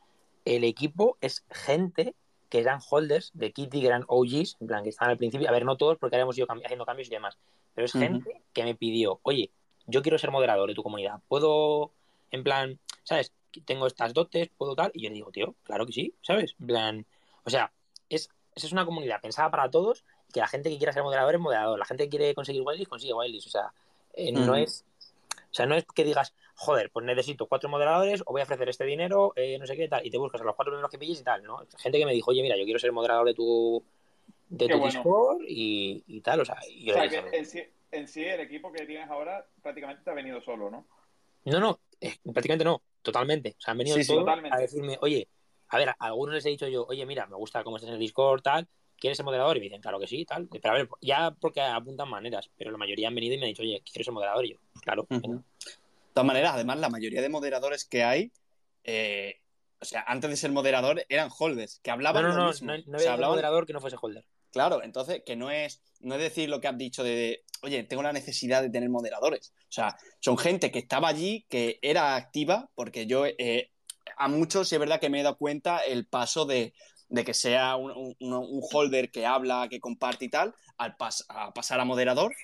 [0.45, 2.15] El equipo es gente
[2.49, 5.49] que eran holders de Kitty, que eran OGs, en plan, que estaban al principio.
[5.49, 7.37] A ver, no todos, porque ahora hemos ido haciendo cambios y demás.
[7.75, 9.51] Pero es gente que me pidió, oye,
[9.87, 11.21] yo quiero ser moderador de tu comunidad.
[11.29, 11.93] ¿Puedo,
[12.31, 13.33] en plan, sabes,
[13.65, 14.91] tengo estas dotes, puedo tal?
[14.95, 16.55] Y yo le digo, tío, claro que sí, ¿sabes?
[16.61, 17.07] En plan,
[17.45, 17.73] o sea,
[18.09, 21.41] es, es una comunidad pensada para todos, que la gente que quiera ser moderador es
[21.41, 23.73] moderador, la gente que quiere conseguir wildlies consigue wildlies, o sea,
[24.15, 24.85] eh, no es...
[25.49, 28.69] O sea, no es que digas, joder, pues necesito cuatro moderadores o voy a ofrecer
[28.69, 30.99] este dinero, eh, no sé qué tal, y te buscas a los cuatro primeros que
[30.99, 31.61] pilles y tal, ¿no?
[31.79, 33.83] Gente que me dijo, oye, mira, yo quiero ser moderador de tu,
[34.51, 37.71] de tu Discord y, y, tal, o sea, yo o sea, que en
[38.05, 40.87] sí el equipo que tienes ahora prácticamente te ha venido solo, ¿no?
[41.45, 43.55] No, no, eh, prácticamente no, totalmente.
[43.59, 45.29] O sea, han venido todos a decirme, oye,
[45.69, 47.95] a ver, a algunos les he dicho yo, oye, mira, me gusta cómo estás en
[47.95, 48.69] el Discord, tal,
[48.99, 49.57] ¿quieres ser moderador?
[49.57, 50.49] Y me dicen, claro que sí, tal.
[50.49, 53.51] Pero a ver, ya porque apuntan maneras, pero la mayoría han venido y me han
[53.51, 54.45] dicho, oye, ¿quieres ser moderador?
[54.45, 55.07] Y yo, pues claro.
[55.09, 55.41] De
[56.13, 58.33] todas maneras, además, la mayoría de moderadores que hay,
[58.85, 59.41] eh,
[59.81, 62.73] o sea, antes de ser moderador eran holders, que hablaban no, no, lo mismo.
[62.73, 64.25] No, no, había moderador que no fuese holder.
[64.51, 68.03] Claro, entonces que no es, no es decir lo que has dicho de, oye, tengo
[68.03, 69.53] la necesidad de tener moderadores.
[69.69, 73.73] O sea, son gente que estaba allí, que era activa, porque yo eh,
[74.17, 76.73] a muchos es verdad que me he dado cuenta el paso de,
[77.25, 78.17] que sea un,
[78.73, 80.97] holder que habla, que comparte y tal, al
[81.29, 82.35] a pasar a moderador.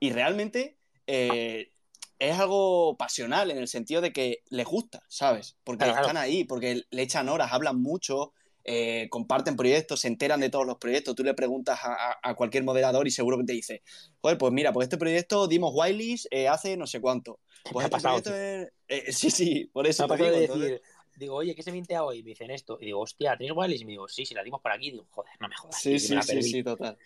[0.00, 1.70] Y realmente eh,
[2.18, 5.56] es algo pasional en el sentido de que les gusta, ¿sabes?
[5.62, 8.32] Porque están ahí, porque le echan horas, hablan mucho,
[8.70, 11.14] eh, comparten proyectos, se enteran de todos los proyectos.
[11.14, 13.82] Tú le preguntas a, cualquier moderador y seguro que te dice,
[14.20, 17.40] joder, pues mira, pues este proyecto dimos Wileys eh, hace no sé cuánto.
[17.72, 18.70] Pues este proyecto eh,
[19.12, 20.06] sí, sí, por eso.
[20.06, 20.82] te digo, decir,
[21.16, 22.18] digo, oye, ¿qué se mintea hoy?
[22.18, 22.76] Y me dicen esto.
[22.78, 23.80] Y digo, hostia, ¿tenéis Wileys?
[23.80, 24.88] Y me digo, sí, si la dimos por aquí.
[24.88, 25.80] Y digo, joder, no me jodas.
[25.80, 26.98] Sí, sí, sí, sí, total.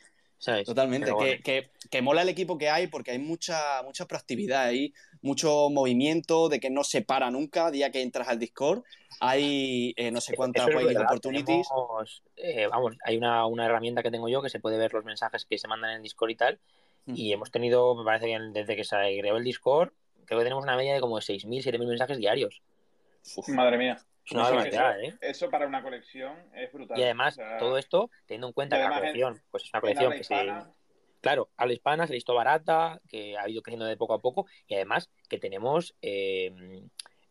[0.65, 1.13] Totalmente.
[1.45, 4.93] Que, que, mola el equipo que hay porque hay mucha, mucha proactividad ahí,
[5.23, 8.83] mucho movimiento de que no se para nunca día que entras al Discord.
[9.21, 11.69] Hay eh, no sé cuántas opportunities.
[12.37, 15.47] Eh, vamos, hay una, una, herramienta que tengo yo que se puede ver los mensajes
[15.47, 16.59] que se mandan en el Discord y tal.
[17.07, 17.15] Mm.
[17.17, 19.93] Y hemos tenido, me parece que desde que se creó el Discord,
[20.27, 22.63] creo que tenemos una media de como 6.000, 7.000 mensajes diarios.
[23.49, 23.99] Madre mía.
[24.25, 25.15] Es una eso, ¿eh?
[25.21, 26.99] Eso para una colección es brutal.
[26.99, 30.25] Y además, todo esto teniendo en cuenta que la colección, pues es una colección que
[30.25, 30.53] se.
[31.23, 34.47] Claro, habla hispana, se ha visto barata, que ha ido creciendo de poco a poco
[34.67, 36.83] y además que tenemos eh,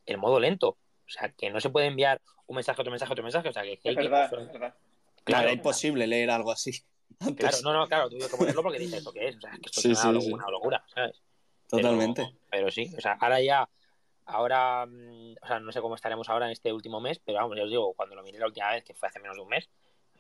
[0.06, 0.70] el modo lento.
[0.70, 3.50] O sea, que no se puede enviar un mensaje, otro mensaje, otro mensaje.
[3.50, 4.76] O sea, que, es, verdad, es verdad.
[5.26, 6.72] Claro, es imposible leer algo así.
[7.38, 9.36] Claro, no, no, claro, tuve que ponerlo porque dices esto que es.
[9.36, 11.22] O sea, que esto es una, locura, ¿sabes?
[11.68, 12.34] Totalmente.
[12.50, 13.70] pero sí, o sea, ahora ya
[14.26, 17.58] Ahora, mm, o sea, no sé cómo estaremos ahora en este último mes, pero vamos,
[17.58, 19.50] ya os digo, cuando lo miré la última vez, que fue hace menos de un
[19.50, 19.70] mes,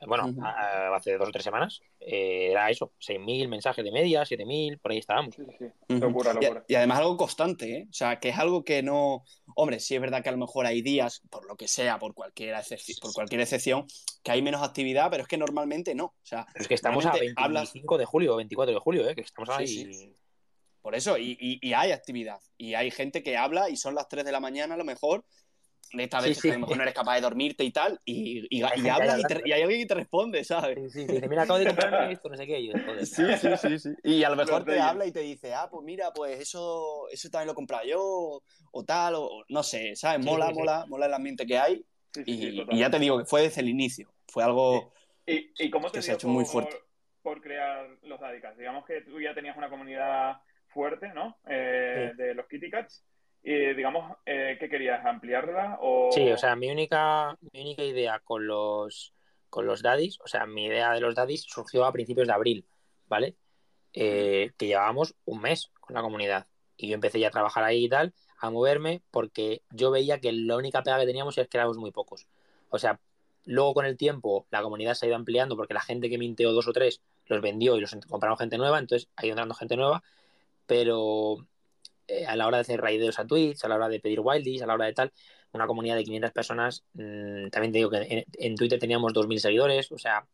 [0.07, 0.41] bueno, Ujú.
[0.43, 4.91] a- hace dos o tres semanas, eh, era eso, 6.000 mensajes de media, 7.000, por
[4.91, 5.35] ahí estábamos.
[5.35, 5.65] Sí, sí, sí.
[5.93, 5.99] Ujú.
[6.05, 6.65] Locura, Y- locura.
[6.67, 7.87] Y, además algo constante, ¿eh?
[7.89, 9.23] O sea, que es algo que no...
[9.55, 12.13] Hombre, sí es verdad que a lo mejor hay días, por lo que sea, por
[12.13, 13.85] cualquier, excep- por cualquier excepción,
[14.23, 16.05] que hay menos actividad, pero es que normalmente no.
[16.05, 19.15] O sea, es que estamos a Realmente 25 de julio, 24 de julio, ¿eh?
[19.15, 19.93] que estamos Sí, ahí.
[19.93, 20.15] sí.
[20.81, 22.39] por eso, y, y- y hay actividad.
[22.57, 25.23] Y hay gente que habla y son las 3 de la mañana a lo mejor,
[25.93, 26.47] de estas Sí, veces sí.
[26.47, 29.19] que a lo mejor no eres capaz de dormirte y tal, y, y, y hablas
[29.19, 30.77] y, te- y hay alguien que te responde, ¿sabes?
[30.93, 32.59] Sí, sí, dice, mira, acabo de comprarme esto, no sé qué.
[32.59, 33.05] y yo, joder.
[33.05, 33.89] Sí, sí, sí, sí.
[34.03, 37.29] Y a lo mejor te habla y te dice, ah, pues mira, pues eso, eso
[37.29, 40.23] también lo he comprado yo, o tal, o no sé, ¿sabes?
[40.23, 40.59] Sí, Mola, sí, sí.
[40.59, 41.85] mola, mola el ambiente que hay.
[42.13, 44.13] Sí, sí, sí, Y, ya te digo que fue desde el inicio.
[44.27, 44.93] Fue algo.
[45.25, 46.77] ¿Y, y cómo te que se ha hecho muy por, fuerte.
[47.21, 48.57] por crear los Dadicats?
[48.57, 51.37] Digamos que tú ya tenías una comunidad fuerte, ¿no?
[51.49, 53.03] Eh, De los Kitty Cats.
[53.43, 55.03] Y digamos, eh, ¿qué querías?
[55.05, 55.79] ¿Ampliarla?
[55.81, 56.11] O...
[56.11, 59.13] Sí, o sea, mi única, mi única idea con los,
[59.49, 62.65] con los daddies, o sea, mi idea de los daddies surgió a principios de abril,
[63.07, 63.35] ¿vale?
[63.93, 66.47] Eh, que llevábamos un mes con la comunidad.
[66.77, 70.31] Y yo empecé ya a trabajar ahí y tal, a moverme, porque yo veía que
[70.31, 72.27] la única pega que teníamos es que éramos muy pocos.
[72.69, 72.99] O sea,
[73.45, 76.53] luego con el tiempo la comunidad se ha ido ampliando porque la gente que minteó
[76.53, 79.75] dos o tres los vendió y los compraron gente nueva, entonces ha ido entrando gente
[79.75, 80.03] nueva,
[80.65, 81.37] pero
[82.11, 84.61] eh, a la hora de hacer raideos a Twitch, a la hora de pedir wildies,
[84.61, 85.11] a la hora de tal,
[85.53, 89.37] una comunidad de 500 personas, mmm, también te digo que en, en, Twitter teníamos 2.000
[89.39, 90.25] seguidores, o sea,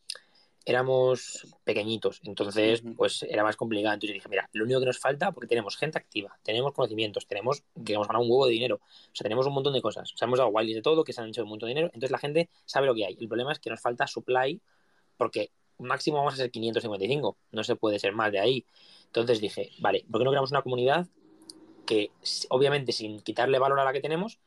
[0.68, 3.94] éramos pequeñitos, entonces pues era más complicado.
[3.94, 7.64] Entonces dije, mira, lo único que nos falta, porque tenemos gente activa, tenemos conocimientos, tenemos,
[7.74, 10.26] digamos, ganar un huevo de dinero, o sea, tenemos un montón de cosas, o sea,
[10.26, 12.18] hemos dado wildies de todo, que se han hecho un montón de dinero, entonces la
[12.18, 13.18] gente sabe lo que hay.
[13.18, 14.60] El problema es que nos falta supply,
[15.16, 18.66] porque máximo vamos a ser 555, no se puede ser más de ahí.
[19.06, 21.08] Entonces dije, vale, ¿por qué no creamos una comunidad
[21.88, 22.12] que
[22.50, 24.40] obviamente sin quitarle valor a la que tenemos,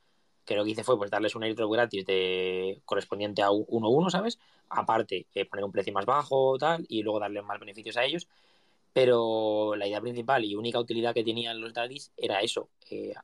[0.45, 4.39] que lo que hice fue pues darles un airdrop gratis de correspondiente a 1-1, ¿sabes?
[4.69, 8.29] Aparte, eh, poner un precio más bajo, tal, y luego darle más beneficios a ellos.
[8.93, 13.15] Pero la idea principal y única utilidad que tenían los daddies era eso, eh,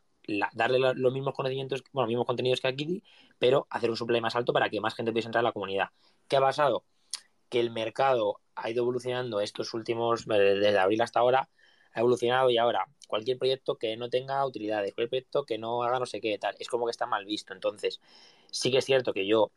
[0.54, 3.02] darle los mismos conocimientos, bueno, los mismos contenidos que a Kitty,
[3.38, 5.88] pero hacer un supply más alto para que más gente pudiese entrar a la comunidad.
[6.28, 6.84] ¿Qué ha pasado?
[7.48, 11.48] Que el mercado ha ido evolucionando estos últimos, desde abril hasta ahora,
[11.92, 15.98] ha evolucionado y ahora cualquier proyecto que no tenga utilidades, cualquier proyecto que no haga
[15.98, 17.52] no sé qué, tal, es como que está mal visto.
[17.52, 18.00] Entonces,
[18.50, 19.50] sí que es cierto que yo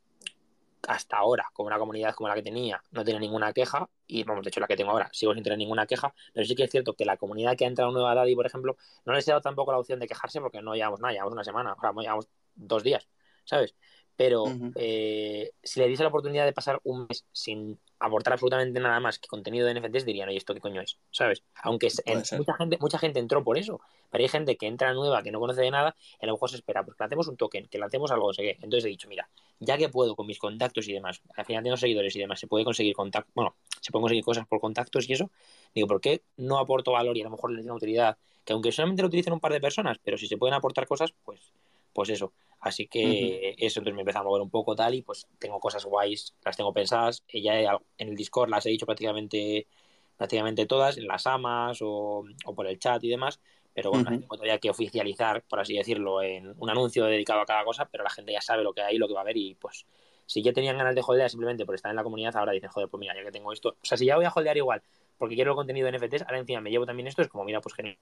[0.87, 4.43] hasta ahora, como una comunidad como la que tenía, no tenía ninguna queja, y vamos,
[4.43, 6.71] de hecho la que tengo ahora sigo sin tener ninguna queja, pero sí que es
[6.71, 9.41] cierto que la comunidad que ha entrado nueva Daddy, por ejemplo, no les he dado
[9.41, 12.27] tampoco la opción de quejarse porque no llevamos nada, llevamos una semana, o sea, llevamos
[12.55, 13.07] dos días,
[13.43, 13.75] ¿sabes?
[14.15, 14.71] Pero uh -huh.
[14.75, 19.19] eh, si le diese la oportunidad de pasar un mes sin aportar absolutamente nada más
[19.19, 20.97] que contenido de NFTs, dirían, oye, ¿esto qué coño es?
[21.11, 21.43] ¿Sabes?
[21.63, 25.21] Aunque en, mucha, gente, mucha gente entró por eso, pero hay gente que entra nueva,
[25.21, 27.37] que no conoce de nada, y a lo mejor se espera, pues que lancemos un
[27.37, 28.51] token, que lancemos algo, no sé qué.
[28.61, 29.29] Entonces he dicho, mira,
[29.59, 32.47] ya que puedo con mis contactos y demás, al final tengo seguidores y demás, se
[32.47, 35.29] puede conseguir contacto, bueno, se pueden conseguir cosas por contactos y eso,
[35.75, 38.17] digo, ¿por qué no aporto valor y a lo mejor les doy una utilidad?
[38.45, 41.13] Que aunque solamente lo utilicen un par de personas, pero si se pueden aportar cosas,
[41.23, 41.51] pues,
[41.99, 42.31] pues eso.
[42.61, 43.55] Así que uh -huh.
[43.57, 46.55] eso entonces me empezó a mover un poco tal y pues tengo cosas guays, las
[46.55, 49.67] tengo pensadas, ya en el Discord las he dicho prácticamente
[50.15, 53.41] prácticamente todas, en las amas o, o por el chat y demás,
[53.73, 54.19] pero bueno, uh -huh.
[54.21, 58.05] tengo todavía que oficializar, por así decirlo, en un anuncio dedicado a cada cosa, pero
[58.05, 59.85] la gente ya sabe lo que hay, lo que va a haber y pues
[60.25, 62.87] si ya tenían ganas de holdear simplemente por estar en la comunidad, ahora dicen, joder,
[62.87, 64.81] pues mira, ya que tengo esto, o sea, si ya voy a holdear igual
[65.17, 67.59] porque quiero el contenido de NFTs, ahora encima me llevo también esto, es como, mira,
[67.59, 67.97] pues genial.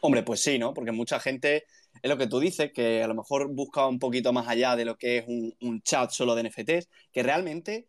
[0.00, 0.74] Hombre, pues sí, ¿no?
[0.74, 1.64] Porque mucha gente,
[2.02, 4.84] es lo que tú dices, que a lo mejor busca un poquito más allá de
[4.84, 7.86] lo que es un, un chat solo de NFTs, que realmente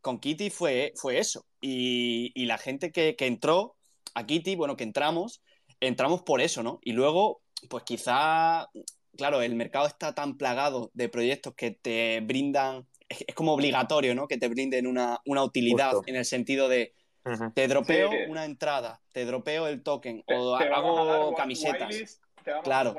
[0.00, 1.46] con Kitty fue, fue eso.
[1.60, 3.76] Y, y la gente que, que, entró
[4.14, 5.42] a Kitty, bueno, que entramos,
[5.80, 6.80] entramos por eso, ¿no?
[6.82, 8.68] Y luego, pues quizá,
[9.16, 14.14] claro, el mercado está tan plagado de proyectos que te brindan, es, es como obligatorio,
[14.14, 14.26] ¿no?
[14.26, 16.08] Que te brinden una, una utilidad Justo.
[16.10, 16.94] en el sentido de,
[17.24, 17.54] Uh -huh.
[17.54, 21.88] Te dropeo sí, una entrada, te dropeo el token te, o te hago camisetas.
[21.88, 22.94] Wildlist, te vamos claro, a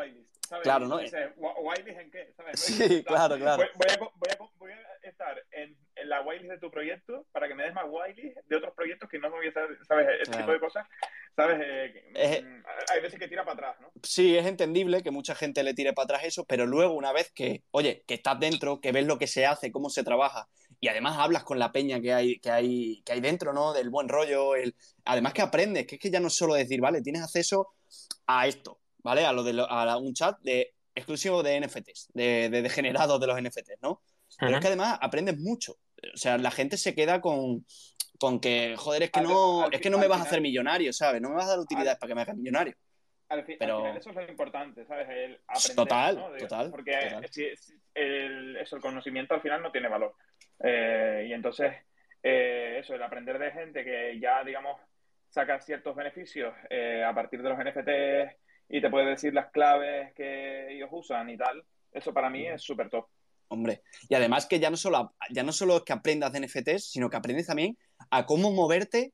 [0.48, 0.64] ¿sabes?
[0.64, 0.98] claro, ¿no?
[0.98, 2.34] ¿Wildlist en qué?
[2.38, 2.60] ¿sabes?
[2.60, 3.64] Sí, claro, claro.
[3.64, 7.26] Voy, voy, a, voy, a, voy a, estar en, en, la Wildlist de tu proyecto
[7.32, 9.78] para que me des más Wildlist de otros proyectos que no me voy a hacer,
[9.88, 10.08] ¿sabes?
[10.10, 10.40] Este claro.
[10.40, 10.88] tipo de cosas,
[11.36, 11.60] ¿sabes?
[11.64, 12.44] Eh, es,
[12.92, 13.92] hay veces que tira para atrás, ¿no?
[14.04, 17.32] Sí, es entendible que mucha gente le tire para atrás eso, pero luego una vez
[17.32, 20.48] que, oye, que estás dentro, que ves lo que se hace, cómo se trabaja,
[20.84, 23.72] y además hablas con la peña que hay, que hay, que hay dentro, ¿no?
[23.72, 24.76] Del buen rollo, el...
[25.06, 27.70] además que aprendes, que es que ya no es solo decir, vale, tienes acceso
[28.26, 29.24] a esto, ¿vale?
[29.24, 33.28] A lo de lo, a un chat de exclusivo de NFTs, de, de degenerados de
[33.28, 34.02] los NFTs, ¿no?
[34.40, 34.58] Pero uh -huh.
[34.58, 35.74] es que además aprendes mucho.
[36.14, 37.64] O sea, la gente se queda con,
[38.20, 40.42] con que, joder, es que no, al, es que no me vas final, a hacer
[40.42, 41.22] millonario, ¿sabes?
[41.22, 42.74] No me vas a dar utilidades al, para que me hagas millonario.
[43.30, 43.78] Al, pero...
[43.78, 45.08] al, final eso es lo importante, ¿sabes?
[45.10, 46.72] El aprender, total, total.
[46.72, 47.30] Porque total.
[47.30, 50.16] Si, si el, eso, el conocimiento al final no tiene valor.
[50.64, 51.74] Eh, y entonces,
[52.24, 54.80] eh, eso, el aprender de gente que ya, digamos,
[55.30, 58.38] saca ciertos beneficios eh, a partir de los NFTs
[58.70, 62.62] y te puede decir las claves que ellos usan y tal, eso para mí es
[62.62, 63.08] súper top.
[63.48, 66.92] Hombre, y además que ya no, solo, ya no solo es que aprendas de NFTs,
[66.92, 67.78] sino que aprendes también
[68.10, 69.14] a cómo moverte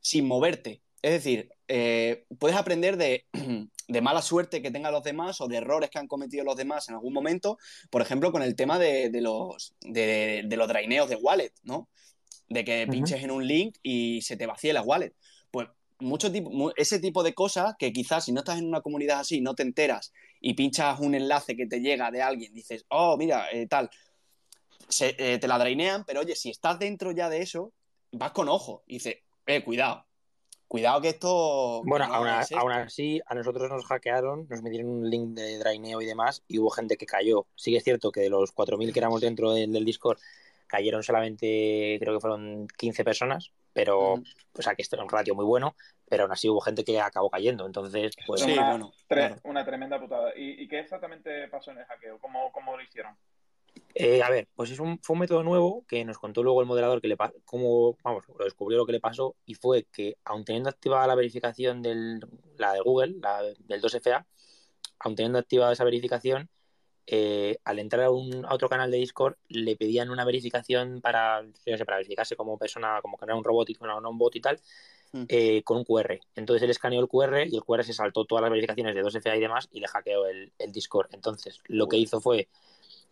[0.00, 0.82] sin moverte.
[1.02, 3.26] Es decir, eh, puedes aprender de,
[3.88, 6.88] de, mala suerte que tengan los demás o de errores que han cometido los demás
[6.88, 7.58] en algún momento,
[7.90, 11.88] por ejemplo, con el tema de, de los, de, de, los draineos de wallet, ¿no?
[12.48, 15.14] De que pinches en un link y se te vacíe la wallet.
[15.50, 15.68] Pues
[16.00, 19.40] mucho tipo, ese tipo de cosas que quizás si no estás en una comunidad así,
[19.40, 23.50] no te enteras y pinchas un enlace que te llega de alguien, dices, oh, mira,
[23.52, 23.90] eh, tal,
[24.88, 27.72] se, eh, te la drainean, pero oye, si estás dentro ya de eso,
[28.12, 29.16] vas con ojo y dices,
[29.46, 30.06] eh, cuidado,
[30.70, 31.82] cuidado que esto...
[31.84, 36.00] Bueno, no, aún, aún, así, a nosotros nos hackearon, nos metieron un link de draineo
[36.00, 37.48] y demás, y hubo gente que cayó.
[37.56, 40.20] Sí que es cierto que de los 4.000 que éramos dentro del, del Discord,
[40.68, 44.24] cayeron solamente, creo que fueron 15 personas, pero, mm.
[44.58, 45.74] o sea, que esto es un ratio muy bueno,
[46.08, 48.42] pero aún así hubo gente que acabó cayendo, entonces, pues...
[48.42, 49.40] Sí, una, bueno, tre claro.
[49.42, 50.30] una tremenda putada.
[50.36, 52.20] ¿Y, ¿Y, qué exactamente pasó en el hackeo?
[52.20, 53.16] ¿Cómo, cómo lo hicieron?
[53.94, 56.66] Eh, a ver, pues es un, fue un método nuevo que nos contó luego el
[56.66, 60.44] moderador que le cómo, vamos, lo descubrió lo que le pasó y fue que, aun
[60.44, 62.20] teniendo activada la verificación del,
[62.56, 64.24] la de Google, la del 2FA,
[65.00, 66.48] aun teniendo activada esa verificación,
[67.06, 71.42] eh, al entrar a, un, a, otro canal de Discord le pedían una verificación para,
[71.42, 74.18] no sé, para verificarse como persona, como que era un robot y no, no un
[74.18, 74.60] bot y tal,
[75.12, 75.24] mm.
[75.28, 76.20] eh, con un QR.
[76.36, 79.36] Entonces él escaneó el QR y el QR se saltó todas las verificaciones de 2FA
[79.36, 81.08] y demás y le hackeó el, el Discord.
[81.12, 82.48] Entonces lo que hizo fue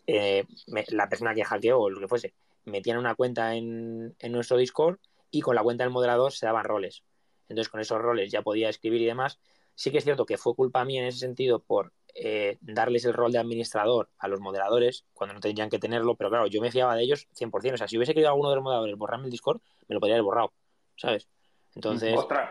[0.09, 2.33] eh, me, la persona que hackeó o lo que fuese,
[2.65, 4.99] metían una cuenta en, en, nuestro Discord
[5.31, 7.05] y con la cuenta del moderador se daban roles.
[7.51, 9.39] Entonces, con esos roles ya podía escribir y demás.
[9.75, 13.13] Sí que es cierto que fue culpa mía en ese sentido por eh, darles el
[13.13, 16.73] rol de administrador a los moderadores cuando no tenían que tenerlo, pero claro, yo me
[16.73, 17.75] fiaba de ellos 100%.
[17.75, 20.17] O sea, si hubiese querido alguno de los moderadores borrarme el Discord, me lo podría
[20.17, 20.55] haber borrado,
[20.97, 21.29] ¿sabes?
[21.75, 22.17] Entonces.
[22.17, 22.51] ¡Ostras!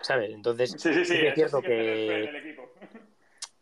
[0.00, 0.32] ¿Sabes?
[0.32, 3.03] Entonces, sí, sí, sí, sí que es cierto que.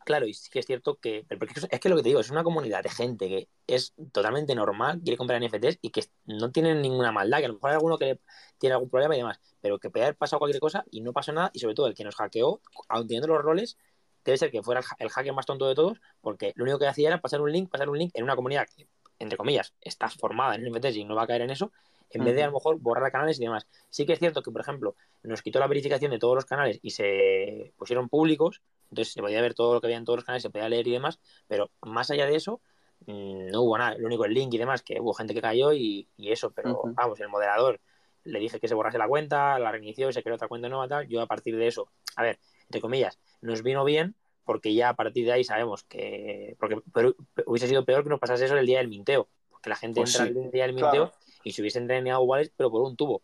[0.04, 1.26] Claro, y sí que es cierto que.
[1.70, 5.00] Es que lo que te digo, es una comunidad de gente que es totalmente normal,
[5.02, 7.98] quiere comprar NFTs y que no tienen ninguna maldad, que a lo mejor hay alguno
[7.98, 8.18] que
[8.58, 11.32] tiene algún problema y demás, pero que puede haber pasado cualquier cosa y no pasó
[11.32, 13.76] nada, y sobre todo el que nos hackeó, aun teniendo los roles,
[14.24, 17.08] debe ser que fuera el hacker más tonto de todos, porque lo único que hacía
[17.08, 18.88] era pasar un link, pasar un link en una comunidad que,
[19.18, 21.72] entre comillas, está formada en NFTs y no va a caer en eso,
[22.18, 23.66] en vez de a lo mejor borrar canales y demás.
[23.90, 26.78] Sí que es cierto que, por ejemplo, nos quitó la verificación de todos los canales
[26.82, 30.24] y se pusieron públicos, entonces se podía ver todo lo que había en todos los
[30.24, 32.60] canales, se podía leer y demás, pero más allá de eso,
[33.06, 33.96] mmm, no hubo nada.
[33.98, 36.70] Lo único el link y demás, que hubo gente que cayó y, y eso, pero
[36.70, 36.94] uh -huh.
[36.94, 37.80] vamos, el moderador
[38.24, 40.88] le dije que se borrase la cuenta, la reinició y se creó otra cuenta nueva,
[40.88, 41.08] tal.
[41.08, 44.14] Yo a partir de eso, a ver, entre comillas, nos vino bien
[44.44, 46.56] porque ya a partir de ahí sabemos que.
[46.58, 47.14] Porque pero,
[47.46, 49.28] hubiese sido peor que nos pasase eso el día del minteo.
[49.50, 50.46] Porque la gente pues entra sí.
[50.46, 51.12] el día del minteo claro.
[51.44, 53.22] Y se hubiese entrenado wallets, pero por un tubo.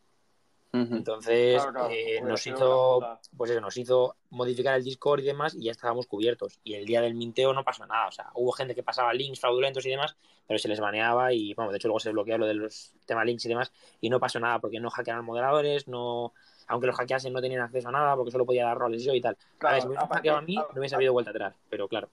[0.70, 0.96] Uh -huh.
[0.98, 1.88] Entonces claro, claro.
[1.90, 6.06] Eh, nos hizo, pues eso, nos hizo modificar el Discord y demás y ya estábamos
[6.06, 6.60] cubiertos.
[6.62, 8.08] Y el día del minteo no pasó nada.
[8.08, 10.16] O sea, hubo gente que pasaba links fraudulentos y demás,
[10.46, 13.24] pero se les baneaba y, bueno, de hecho luego se bloqueó lo de los temas
[13.24, 16.34] links y demás y no pasó nada porque no hackearon moderadores, no,
[16.66, 19.22] aunque los hackeasen no tenían acceso a nada porque solo podía dar roles yo y
[19.22, 19.38] tal.
[19.56, 21.88] Claro, a ver, si me hubiesen hackeado a mí, no hubiese habido vuelta atrás, pero
[21.88, 22.10] claro.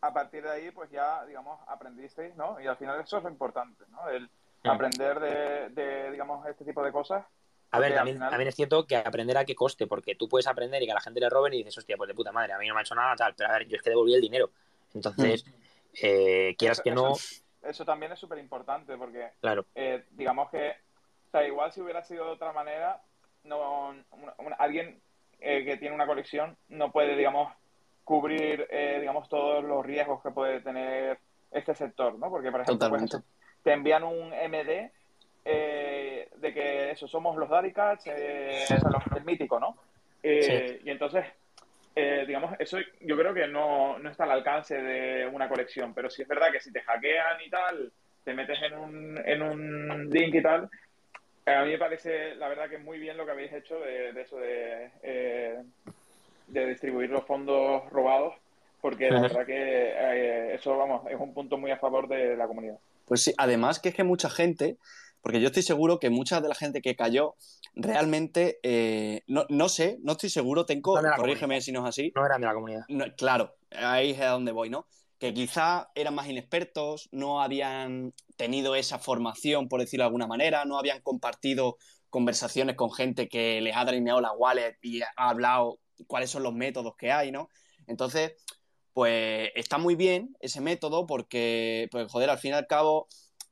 [0.00, 2.58] A partir de ahí, pues ya, digamos, aprendisteis, ¿no?
[2.58, 4.08] Y al final eso es lo importante, ¿no?
[4.08, 4.30] El.
[4.68, 7.24] Aprender de, de, digamos, este tipo de cosas
[7.72, 8.30] a ver, también, final...
[8.30, 10.96] también, es cierto que aprender a qué coste, porque tú puedes aprender y que a
[10.96, 12.80] la gente le roben y dices, hostia, pues de puta madre, a mí no me
[12.80, 14.50] ha hecho nada, tal, pero a ver, yo es que devolví el dinero.
[14.92, 15.50] Entonces, mm.
[16.02, 17.12] eh, quieras eso, que no.
[17.12, 19.66] Eso, eso también es súper importante, porque, claro.
[19.76, 20.70] eh, digamos que,
[21.28, 23.00] o sea, igual si hubiera sido de otra manera,
[23.44, 25.00] no, una, una, alguien
[25.38, 27.52] eh, que tiene una colección no puede, digamos,
[28.02, 31.20] cubrir, eh, digamos, todos los riesgos que puede tener
[31.52, 32.28] este sector, ¿no?
[32.30, 33.16] Porque, por ejemplo, pues,
[33.62, 34.90] te envían un MD
[35.44, 39.76] eh, de que eso, somos los Daddy Cats, eh, los, el mítico, ¿no?
[40.22, 40.82] Eh, sí.
[40.84, 41.24] Y entonces,
[41.94, 46.10] eh, digamos, eso yo creo que no, no, está al alcance de una colección, pero
[46.10, 47.92] sí es verdad que si te hackean y tal,
[48.24, 50.68] te metes en un, en un link y tal,
[51.46, 54.20] a mí me parece, la verdad, que muy bien lo que habéis hecho de, de
[54.22, 55.62] eso de, eh,
[56.48, 58.34] de distribuir los fondos robados,
[58.80, 62.46] porque la verdad que eh, eso, vamos, es un punto muy a favor de la
[62.46, 62.78] comunidad.
[63.10, 64.78] Pues sí, además que es que mucha gente
[65.20, 67.34] porque yo estoy seguro que mucha de la gente que cayó
[67.74, 71.60] realmente, eh, no, no, sé, no estoy seguro, tengo, no corrígeme comunidad.
[71.60, 72.12] si no es así.
[72.14, 72.82] No eran de la comunidad.
[72.88, 74.86] No, claro, ahí es a donde voy, ¿no?
[75.18, 80.64] Que quizá eran más inexpertos, no habían tenido esa formación, por decirlo de alguna manera,
[80.64, 81.78] no habían compartido
[82.10, 86.54] conversaciones con gente que les ha drainado la wallet y ha hablado cuáles son los
[86.54, 87.48] métodos que hay, ¿no?
[87.88, 88.34] Entonces,
[88.92, 93.08] pues está muy bien ese método porque, pues joder, al fin y al cabo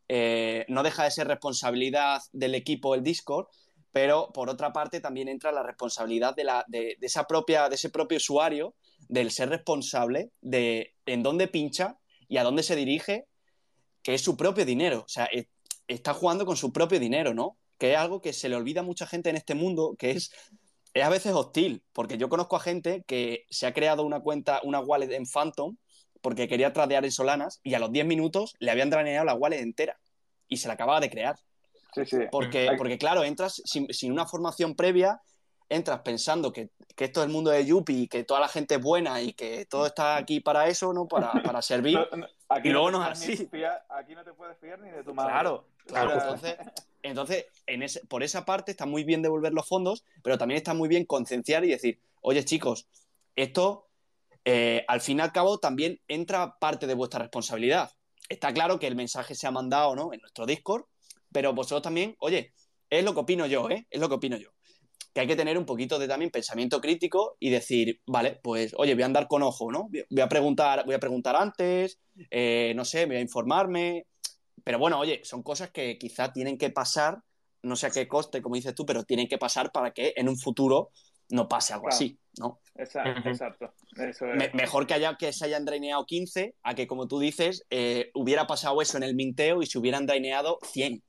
[0.09, 3.47] eh, no deja de ser responsabilidad del equipo el Discord,
[3.93, 7.91] pero por otra parte también entra la responsabilidad de, la, de, esa propia, de ese
[7.91, 8.75] propio usuario,
[9.09, 11.99] del ser responsable de en dónde pincha
[12.29, 13.27] y a dónde se dirige,
[14.03, 15.05] que es su propio dinero.
[15.05, 15.29] O sea,
[15.87, 17.57] está jugando con su propio dinero, ¿no?
[17.79, 20.31] Que es algo que se le olvida a mucha gente en este mundo, que es,
[20.95, 24.61] es a veces hostil, porque yo conozco a gente que se ha creado una cuenta,
[24.65, 25.77] una wallet en Phantom,
[26.21, 29.61] porque quería tradear en Solanas, y a los 10 minutos le habían draneado la wallet
[29.61, 29.99] entera,
[30.49, 31.37] y se la acababa de crear.
[31.95, 32.19] Sí, sí.
[32.31, 35.21] Porque, porque claro, entras sin, sin una formación previa,
[35.71, 38.77] entras pensando que, que esto es el mundo de Yuppie y que toda la gente
[38.77, 41.07] es buena y que todo está aquí para eso, ¿no?
[41.07, 41.99] Para, para servir.
[42.11, 43.47] No, no, aquí Y luego no es puedes ni así.
[43.49, 45.31] fiar- aquí no te puedes fiar ni de tu madre.
[45.33, 46.13] Claro, claro.
[46.15, 46.57] Entonces,
[47.03, 50.75] entonces en ese, por esa parte está muy bien devolver los fondos, pero también está
[50.75, 52.89] muy bien concienciar y decir, oye chicos,
[53.37, 53.89] esto
[54.45, 57.91] eh, al fin y al cabo también entra parte de vuestra responsabilidad.
[58.29, 60.13] Está claro que el mensaje se ha mandado ¿no?
[60.13, 60.85] en nuestro Discord,
[61.33, 62.53] pero vosotros también, oye,
[62.91, 63.87] es lo que opino yo, ¿eh?
[63.91, 64.51] Es lo que opino yo.
[65.13, 68.95] Que hay que tener un poquito de también pensamiento crítico y decir, vale, pues, oye,
[68.95, 69.89] voy a andar con ojo, ¿no?
[70.11, 71.99] Voy a preguntar, voy a preguntar antes,
[72.31, 74.07] eh, no sé, voy a informarme.
[74.65, 77.19] Pero bueno, oye, son cosas que quizá tienen que pasar,
[77.63, 80.29] no sé a qué coste, como dices tú, pero tienen que pasar para que en
[80.29, 80.91] un futuro
[81.31, 81.95] no pase algo Claro.
[81.97, 82.61] así, ¿no?
[82.75, 83.75] Exacto, exacto.
[83.97, 84.37] Eso es.
[84.37, 88.11] Me- mejor que haya que se hayan draineado 15 a que, como tú dices, eh,
[88.15, 91.03] hubiera pasado eso en el minteo y se hubieran draineado 100,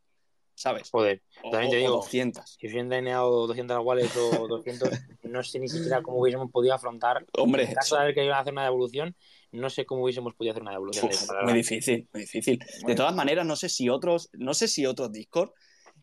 [0.56, 0.90] ¿sabes?
[0.92, 1.96] Joder, O, También te o- o digo.
[1.98, 2.58] 200.
[2.60, 4.90] si hubiesen dañado 200 wallets o 200,
[5.24, 7.26] no sé ni siquiera cómo hubiésemos podido afrontar.
[7.38, 9.16] Hombre, En caso de haber querido hacer una devolución,
[9.52, 11.10] no sé cómo hubiésemos podido hacer una devolución.
[11.10, 12.60] de Uf, muy difícil, muy difícil.
[12.84, 15.52] Muy De todas maneras, no sé si otros, no sé si otros Discord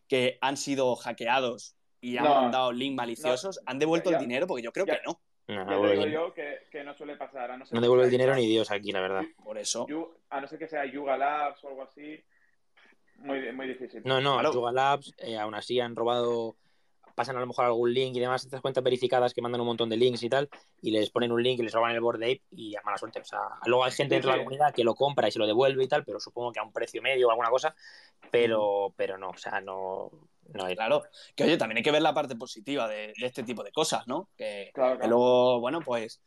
[0.07, 2.35] que han sido hackeados y han No.
[2.41, 5.21] mandado links maliciosos han devuelto Ya- el dinero, porque yo creo ya- que no.
[5.49, 6.27] No, no digo el dinero.
[6.27, 7.51] yo que, que no suele pasar.
[7.51, 9.23] A no, ser devuelve el dinero ni Dios aquí, la verdad.
[9.43, 9.87] Por eso.
[9.87, 12.19] Yu- a no ser que sea Yuga Labs o algo así,
[13.19, 14.01] muy, muy difícil.
[14.05, 14.53] No, no, Claro.
[14.53, 16.57] Yuga Labs, eh, aún así han robado,
[17.17, 19.89] pasan a lo mejor algún link y demás, estas cuentas verificadas que mandan un montón
[19.89, 20.47] de links y tal,
[20.83, 23.19] y les ponen un link y les roban el board ape y a mala suerte.
[23.21, 24.37] O sea, luego hay gente Sí, dentro de sí.
[24.39, 26.63] la comunidad que lo compra y se lo devuelve y tal, pero supongo que a
[26.63, 27.75] un precio medio o alguna cosa,
[28.31, 30.11] pero, pero no, o sea, no,
[30.53, 30.75] no hay.
[30.75, 31.03] Claro,
[31.35, 34.07] que oye, también hay que ver la parte positiva de, de este tipo de cosas,
[34.07, 34.29] ¿no?
[34.37, 35.15] Que, Claro, que claro.
[35.15, 36.21] luego, bueno, pues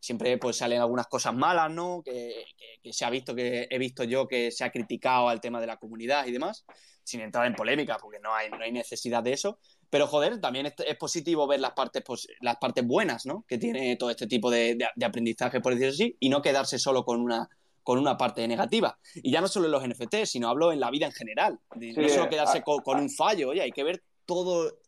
[0.00, 2.02] siempre pues salen algunas cosas malas, ¿no?
[2.04, 5.40] Que, que- que se ha visto, que he visto yo que se ha criticado al
[5.40, 6.66] tema de la comunidad y demás,
[7.02, 9.58] sin entrar en polémica, porque no hay, no hay necesidad de eso.
[9.94, 12.02] Pero joder, también es, es positivo ver las partes,
[12.40, 13.44] las partes buenas, ¿no?
[13.46, 16.80] Que tiene todo este tipo de, de- de aprendizaje, por decirlo así, y no quedarse
[16.80, 17.48] solo con una,
[17.84, 18.98] con una parte negativa.
[19.14, 21.60] Y ya no solo en los NFT, sino hablo en la vida en general.
[21.76, 24.78] De Sí, no solo quedarse con, con un fallo, oye, hay que ver todo,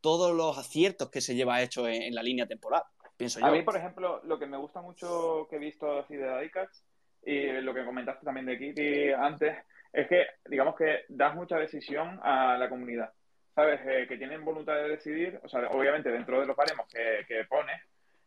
[0.00, 2.84] todos los aciertos que se lleva hecho en, en la línea temporal,
[3.16, 3.46] pienso yo.
[3.46, 6.84] A mí, por ejemplo, lo que me gusta mucho que he visto así de Diecast
[7.26, 9.56] y lo que comentaste también de Kitty antes,
[9.92, 13.12] es que, digamos que das mucha decisión a la comunidad.
[13.54, 13.80] ¿Sabes?
[13.84, 17.44] Eh, que tienen voluntad de decidir, o sea, obviamente dentro de los baremos que, que
[17.44, 17.80] pones,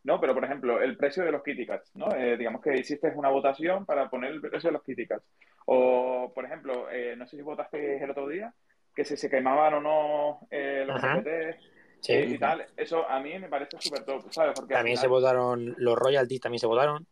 [0.03, 0.19] ¿no?
[0.21, 2.13] Pero, por ejemplo, el precio de los Kitty Cats, ¿no?
[2.15, 5.25] Eh, digamos que hiciste una votación para poner el precio de los Kitty Cats.
[5.65, 8.53] O, por ejemplo, eh, no sé si votaste el otro día,
[8.95, 11.01] que si se quemaban o no eh, los.
[11.01, 11.71] NFTs
[12.01, 12.13] Sí.
[12.13, 12.63] y tal.
[12.77, 14.53] Eso a mí me parece súper top, ¿sabes?
[14.55, 17.07] Porque al También final- se votaron, los royalties también se votaron.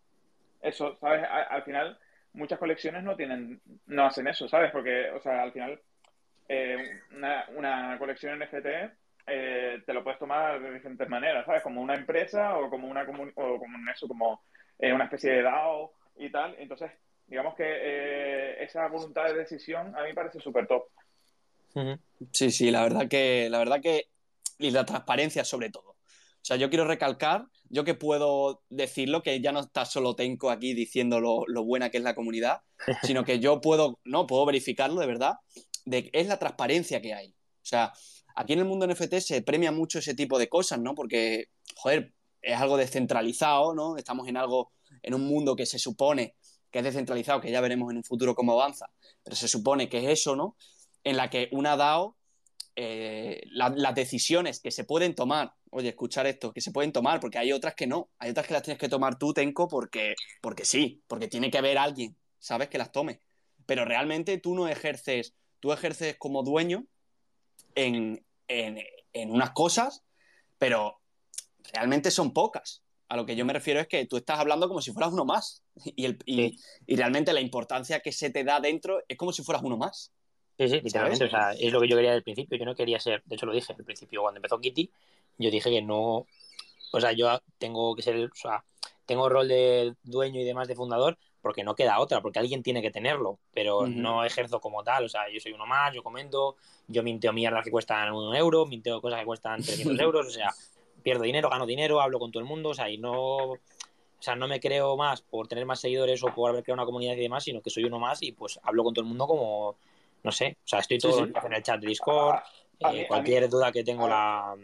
[0.62, 1.24] eso, ¿sabes?
[1.24, 1.98] A- Al, final,
[2.34, 4.70] muchas colecciones no tienen, no hacen eso, ¿sabes?
[4.72, 5.82] Porque, o sea, al final,
[6.48, 8.68] eh, una, una colección NFT
[9.26, 11.64] eh, te lo puedes tomar de diferentes maneras, ¿sabes?
[11.64, 14.44] Como una empresa o como una o como eso, como
[14.80, 16.56] eh, una especie de DAO y tal.
[16.60, 16.92] Entonces,
[17.28, 20.84] digamos que eh, esa voluntad de decisión a mí me parece súper top.
[22.32, 24.10] Sí, sí, la verdad que, la verdad que,
[24.60, 25.92] y la transparencia sobre todo.
[25.92, 30.52] O sea, yo quiero recalcar, yo que puedo decirlo, que ya no está solo Tenko
[30.52, 32.62] aquí diciendo lo, lo buena que es la comunidad,
[33.04, 35.36] sino que yo puedo, no, puedo verificarlo de verdad,
[35.86, 37.30] es la transparencia que hay.
[37.30, 37.94] O sea,
[38.36, 40.96] aquí en el mundo NFT se premia mucho ese tipo de cosas, ¿no?
[40.96, 43.98] Porque, joder, es algo descentralizado, ¿no?
[43.98, 46.36] Estamos en algo, en un mundo que se supone
[46.72, 48.88] que es descentralizado, que ya veremos en un futuro cómo avanza,
[49.24, 50.58] pero se supone que es eso, ¿no?
[51.04, 52.18] En la que una DAO,
[52.76, 57.20] eh, la- las decisiones que se pueden tomar, oye, escuchar esto, que se pueden tomar,
[57.20, 60.16] porque hay otras que no, hay otras que las tienes que tomar tú, Tenko, porque,
[60.42, 62.70] porque sí, porque tiene que haber alguien, ¿sabes?
[62.70, 63.22] Que las tome.
[63.68, 66.84] Pero realmente tú no ejerces, tú ejerces como dueño
[67.74, 68.84] en, en,
[69.14, 70.04] en unas cosas,
[70.58, 71.00] pero
[71.72, 72.84] realmente son pocas.
[73.08, 75.24] A lo que yo me refiero es que tú estás hablando como si fueras uno
[75.24, 75.64] más.
[75.96, 76.60] Y, el, y, Sí.
[76.86, 80.12] y realmente la importancia que se te da dentro es como si fueras uno más.
[80.58, 81.24] Sí, sí, literalmente.
[81.24, 82.58] O sea, es lo que yo quería del principio.
[82.58, 84.92] Yo no quería ser, de hecho lo dije al principio, cuando empezó Kitty,
[85.38, 86.28] yo dije que no.
[86.92, 88.66] O sea, yo tengo que ser, o sea,
[89.06, 92.82] tengo rol de dueño y demás de fundador, porque no queda otra, porque alguien tiene
[92.82, 96.56] que tenerlo, pero no ejerzo como tal, o sea, yo soy uno más, yo comento,
[96.88, 100.50] yo minteo mierdas que cuestan un euro, minteo cosas que cuestan 300 euros, o sea,
[101.04, 103.12] pierdo dinero, gano dinero, hablo con todo el mundo, o sea, y no,
[103.52, 103.58] o
[104.20, 107.14] sea, no me creo más por tener más seguidores o por haber creado una comunidad
[107.16, 109.76] y demás, sino que soy uno más y pues hablo con todo el mundo como,
[110.24, 111.32] no sé, o sea, estoy todo sí.
[111.44, 112.44] en el chat de Discord, A-
[112.88, 114.56] a eh, mí- cualquier mí- duda que tengo a-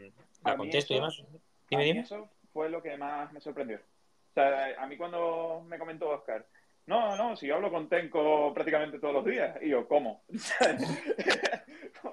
[0.46, 1.22] la, contesto y demás.
[1.70, 2.00] Dime, dime.
[2.00, 3.78] eso fue lo que más me sorprendió.
[3.78, 6.46] O sea, a mí cuando me comentó Oscar,
[6.90, 9.56] no, no, si yo hablo con Tenko prácticamente todos los días.
[9.62, 10.24] Y yo, ¿cómo?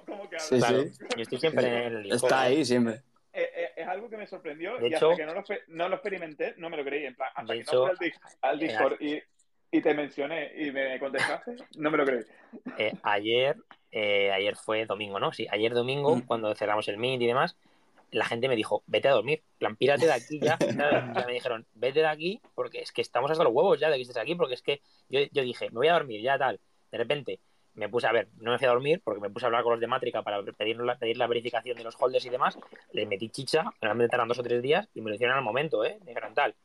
[0.05, 0.47] ¿Cómo que hablas?
[0.49, 1.05] Sí, Claro, sí.
[1.15, 2.23] yo estoy siempre en el Discord.
[2.31, 3.01] Está ahí siempre.
[3.33, 5.63] Eh, eh, es algo que me sorprendió De y hecho- hasta que no lo, exper-
[5.67, 7.05] no lo experimenté, no me lo creí.
[7.05, 9.21] En plan, hasta De que hecho, no fui al, eh, Discord y,
[9.71, 12.21] y te mencioné y me contestaste, no me lo creí.
[12.77, 13.55] Eh, ayer,
[13.91, 15.31] eh, ayer fue domingo, ¿no?
[15.33, 16.21] Sí, ayer domingo, Mm.
[16.21, 17.57] cuando cerramos el Meet y demás,
[18.11, 20.57] la gente me dijo, vete a dormir, plan, pírate de aquí ya.
[21.25, 24.01] me dijeron, vete de aquí porque es que estamos hasta los huevos ya de que
[24.03, 26.59] estés aquí, porque es que yo, yo dije, me voy a dormir, ya tal.
[26.91, 27.39] De repente
[27.73, 29.73] me puse a ver, no me fui a dormir porque me puse a hablar con
[29.73, 32.57] los de Mátrica para pedir la, pedir la verificación de los holders y demás.
[32.91, 35.85] Les metí chicha, realmente tardan dos o tres días y me lo hicieron al momento,
[35.85, 35.99] ¿eh?
[36.01, 36.55] Me dijeron tal.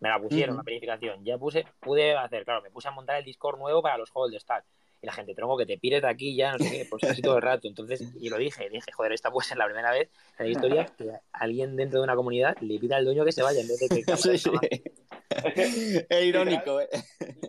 [0.00, 0.58] Me la pusieron, Ujú.
[0.58, 1.24] la verificación.
[1.24, 4.44] Ya puse, pude hacer, claro, me puse a montar el Discord nuevo para los holders,
[4.44, 4.62] tal.
[5.06, 7.22] Y la gente, tronco, que te pires de aquí ya, no sé qué, pues así
[7.22, 7.68] todo el rato.
[7.68, 10.84] Entonces, y lo dije, dije, joder, esta puede ser la primera vez en la historia
[10.98, 13.78] que alguien dentro de una comunidad le pida al dueño que se vaya en vez
[13.78, 14.50] de que Sí, sí.
[16.08, 16.88] Es irónico, ¿eh?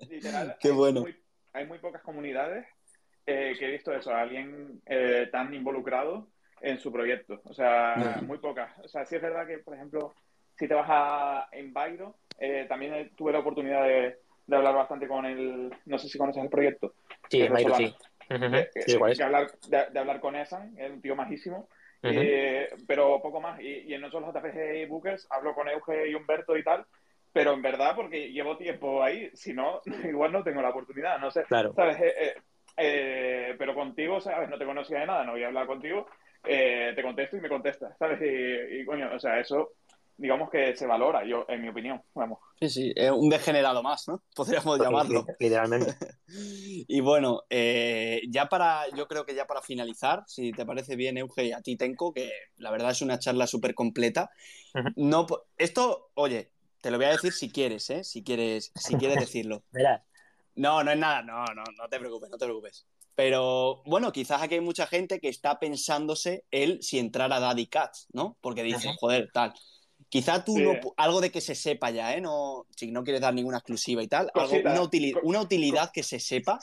[0.08, 1.02] literal, Qué hay bueno.
[1.02, 1.16] muy-
[1.54, 2.68] hay muy pocas comunidades
[3.26, 6.28] eh, que he visto eso, alguien eh, tan involucrado
[6.62, 7.42] en su proyecto.
[7.46, 8.70] O sea, muy pocas.
[8.84, 10.14] O sea, sí es verdad que, por ejemplo,
[10.60, 15.26] si te vas a Enviro, eh, también tuve la oportunidad de, de hablar bastante con
[15.26, 16.94] el, no sé si conoces el proyecto,
[17.30, 17.94] Sí, Es Mayro, sí.
[18.30, 21.68] de, Sí, de hablar, de, de hablar con Esan, es un tío majísimo,
[22.03, 22.14] Ujú.
[22.14, 23.60] eh, pero poco más.
[23.60, 26.86] Y, y en otros JPG Bookers hablo con Euge y Humberto y tal,
[27.34, 31.30] pero en verdad porque llevo tiempo ahí, si no, igual no tengo la oportunidad, no
[31.30, 31.44] sé.
[31.44, 31.74] Claro.
[31.76, 31.99] ¿Sabes?
[31.99, 32.36] Eh, eh,
[32.78, 34.49] eh, pero contigo, ¿sabes?
[34.49, 36.07] No te conocía de nada, no voy a hablar contigo,
[36.45, 38.22] eh, te contesto y me contestas, ¿sabes?
[38.22, 39.74] Y, y, coño, o sea, eso
[40.18, 42.39] digamos que se valora, yo, en mi opinión, vamos.
[42.60, 44.23] Sí, sí, es un degenerado más, ¿no?
[44.35, 45.26] Podríamos llamarlo.
[45.39, 45.95] Literalmente.
[46.30, 51.18] Y bueno, eh, ya para, yo creo que ya para finalizar, si te parece bien,
[51.18, 54.30] Euge, y a ti, Tenko, que la verdad es una charla súper completa.
[54.98, 55.26] No,
[55.57, 58.03] esto, oye, te lo voy a decir si quieres, ¿eh?
[58.03, 59.64] Si quieres, si quieres decirlo.
[59.72, 60.02] Verás.
[60.56, 62.85] No, no es nada, no, no, no te preocupes, no te preocupes.
[63.15, 67.65] Pero bueno, quizás aquí hay mucha gente que está pensándose él si entrar a Daddy
[67.68, 68.38] Cats, ¿no?
[68.41, 68.98] Porque dice, Ajá.
[68.99, 69.53] joder, tal.
[70.10, 70.64] Quizá tú Sí.
[70.64, 72.22] no, algo de que se sepa ya, ¿eh?
[72.22, 74.72] No, si no quieres dar ninguna exclusiva y tal, algo, Cosita.
[74.72, 76.60] una, utili- Co- una utilidad que se sepa,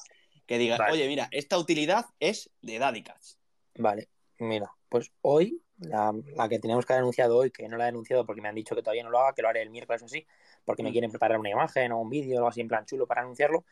[0.47, 0.93] que diga, Vale.
[0.93, 3.39] oye, mira, esta utilidad es de Daddy Cats.
[3.77, 4.09] Vale,
[4.39, 7.89] mira, pues hoy, la, la que teníamos que haber anunciado hoy, que no la he
[7.89, 10.01] anunciado porque me han dicho que todavía no lo haga, que lo haré el miércoles
[10.03, 10.27] o así,
[10.65, 10.93] porque me Mm.
[10.93, 13.65] quieren preparar una imagen o un vídeo o algo así en plan chulo para anunciarlo,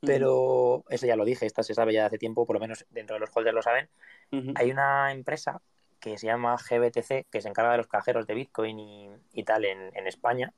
[0.00, 3.14] pero eso ya lo dije, esta se sabe ya hace tiempo, por lo menos dentro
[3.14, 3.88] de los holders lo saben.
[4.54, 5.60] Hay una empresa
[6.00, 9.64] que se llama GBTC, que se encarga de los cajeros de Bitcoin y, y tal
[9.64, 10.52] en, en España.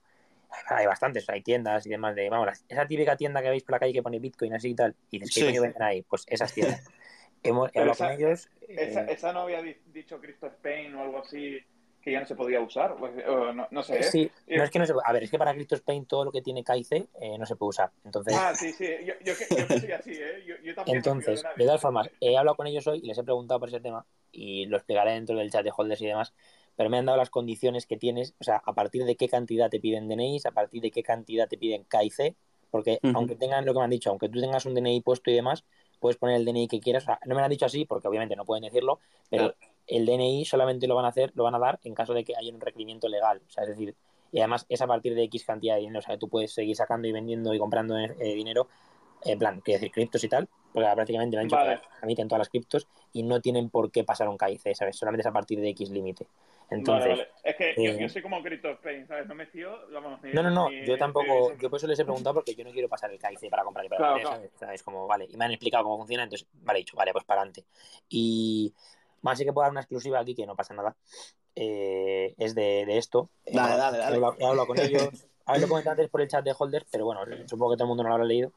[0.51, 3.73] Hay, hay bastantes, hay tiendas y demás de, vamos, esa típica tienda que veis por
[3.73, 5.59] la calle que pone Bitcoin así y tal, y dices, ¿qué Sí.
[5.61, 6.03] venden ahí?
[6.03, 6.83] Pues esas tiendas.
[7.43, 8.49] Hemos hablado esa- con ellos.
[8.69, 11.59] Esa, eh, esa no había di- dicho Cristo Spain o algo así
[12.03, 13.99] que ya no se podía usar, pues, o no, no sé.
[13.99, 14.03] ¿eh?
[14.03, 16.25] Sí, Y- no es que no se A ver, es que para Crypto Spain todo
[16.25, 17.91] lo que tiene KIC eh, no se puede usar.
[18.05, 20.45] Entonces, Ah, sí, sí, yo, yo, que- yo que soy así, ¿eh?
[20.47, 20.97] Yo, yo también.
[20.99, 23.81] entonces de todas formas, he hablado con ellos hoy y les he preguntado por ese
[23.81, 26.33] tema y lo explicaré dentro del chat de holders y demás.
[26.77, 29.69] Pero me han dado las condiciones que tienes, o sea, a partir de qué cantidad
[29.69, 32.37] te piden DNIs, a partir de qué cantidad te piden KIC,
[32.71, 33.17] porque Ujú.
[33.17, 35.65] aunque tengan lo que me han dicho, aunque tú tengas un DNI puesto y demás,
[35.99, 37.03] puedes poner el DNI que quieras.
[37.03, 39.73] O sea, no me lo han dicho así porque obviamente no pueden decirlo, pero Claro.
[39.89, 42.37] El DNI solamente lo van a hacer, lo van a dar en caso de que
[42.37, 43.41] haya un requerimiento legal.
[43.47, 43.95] O sea, es decir,
[44.33, 45.99] y además es a partir de X cantidad de dinero.
[46.01, 48.69] O sea, tú puedes seguir sacando y vendiendo y comprando eh, dinero,
[49.25, 51.81] en plan, quiero decir, criptos y tal, porque prácticamente me han dicho Vale.
[52.07, 54.97] que todas las criptos y no tienen por qué pasar un KIC, ¿sabes?
[54.97, 56.27] Solamente es a partir de X límite.
[56.71, 57.29] Entonces, Vale, vale.
[57.43, 59.27] Es que yo, eh, yo soy como Cristo Spain, ¿sabes?
[59.27, 62.05] No me fío, vamos, no, no, no, ni- yo tampoco, yo por eso les he
[62.05, 64.43] preguntado porque yo no quiero pasar el KIC para comprar y para Claro, vender, claro.
[64.43, 64.61] ¿sabes?
[64.61, 64.83] ¿sabes?
[64.83, 67.41] Como, vale, y me han explicado cómo funciona, entonces, vale, he dicho, vale, pues para
[67.41, 67.65] adelante.
[68.11, 68.75] Y
[69.23, 70.97] más sí que puedo dar una exclusiva aquí, que no pasa nada,
[71.55, 73.29] eh, es de, de esto.
[73.47, 74.13] Dale, hablado- dale, dale.
[74.13, 76.55] He hablado, he hablado con ellos, a ver, lo comenté antes por el chat de
[76.57, 78.53] holders, pero bueno, supongo que todo el mundo no lo habrá leído,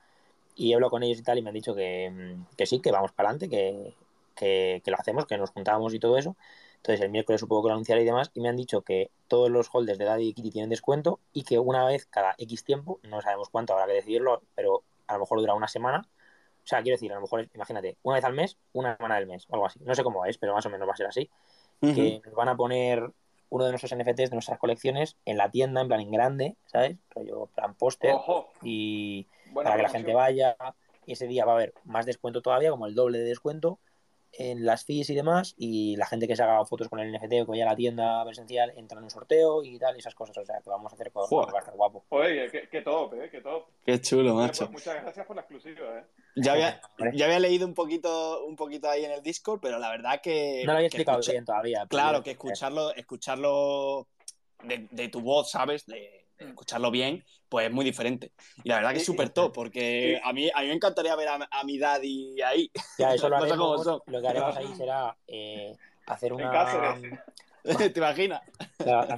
[0.56, 2.80] y he hablado con ellos y tal, y me han dicho que, mm, que sí,
[2.80, 3.94] que vamos para adelante, que,
[4.36, 6.36] que, que lo hacemos, que nos juntamos y todo eso.
[6.78, 9.50] Entonces el miércoles supongo que lo anunciaré y demás, y me han dicho que todos
[9.52, 13.00] los holders de Daddy y Kitty tienen descuento y que una vez cada X tiempo,
[13.04, 16.08] no sabemos cuánto habrá que decidirlo, pero a lo mejor dura una semana.
[16.72, 19.28] O sea, quiero decir, a lo mejor, imagínate, una vez al mes, una semana del
[19.28, 19.78] mes, o algo así.
[19.84, 21.30] No sé cómo es, pero más o menos va a ser así.
[21.82, 23.12] Que nos van a poner
[23.50, 26.96] uno de nuestros NFTs de nuestras colecciones en la tienda, en plan en grande, ¿sabes?
[27.10, 28.16] Rollo plan póster.
[28.62, 30.56] Y buena para que la gente vaya.
[31.06, 33.78] Y ese día va a haber más descuento todavía, como el doble de descuento
[34.34, 35.54] en las fees y demás.
[35.58, 37.76] Y la gente que se haga fotos con el NFT o que vaya a la
[37.76, 40.38] tienda presencial entra en un sorteo y tal, y esas cosas.
[40.38, 42.06] O sea, que vamos a hacer cosas va a estar guapo.
[42.10, 43.30] Oye, qué, qué top, ¿eh?
[43.32, 43.66] Qué top.
[43.86, 44.66] Qué chulo, macho.
[44.72, 46.04] pues muchas gracias por la exclusiva, ¿eh?
[46.38, 46.82] Ya había,
[47.14, 50.64] ya había leído un poquito, un poquito ahí en el Discord, pero la verdad que.
[50.66, 51.86] No lo había explicado escucha- bien todavía.
[51.90, 54.08] Claro, que escucharlo, escucharlo
[54.64, 55.86] de, de tu voz, ¿sabes?
[55.86, 58.32] De escucharlo bien, pues es muy diferente.
[58.64, 61.28] Y la verdad que es súper top, porque a mí, a mí me encantaría ver
[61.28, 62.72] a, a mi daddy ahí.
[62.98, 63.86] Ya, eso lo haremos.
[64.06, 67.20] Lo que haremos ahí será eh, hacer una, Cáceres.
[67.94, 68.42] ¿Te imaginas?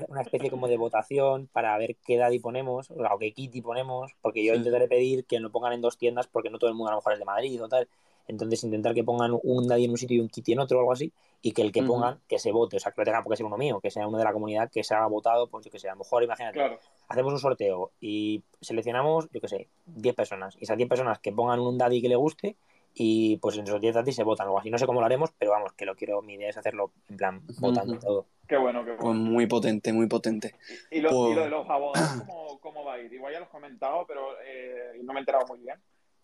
[0.10, 4.44] una especie como de votación para ver qué daddy ponemos o qué kitty ponemos, porque
[4.44, 6.92] yo intentaré pedir que lo pongan en dos tiendas porque no todo el mundo a
[6.92, 7.88] lo mejor es de Madrid o tal.
[8.28, 10.82] Entonces intentar que pongan un daddy en un sitio y un kitty en otro o
[10.82, 13.22] algo así y que el que pongan que se vote, o sea, que no tenga
[13.22, 15.48] por qué ser uno mío, que sea uno de la comunidad que se haga votado,
[15.48, 16.80] pues yo que sé, a lo mejor imagínate, Claro.
[17.10, 20.56] hacemos un sorteo y seleccionamos, yo que sé, 10 personas.
[20.60, 22.56] Y esas 10 personas que pongan un daddy que le guste
[22.96, 24.70] y pues en esos 10 daddy se votan o algo así.
[24.70, 27.18] No sé cómo lo haremos, pero vamos, que lo quiero, mi idea es hacerlo en
[27.18, 28.02] plan votando Ujú.
[28.06, 28.26] todo.
[28.48, 29.04] Qué bueno, qué bueno.
[29.04, 30.56] Pues muy potente, muy potente.
[30.92, 31.94] Y lo, Pues- y lo de los abogados,
[32.28, 33.12] ¿cómo, cómo va a ir?
[33.12, 35.76] Igual ya lo has comentado, pero eh, no me he enterado muy bien.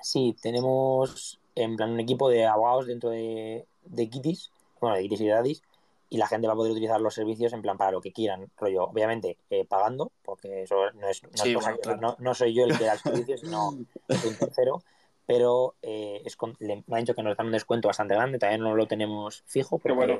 [0.01, 5.21] Sí, tenemos en plan un equipo de abogados dentro de, de Kitties, bueno, de Kitties
[5.21, 5.63] y de Daddies,
[6.09, 8.49] y la gente va a poder utilizar los servicios en plan para lo que quieran,
[8.57, 12.01] rollo, obviamente eh, pagando, porque eso no es, no, Sí, bueno, claro.
[12.01, 14.81] no- no soy yo el que da el servicio, sino un tercero,
[15.27, 18.39] pero eh, es con- le- me han dicho que nos dan un descuento bastante grande,
[18.39, 20.19] también no lo tenemos fijo, porque bueno.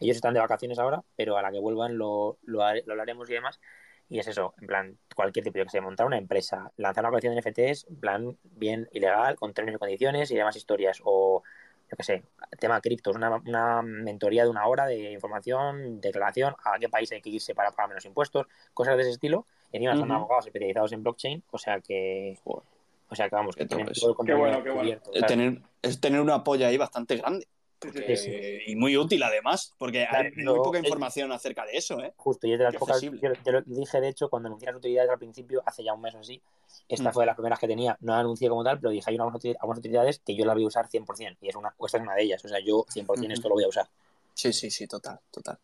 [0.00, 3.34] ellos están de vacaciones ahora, pero a la que vuelvan lo, lo, lo hablaremos y
[3.34, 3.60] demás.
[4.08, 7.10] Y es eso, en plan, cualquier tipo, yo que sé, montar una empresa, lanzar una
[7.10, 11.00] colección de NFTs, en plan, bien ilegal, con términos y condiciones y demás historias.
[11.04, 11.42] O,
[11.90, 12.22] yo que sé,
[12.58, 17.20] tema criptos, una, una mentoría de una hora de información, declaración, a qué país hay
[17.20, 19.46] que irse para pagar menos impuestos, cosas de ese estilo.
[19.72, 20.18] Y encima son Ujú.
[20.18, 22.64] abogados especializados en blockchain, o sea que, Joder.
[23.08, 24.82] o sea que vamos, que tienen todo el Qué contenido bueno, qué bueno.
[24.82, 25.26] cubierto, ¿sabes?
[25.26, 27.48] tener, es tener un apoyo ahí bastante grande.
[27.82, 28.58] Sí, sí.
[28.68, 32.00] Y muy útil además, porque Claro, hay muy yo- poca el- información acerca de eso,
[32.02, 32.12] ¿eh?
[32.16, 33.00] Justo, y es de las Qué pocas.
[33.02, 36.00] Yo, yo lo dije, de hecho, cuando anuncié las utilidades al principio, hace ya un
[36.00, 36.40] mes o así.
[36.88, 37.12] Esta Mm.
[37.12, 37.96] fue de las primeras que tenía.
[38.00, 40.64] No la anuncié como tal, pero dije hay unas, algunas utilidades que yo las voy
[40.64, 41.36] a usar 100%.
[41.42, 42.44] Y es una, esta es una de ellas.
[42.44, 43.86] O sea, yo 100% esto lo voy a usar.
[44.34, 45.58] Sí, sí, sí, total, total.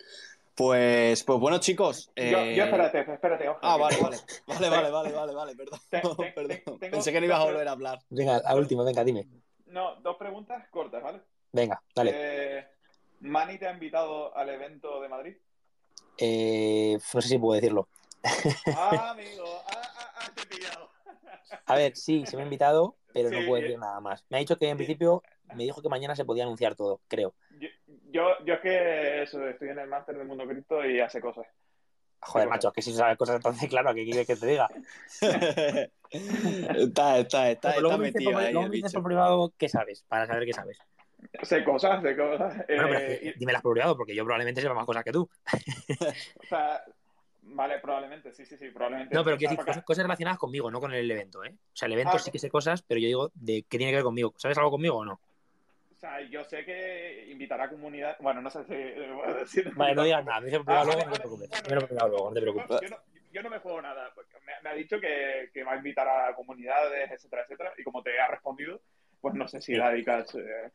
[0.55, 2.11] Pues, pues bueno, chicos.
[2.15, 3.49] Yo, eh, yo espérate, espérate.
[3.49, 4.17] ojo, Ah, vale, vale.
[4.47, 5.81] Vale, vale, vale, vale, vale, perdón.
[5.89, 6.49] Te- te- perdón.
[6.49, 8.01] te- tengo- Pensé que no ibas a volver a hablar.
[8.11, 9.27] Venga, la última, venga, dime.
[9.67, 11.21] No, dos preguntas cortas, ¿vale?
[11.53, 12.13] Venga, dale.
[12.15, 12.67] Eh,
[13.21, 15.37] ¿Mani te ha invitado al evento de Madrid?
[16.19, 17.89] Eh, no sé si puedo decirlo.
[18.75, 20.91] Ah, amigo, ah, ah, ah, te he pillado.
[21.67, 24.25] A ver, sí, se me ha invitado, pero no puedo decir nada más.
[24.31, 25.23] Me ha dicho que en principio,
[25.55, 27.35] me dijo que mañana se podía anunciar todo, creo.
[27.59, 27.69] Yo,
[28.11, 31.47] yo, yo es que eso, estoy en el máster del mundo cripto y hace cosas.
[32.25, 34.69] Joder, macho, que si sabes cosas entonces, claro, ¿qué quieres que te diga?
[35.21, 40.47] está, está, está, está metido ahí luego me dices por privado qué sabes, para saber
[40.47, 40.79] qué sabes.
[41.43, 42.57] Sé cosas, sé cosas.
[42.69, 45.03] Bueno, pero eh, es que y- dímelas por privado, porque yo probablemente sepa más cosas
[45.03, 45.29] que tú.
[46.43, 46.83] o sea,
[47.43, 49.15] vale, probablemente, sí, sí, sí, probablemente.
[49.15, 51.55] No, pero quiero decir, cosas, cosas relacionadas conmigo, no con el evento, ¿eh?
[51.55, 53.93] O sea, el evento Ah, sí que sé cosas, pero yo digo de qué tiene
[53.93, 54.35] que ver conmigo.
[54.37, 55.13] ¿Sabes algo conmigo o no?
[55.15, 58.17] o sea, yo sé que invitará a comunidad.
[58.19, 59.63] Bueno, no sé si.
[59.77, 61.51] Vale, no digas nada, me por Ah, luego, no vale, te preocupes.
[61.51, 61.63] vale.
[61.63, 62.81] Dímelo por privado luego, no te preocupes.
[62.83, 62.97] Yo no,
[63.33, 64.13] yo no me juego nada.
[64.45, 67.73] Me, me ha dicho que, que va a invitar a comunidades, etcétera, etcétera.
[67.79, 68.83] Y como te ha respondido,
[69.21, 69.79] pues no sé si Sí.
[69.79, 70.35] la dedicas.
[70.35, 70.73] eh,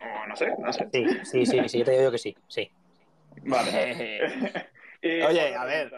[0.00, 0.88] o no sé, no sé.
[0.92, 2.70] Sí, sí, sí, sí, yo te digo que sí, sí.
[3.44, 4.68] Vale.
[5.26, 5.92] Oye, a ver,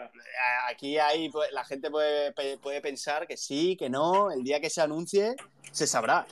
[0.67, 4.69] aquí hay, pues, la gente puede, puede pensar que sí, que no, el día que
[4.69, 5.35] se anuncie
[5.71, 6.25] se sabrá.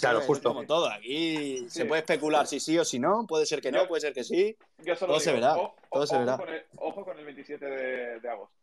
[0.00, 0.48] Claro, es justo.
[0.48, 1.70] Como todo, aquí Sí.
[1.70, 4.24] se puede especular si sí o si no, puede ser que no, puede ser que
[4.24, 4.56] sí.
[4.78, 6.36] Yo solo todo se verá, o- todo se verá.
[6.38, 8.54] Con el, ojo con el 27 de, de agosto.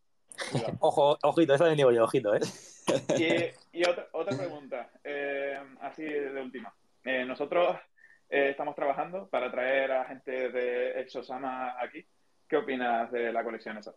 [0.80, 2.40] Ojo, ojito, eso también digo yo, ojito, ¿eh?
[3.72, 6.74] Y, y otra, otra pregunta, eh, así de última.
[7.04, 7.78] Eh, nosotros
[8.34, 12.06] eh, estamos trabajando para traer a gente de Exosama aquí.
[12.48, 13.94] ¿Qué opinas de la colección esa?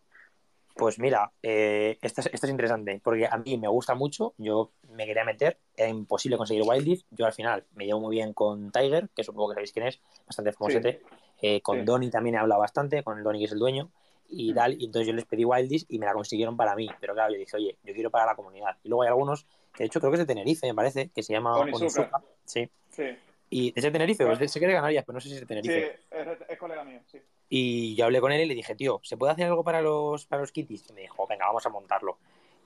[0.75, 4.73] Pues mira, eh, esto, es, esto es interesante, porque a mí me gusta mucho, yo
[4.91, 8.71] me quería meter, era imposible conseguir Wildleaf, yo al final me llevo muy bien con
[8.71, 11.01] Tiger, que supongo que sabéis quién es, bastante famosete,
[11.41, 11.85] Eh, con Sí.
[11.85, 13.89] Donny también he hablado bastante, con Donny que es el dueño,
[14.29, 17.13] y tal, y entonces yo les pedí Wildleaf y me la consiguieron para mí, pero
[17.15, 19.85] claro, yo dije, oye, yo quiero para la comunidad, y luego hay algunos, que de
[19.85, 22.01] hecho creo que es de Tenerife, me parece, que se llama Onizuka.
[22.01, 23.03] Onizuka, sí, Sí,
[23.49, 25.29] y es de Tenerife, o es de, sé que es de Canarias, pero no sé
[25.29, 25.99] si es de sí Tenerife.
[26.11, 27.19] es, es colega mío, sí.
[27.49, 30.25] Y yo hablé con él y le dije, tío, ¿se puede hacer algo para los,
[30.25, 30.89] para los kitties?
[30.89, 32.17] Y me dijo, venga, vamos a montarlo.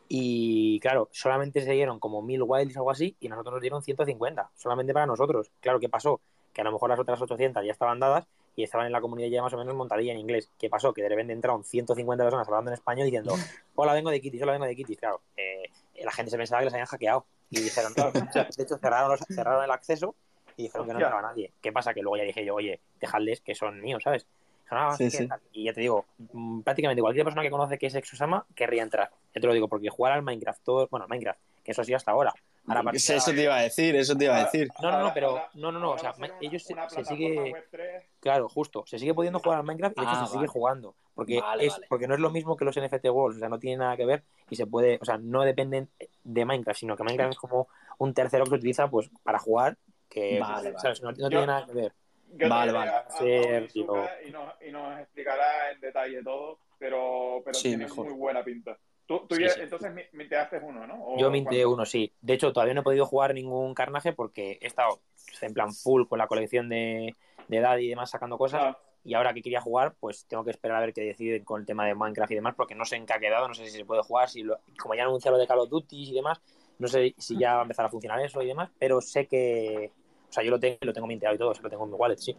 [0.07, 3.81] Y claro, solamente se dieron como mil wilds o algo así y nosotros nos dieron
[3.81, 5.51] 150, solamente para nosotros.
[5.61, 6.19] Claro, ¿qué pasó?
[6.51, 9.29] Que a lo mejor las otras 800 ya estaban dadas y estaban en la comunidad
[9.29, 10.49] ya más o menos montadilla en inglés.
[10.59, 10.91] ¿Qué pasó?
[10.93, 13.35] Que de repente entraron 150 personas hablando en español diciendo,
[13.75, 14.97] hola, vengo de Kitty, hola, vengo de Kitty.
[14.97, 15.63] Claro, eh,
[16.03, 19.19] la gente se pensaba que les habían hackeado y dijeron, no, de hecho cerraron, los-
[19.33, 20.15] cerraron el acceso
[20.61, 21.07] y dijeron que no Hostia.
[21.07, 21.51] entraba nadie.
[21.61, 21.93] ¿Qué pasa?
[21.93, 24.25] Que luego ya dije yo, oye, dejadles que son míos, ¿sabes?
[24.63, 25.27] Dijeron, "Ah, Sí, ¿qué sí.
[25.27, 25.39] tal?".
[25.51, 29.09] Y ya te digo, mm, prácticamente cualquier persona que conoce que es Exosama querría entrar.
[29.35, 32.11] Ya te lo digo, porque jugar al Minecraft, todo, bueno, Minecraft, que eso sí hasta
[32.11, 32.33] ahora.
[32.93, 34.69] Eso te iba a decir, eso te iba a decir.
[34.81, 37.67] No, no, no, pero- no, no, no, o sea, una- ellos se- se sigue- web
[37.71, 38.03] 3.
[38.19, 38.83] Claro, justo.
[38.85, 40.93] Se sigue pudiendo jugar al Minecraft y de hecho Ah, se sigue jugando.
[41.15, 41.85] Porque, Vale, es, vale.
[41.89, 44.05] porque no es lo mismo que los NFT Worlds, o sea, no tiene nada que
[44.05, 45.89] ver y se puede, o sea, no dependen
[46.23, 47.67] de Minecraft, sino que Minecraft es como
[47.97, 49.77] un tercero que se utiliza pues para jugar,
[50.11, 51.01] que Vale, ¿sabes?
[51.01, 51.93] no, no Yo- tiene nada que ver.
[52.33, 52.91] Yo Vale, vale.
[52.91, 53.07] a-
[54.25, 58.05] y nos, y nos explicará en detalle todo, pero, pero Sí, tiene mejor.
[58.05, 58.77] muy buena pinta.
[59.05, 59.61] Tú, tú Sí, ya- sí.
[59.61, 61.03] entonces mi- minteaste uno, ¿no?
[61.03, 61.71] ¿O Yo minté cuánto?
[61.73, 62.13] uno, sí.
[62.21, 64.99] De hecho, todavía no he podido jugar ningún carnaje porque he estado
[65.41, 67.15] en plan full con la colección de,
[67.47, 68.61] de edad y demás sacando cosas.
[68.63, 71.59] Ah, Y ahora que quería jugar, pues tengo que esperar a ver qué deciden con
[71.59, 73.65] el tema de Minecraft y demás, porque no sé en qué ha quedado, no sé
[73.65, 76.11] si se puede jugar, si lo- como ya han anunciado lo de Call of Duty
[76.11, 76.39] y demás,
[76.77, 79.91] no sé si ya va a empezar a funcionar eso y demás, pero sé que,
[80.31, 81.91] o sea, yo lo tengo, lo tengo minteado y todo, o sea, lo tengo en
[81.91, 82.35] mi wallet, sí.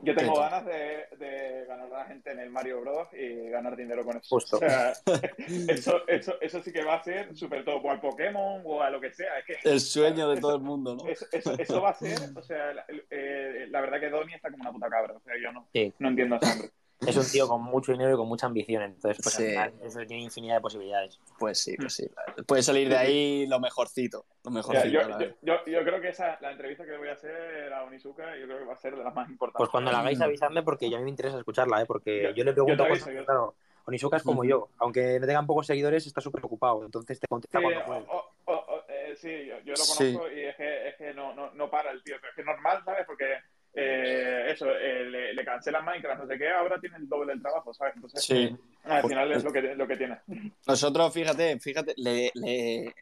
[0.00, 3.08] yo tengo Qué ganas de, de ganar a la gente en el Mario Bros.
[3.12, 4.26] y ganar dinero con eso.
[4.28, 4.56] Justo.
[4.56, 4.92] O sea,
[5.68, 8.90] eso, eso, eso sí que va a ser súper top, o al Pokémon o a
[8.90, 9.38] lo que sea.
[9.40, 11.06] Es que El sueño de todo el mundo, ¿no?
[11.08, 14.50] eso, eso, eso va a ser, o sea, la, eh, la verdad que Donnie está
[14.50, 15.14] como una puta cabra.
[15.14, 15.92] O sea, yo no, Sí.
[15.98, 16.68] no entiendo a hombre.
[17.06, 19.54] Es un tío con mucho dinero y con mucha ambición, entonces, pues Sí.
[19.56, 21.20] al final, eso tiene infinidad de posibilidades.
[21.38, 22.10] Pues sí, pues sí.
[22.46, 24.24] Puede salir de ahí lo mejorcito.
[24.44, 27.12] Lo mejorcito, yo, yo, yo, yo creo que esa, la entrevista que le voy a
[27.12, 29.58] hacer a Onizuka, yo creo que va a ser de las más importantes.
[29.58, 31.86] Pues cuando la hagáis, avisadme porque ya a mí me interesa escucharla, ¿eh?
[31.86, 33.54] porque Yo- yo, le yo pregunto cosas, aviso, yo- claro,
[33.86, 34.48] Onizuka es como Ujú.
[34.50, 38.00] yo, aunque no tengan pocos seguidores, está súper ocupado, entonces te contesta Sí, cuando puede.
[38.08, 40.12] o- o- o- eh, sí, yo, yo lo Sí.
[40.14, 42.16] conozco y es que, es que no, no, no para el tío.
[42.16, 43.06] Es que es normal, ¿sabes?
[43.06, 43.24] Porque
[43.74, 47.42] eh, eso, eh, le, le cancelan Minecraft, no sé qué, ahora tiene el doble del
[47.42, 47.94] trabajo, ¿sabes?
[47.96, 48.56] Entonces, Sí.
[48.84, 50.18] al Pues- final es lo que, lo que tiene.
[50.66, 52.94] Nosotros, fíjate, fíjate, le, le-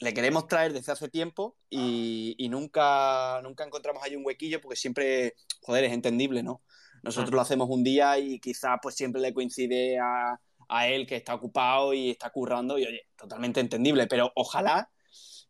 [0.00, 4.76] le queremos traer desde hace tiempo y, y nunca, nunca encontramos ahí un huequillo porque
[4.76, 6.62] siempre, joder, es entendible, ¿no?
[7.02, 7.34] Nosotros Mm.
[7.34, 11.34] lo hacemos un día y quizás pues siempre le coincide a, a él que está
[11.34, 14.88] ocupado y está currando y oye, totalmente entendible, pero ojalá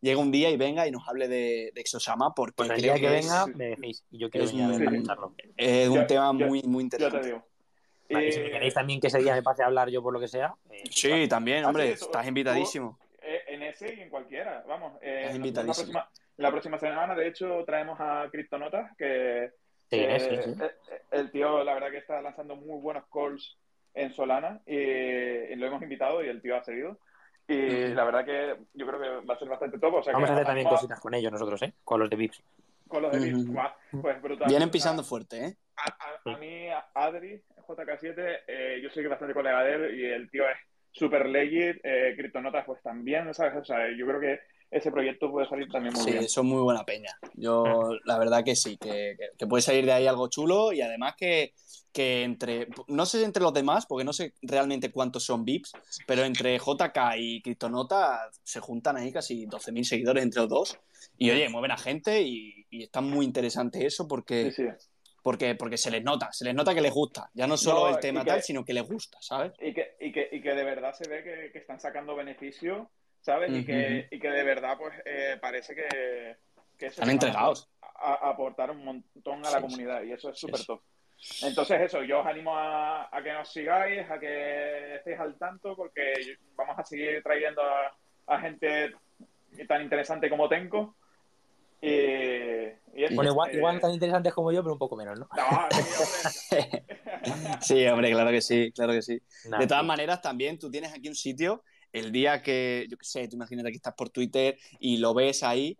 [0.01, 2.95] llegue un día y venga y nos hable de, de Exosama porque Pues el creo
[2.95, 5.33] día que, venga, me decís, y yo quiero es venir a ver para muy- escucharlo.
[5.57, 7.27] es un Yo- tema yo- muy, muy Yo te interesante.
[7.27, 7.45] digo.
[8.11, 10.19] Vale, si me queréis también que ese día me pase a hablar yo por lo
[10.19, 12.97] que sea, eh, Sí, también, Ah, hombre, estás invitadísimo.
[13.21, 14.93] Eh, en ese y en cualquiera, vamos.
[15.01, 15.93] Eh, Estás invitadísimo.
[15.93, 19.51] La próxima, la próxima semana, de hecho, traemos a Cryptonotas, que
[19.91, 20.63] sí, eh, sí, sí.
[20.63, 23.57] eh, el tío, la verdad que está lanzando muy buenos calls
[23.93, 26.97] en Solana y, y lo hemos invitado y el tío ha seguido.
[27.53, 29.95] Y la verdad que yo creo que va a ser bastante top.
[29.95, 31.73] O sea Vamos que a hacer también cositas con ellos nosotros, ¿eh?
[31.83, 32.43] Con los de Vips.
[32.87, 33.69] Con los de Vips, guau,
[34.01, 34.47] pues brutal.
[34.47, 35.55] Vienen pisando fuerte, ¿eh?
[35.77, 40.29] A, a- a mí, Adri, JK7, eh, yo soy bastante colega de él y el
[40.29, 40.57] tío es
[40.91, 41.79] súper legit.
[41.83, 43.55] Eh, Cryptonotas, pues también, ¿sabes?
[43.57, 44.39] O sea, yo creo que
[44.71, 46.29] ese proyecto puede salir también muy Sí, bien.
[46.29, 47.11] son muy buena peña.
[47.33, 51.15] Yo, la verdad que sí, que, que- puede salir de ahí algo chulo y además
[51.17, 51.53] que,
[51.91, 55.73] que entre, no sé entre los demás, porque no sé realmente cuántos son VIPs,
[56.05, 60.77] pero entre JK y Cryptonota se juntan ahí casi 12.000 seguidores entre los dos.
[61.17, 64.69] Y oye, mueven a gente y, y está muy interesante eso porque, Sí, sí.
[65.23, 67.29] porque, porque se les nota, se les nota que les gusta.
[67.33, 69.53] Ya no solo No, el tema que- tal, sino que les gusta, ¿sabes?
[69.59, 72.89] Y que, y que, y que de verdad se ve que, que están sacando beneficio,
[73.21, 73.51] ¿sabes?
[73.51, 76.37] Y, que, y que de verdad, pues, eh, parece que,
[76.77, 77.69] que eso Están que van a entregados.
[77.81, 80.65] A, a aportar un montón a la Sí, comunidad y eso es súper sí.
[80.65, 80.81] top.
[81.41, 85.75] Entonces, eso, yo os animo a, a que nos sigáis, a que estéis al tanto,
[85.75, 86.13] porque
[86.55, 87.93] vamos a seguir trayendo a,
[88.27, 88.93] a gente
[89.67, 90.95] tan interesante como Tenko.
[91.81, 95.19] Y, y eso, Bueno, igual, eh, igual tan interesantes como yo, pero un poco menos,
[95.19, 95.27] ¿no?
[95.35, 96.83] no, sí, hombre.
[97.61, 99.21] Sí, hombre, claro que sí, claro que sí.
[99.49, 99.87] Nah, De todas sí.
[99.87, 101.63] maneras, también tú tienes aquí un sitio,
[101.93, 105.43] el día que, yo qué sé, tú imagínate que estás por Twitter y lo ves
[105.43, 105.77] ahí,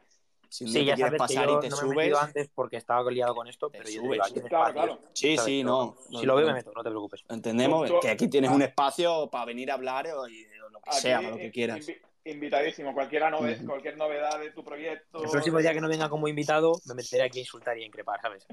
[0.52, 2.50] si Sí, ya sabes que pasar yo y te no me he subes, metido antes
[2.56, 4.20] porque estaba liado con esto, pero yo subes.
[4.34, 5.00] digo, Claro, claro.
[5.14, 5.46] sí, ¿sabes?
[5.52, 5.96] sí, no.
[6.10, 7.24] Si lo veo me meto, no te preocupes.
[7.30, 10.90] Entendemos que aquí tienes un espacio para venir a hablar o, y- o lo que
[10.90, 11.88] Aquí, sea, para lo que quieras.
[11.88, 12.96] invi- invitadísimo.
[12.96, 13.68] Cualquiera nove- Ujú.
[13.68, 15.24] Cualquier novedad de tu proyecto.
[15.24, 17.86] El próximo día que no venga como invitado, me meteré aquí a insultar y a
[17.86, 18.48] increpar, ¿sabes?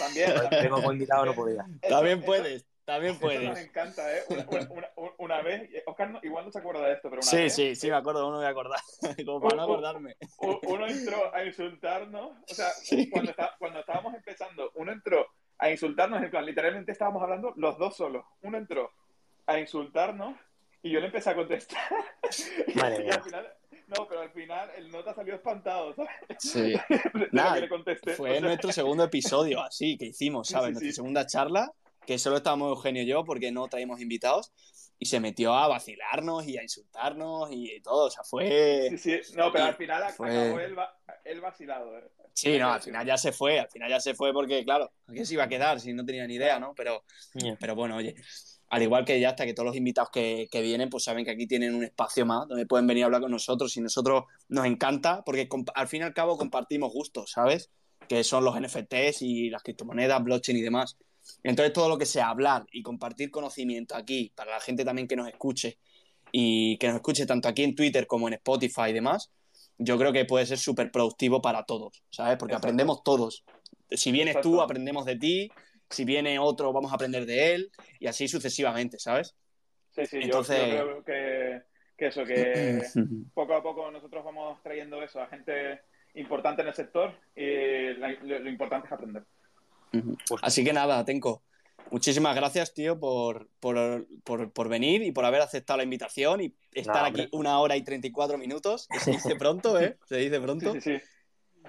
[0.00, 0.32] También.
[0.50, 1.64] Vengo como invitado, no podría.
[1.80, 3.58] Eso- También puedes, también puedes.
[3.58, 4.22] encanta, ¿eh?
[4.28, 7.36] Una, una- una- vez, Oscar no- igual no se acuerda de esto, pero una Sí,
[7.36, 8.80] vez sí, sí, me acuerdo, no me voy a acordar.
[9.26, 10.16] Como para no acordarme.
[10.38, 13.10] uno entró a insultarnos, o sea, Sí.
[13.10, 15.26] cuando, está- cuando estábamos empezando, uno entró
[15.58, 18.24] a insultarnos, en plan, literalmente estábamos hablando los dos solos.
[18.42, 18.90] Uno entró
[19.46, 20.36] a insultarnos
[20.82, 21.80] y yo le empecé a contestar.
[22.74, 23.14] Madre mía.
[23.14, 23.52] al final
[23.88, 26.10] No, pero al final el nota salió espantado, ¿sabes?
[26.38, 26.74] Sí.
[27.32, 28.14] Nada, le contesté.
[28.14, 30.68] Fue O sea, nuestro segundo episodio, así, que hicimos, Sí, ¿sabes?
[30.68, 30.94] sí, Nuestra sí.
[30.96, 31.72] segunda charla,
[32.06, 34.52] que solo estábamos Eugenio y yo porque no traímos invitados,
[34.98, 38.88] y se metió a vacilarnos y a insultarnos y todo, o sea, fue...
[38.96, 39.34] Sí, sí.
[39.36, 41.98] No, pero al final Fue- acabó el, va- el vacilado.
[41.98, 42.04] eh.
[42.32, 45.12] Sí, no, al final ya se fue, al final ya se fue porque, claro, ¿a
[45.12, 46.74] qué se iba a quedar si no tenía ni idea, ¿no?
[46.74, 47.02] Pero,
[47.34, 47.56] Yeah.
[47.60, 48.14] pero bueno, oye,
[48.68, 51.30] al igual que ya hasta que todos los invitados que, que vienen, pues saben que
[51.30, 54.64] aquí tienen un espacio más donde pueden venir a hablar con nosotros y nosotros nos
[54.66, 57.70] encanta porque al fin y al cabo compartimos gustos, ¿sabes?
[58.08, 60.96] Que son los NFTs y las criptomonedas, blockchain y demás.
[61.50, 65.16] Entonces todo lo que sea hablar y compartir conocimiento aquí para la gente también que
[65.16, 65.78] nos escuche
[66.32, 69.30] y que nos escuche tanto aquí en Twitter como en Spotify y demás,
[69.78, 72.36] yo creo que puede ser súper productivo para todos, ¿sabes?
[72.36, 72.66] Porque Exacto.
[72.68, 73.44] aprendemos todos.
[73.90, 75.50] Si vienes tú, aprendemos de ti.
[75.88, 77.70] Si viene otro, vamos a aprender de él.
[78.00, 79.36] Y así sucesivamente, ¿sabes?
[79.94, 81.62] Sí, sí, yo- Entonces- yo, creo que,
[81.96, 82.82] que eso, que
[83.34, 85.80] poco a poco nosotros vamos trayendo eso a gente
[86.14, 89.22] importante en el sector y lo importante es aprender.
[90.42, 91.42] Así que nada, Tenco.
[91.90, 96.54] Muchísimas gracias, tío, por, por, por, por venir y por haber aceptado la invitación y
[96.72, 98.88] estar aquí una hora y 34 minutos.
[98.90, 99.96] que se dice pronto, ¿eh?
[100.06, 100.72] Se dice pronto.
[100.72, 101.04] Sí, sí, sí.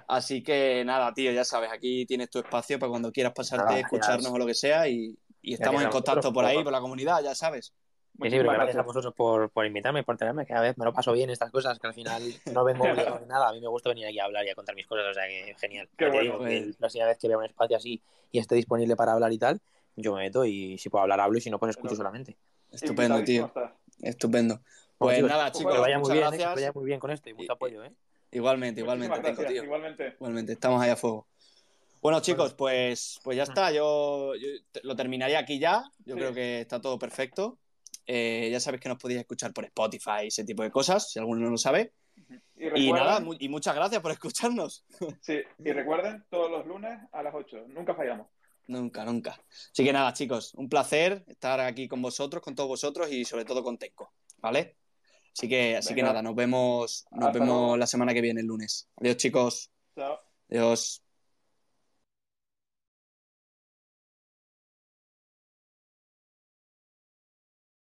[0.08, 3.80] Así que nada, tío, ya sabes, aquí tienes tu espacio para cuando quieras pasarte, Nada,
[3.80, 7.24] escucharnos o lo que sea y, y estamos en contacto por ahí, por la comunidad,
[7.24, 7.74] ya sabes.
[8.22, 10.86] Sí, sí, pero gracias a vosotros por, por invitarme, por tenerme, que a veces me
[10.86, 12.84] lo paso bien estas cosas, que al final no vengo
[13.16, 13.50] obligado ni nada.
[13.50, 15.28] A mí me gusta venir aquí a hablar y a contar mis cosas, o sea
[15.28, 15.88] que genial.
[15.98, 16.22] Qué bueno.
[16.22, 19.32] digo que la próxima vez que vea un espacio así y esté disponible para hablar
[19.32, 19.60] y tal,
[19.96, 22.38] yo me meto y si puedo hablar, hablo y si no, pues escucho Pero- solamente.
[22.72, 23.52] Estupendo, tío.
[24.02, 24.60] Estupendo.
[24.98, 26.38] Pues nada, chicos, que vaya muy bien, ¿eh?
[26.38, 27.92] que vaya muy bien con esto y mucho Y- apoyo, ¿eh?
[28.32, 29.64] Igualmente, igualmente, tío.
[29.64, 30.16] igualmente.
[30.20, 31.28] Igualmente, estamos ahí a fuego.
[32.02, 33.72] Bueno, chicos, pues, pues ya está.
[33.72, 34.34] Yo,
[34.84, 35.84] lo terminaría aquí ya.
[36.06, 36.20] Yo Sí.
[36.20, 37.58] creo que está todo perfecto.
[38.08, 41.20] Eh, ya sabéis que nos podéis escuchar por Spotify y ese tipo de cosas, si
[41.20, 41.94] alguno no lo sabe.
[42.56, 44.86] Y, nada, mu- y muchas gracias por escucharnos.
[45.22, 47.66] sí, y recuerden, todos los lunes a las 8.
[47.68, 48.28] Nunca fallamos.
[48.68, 49.40] Nunca, nunca.
[49.50, 53.46] Así que nada, chicos, un placer estar aquí con vosotros, con todos vosotros y sobre
[53.46, 54.78] todo con Tenco, ¿vale?
[55.32, 57.78] Así que, así que nada, nos vemos, nos Hasta vemos luego.
[57.78, 58.90] la semana que viene, el lunes.
[58.98, 59.72] Adiós, chicos.
[59.96, 60.20] Chao.
[60.50, 61.04] Adiós.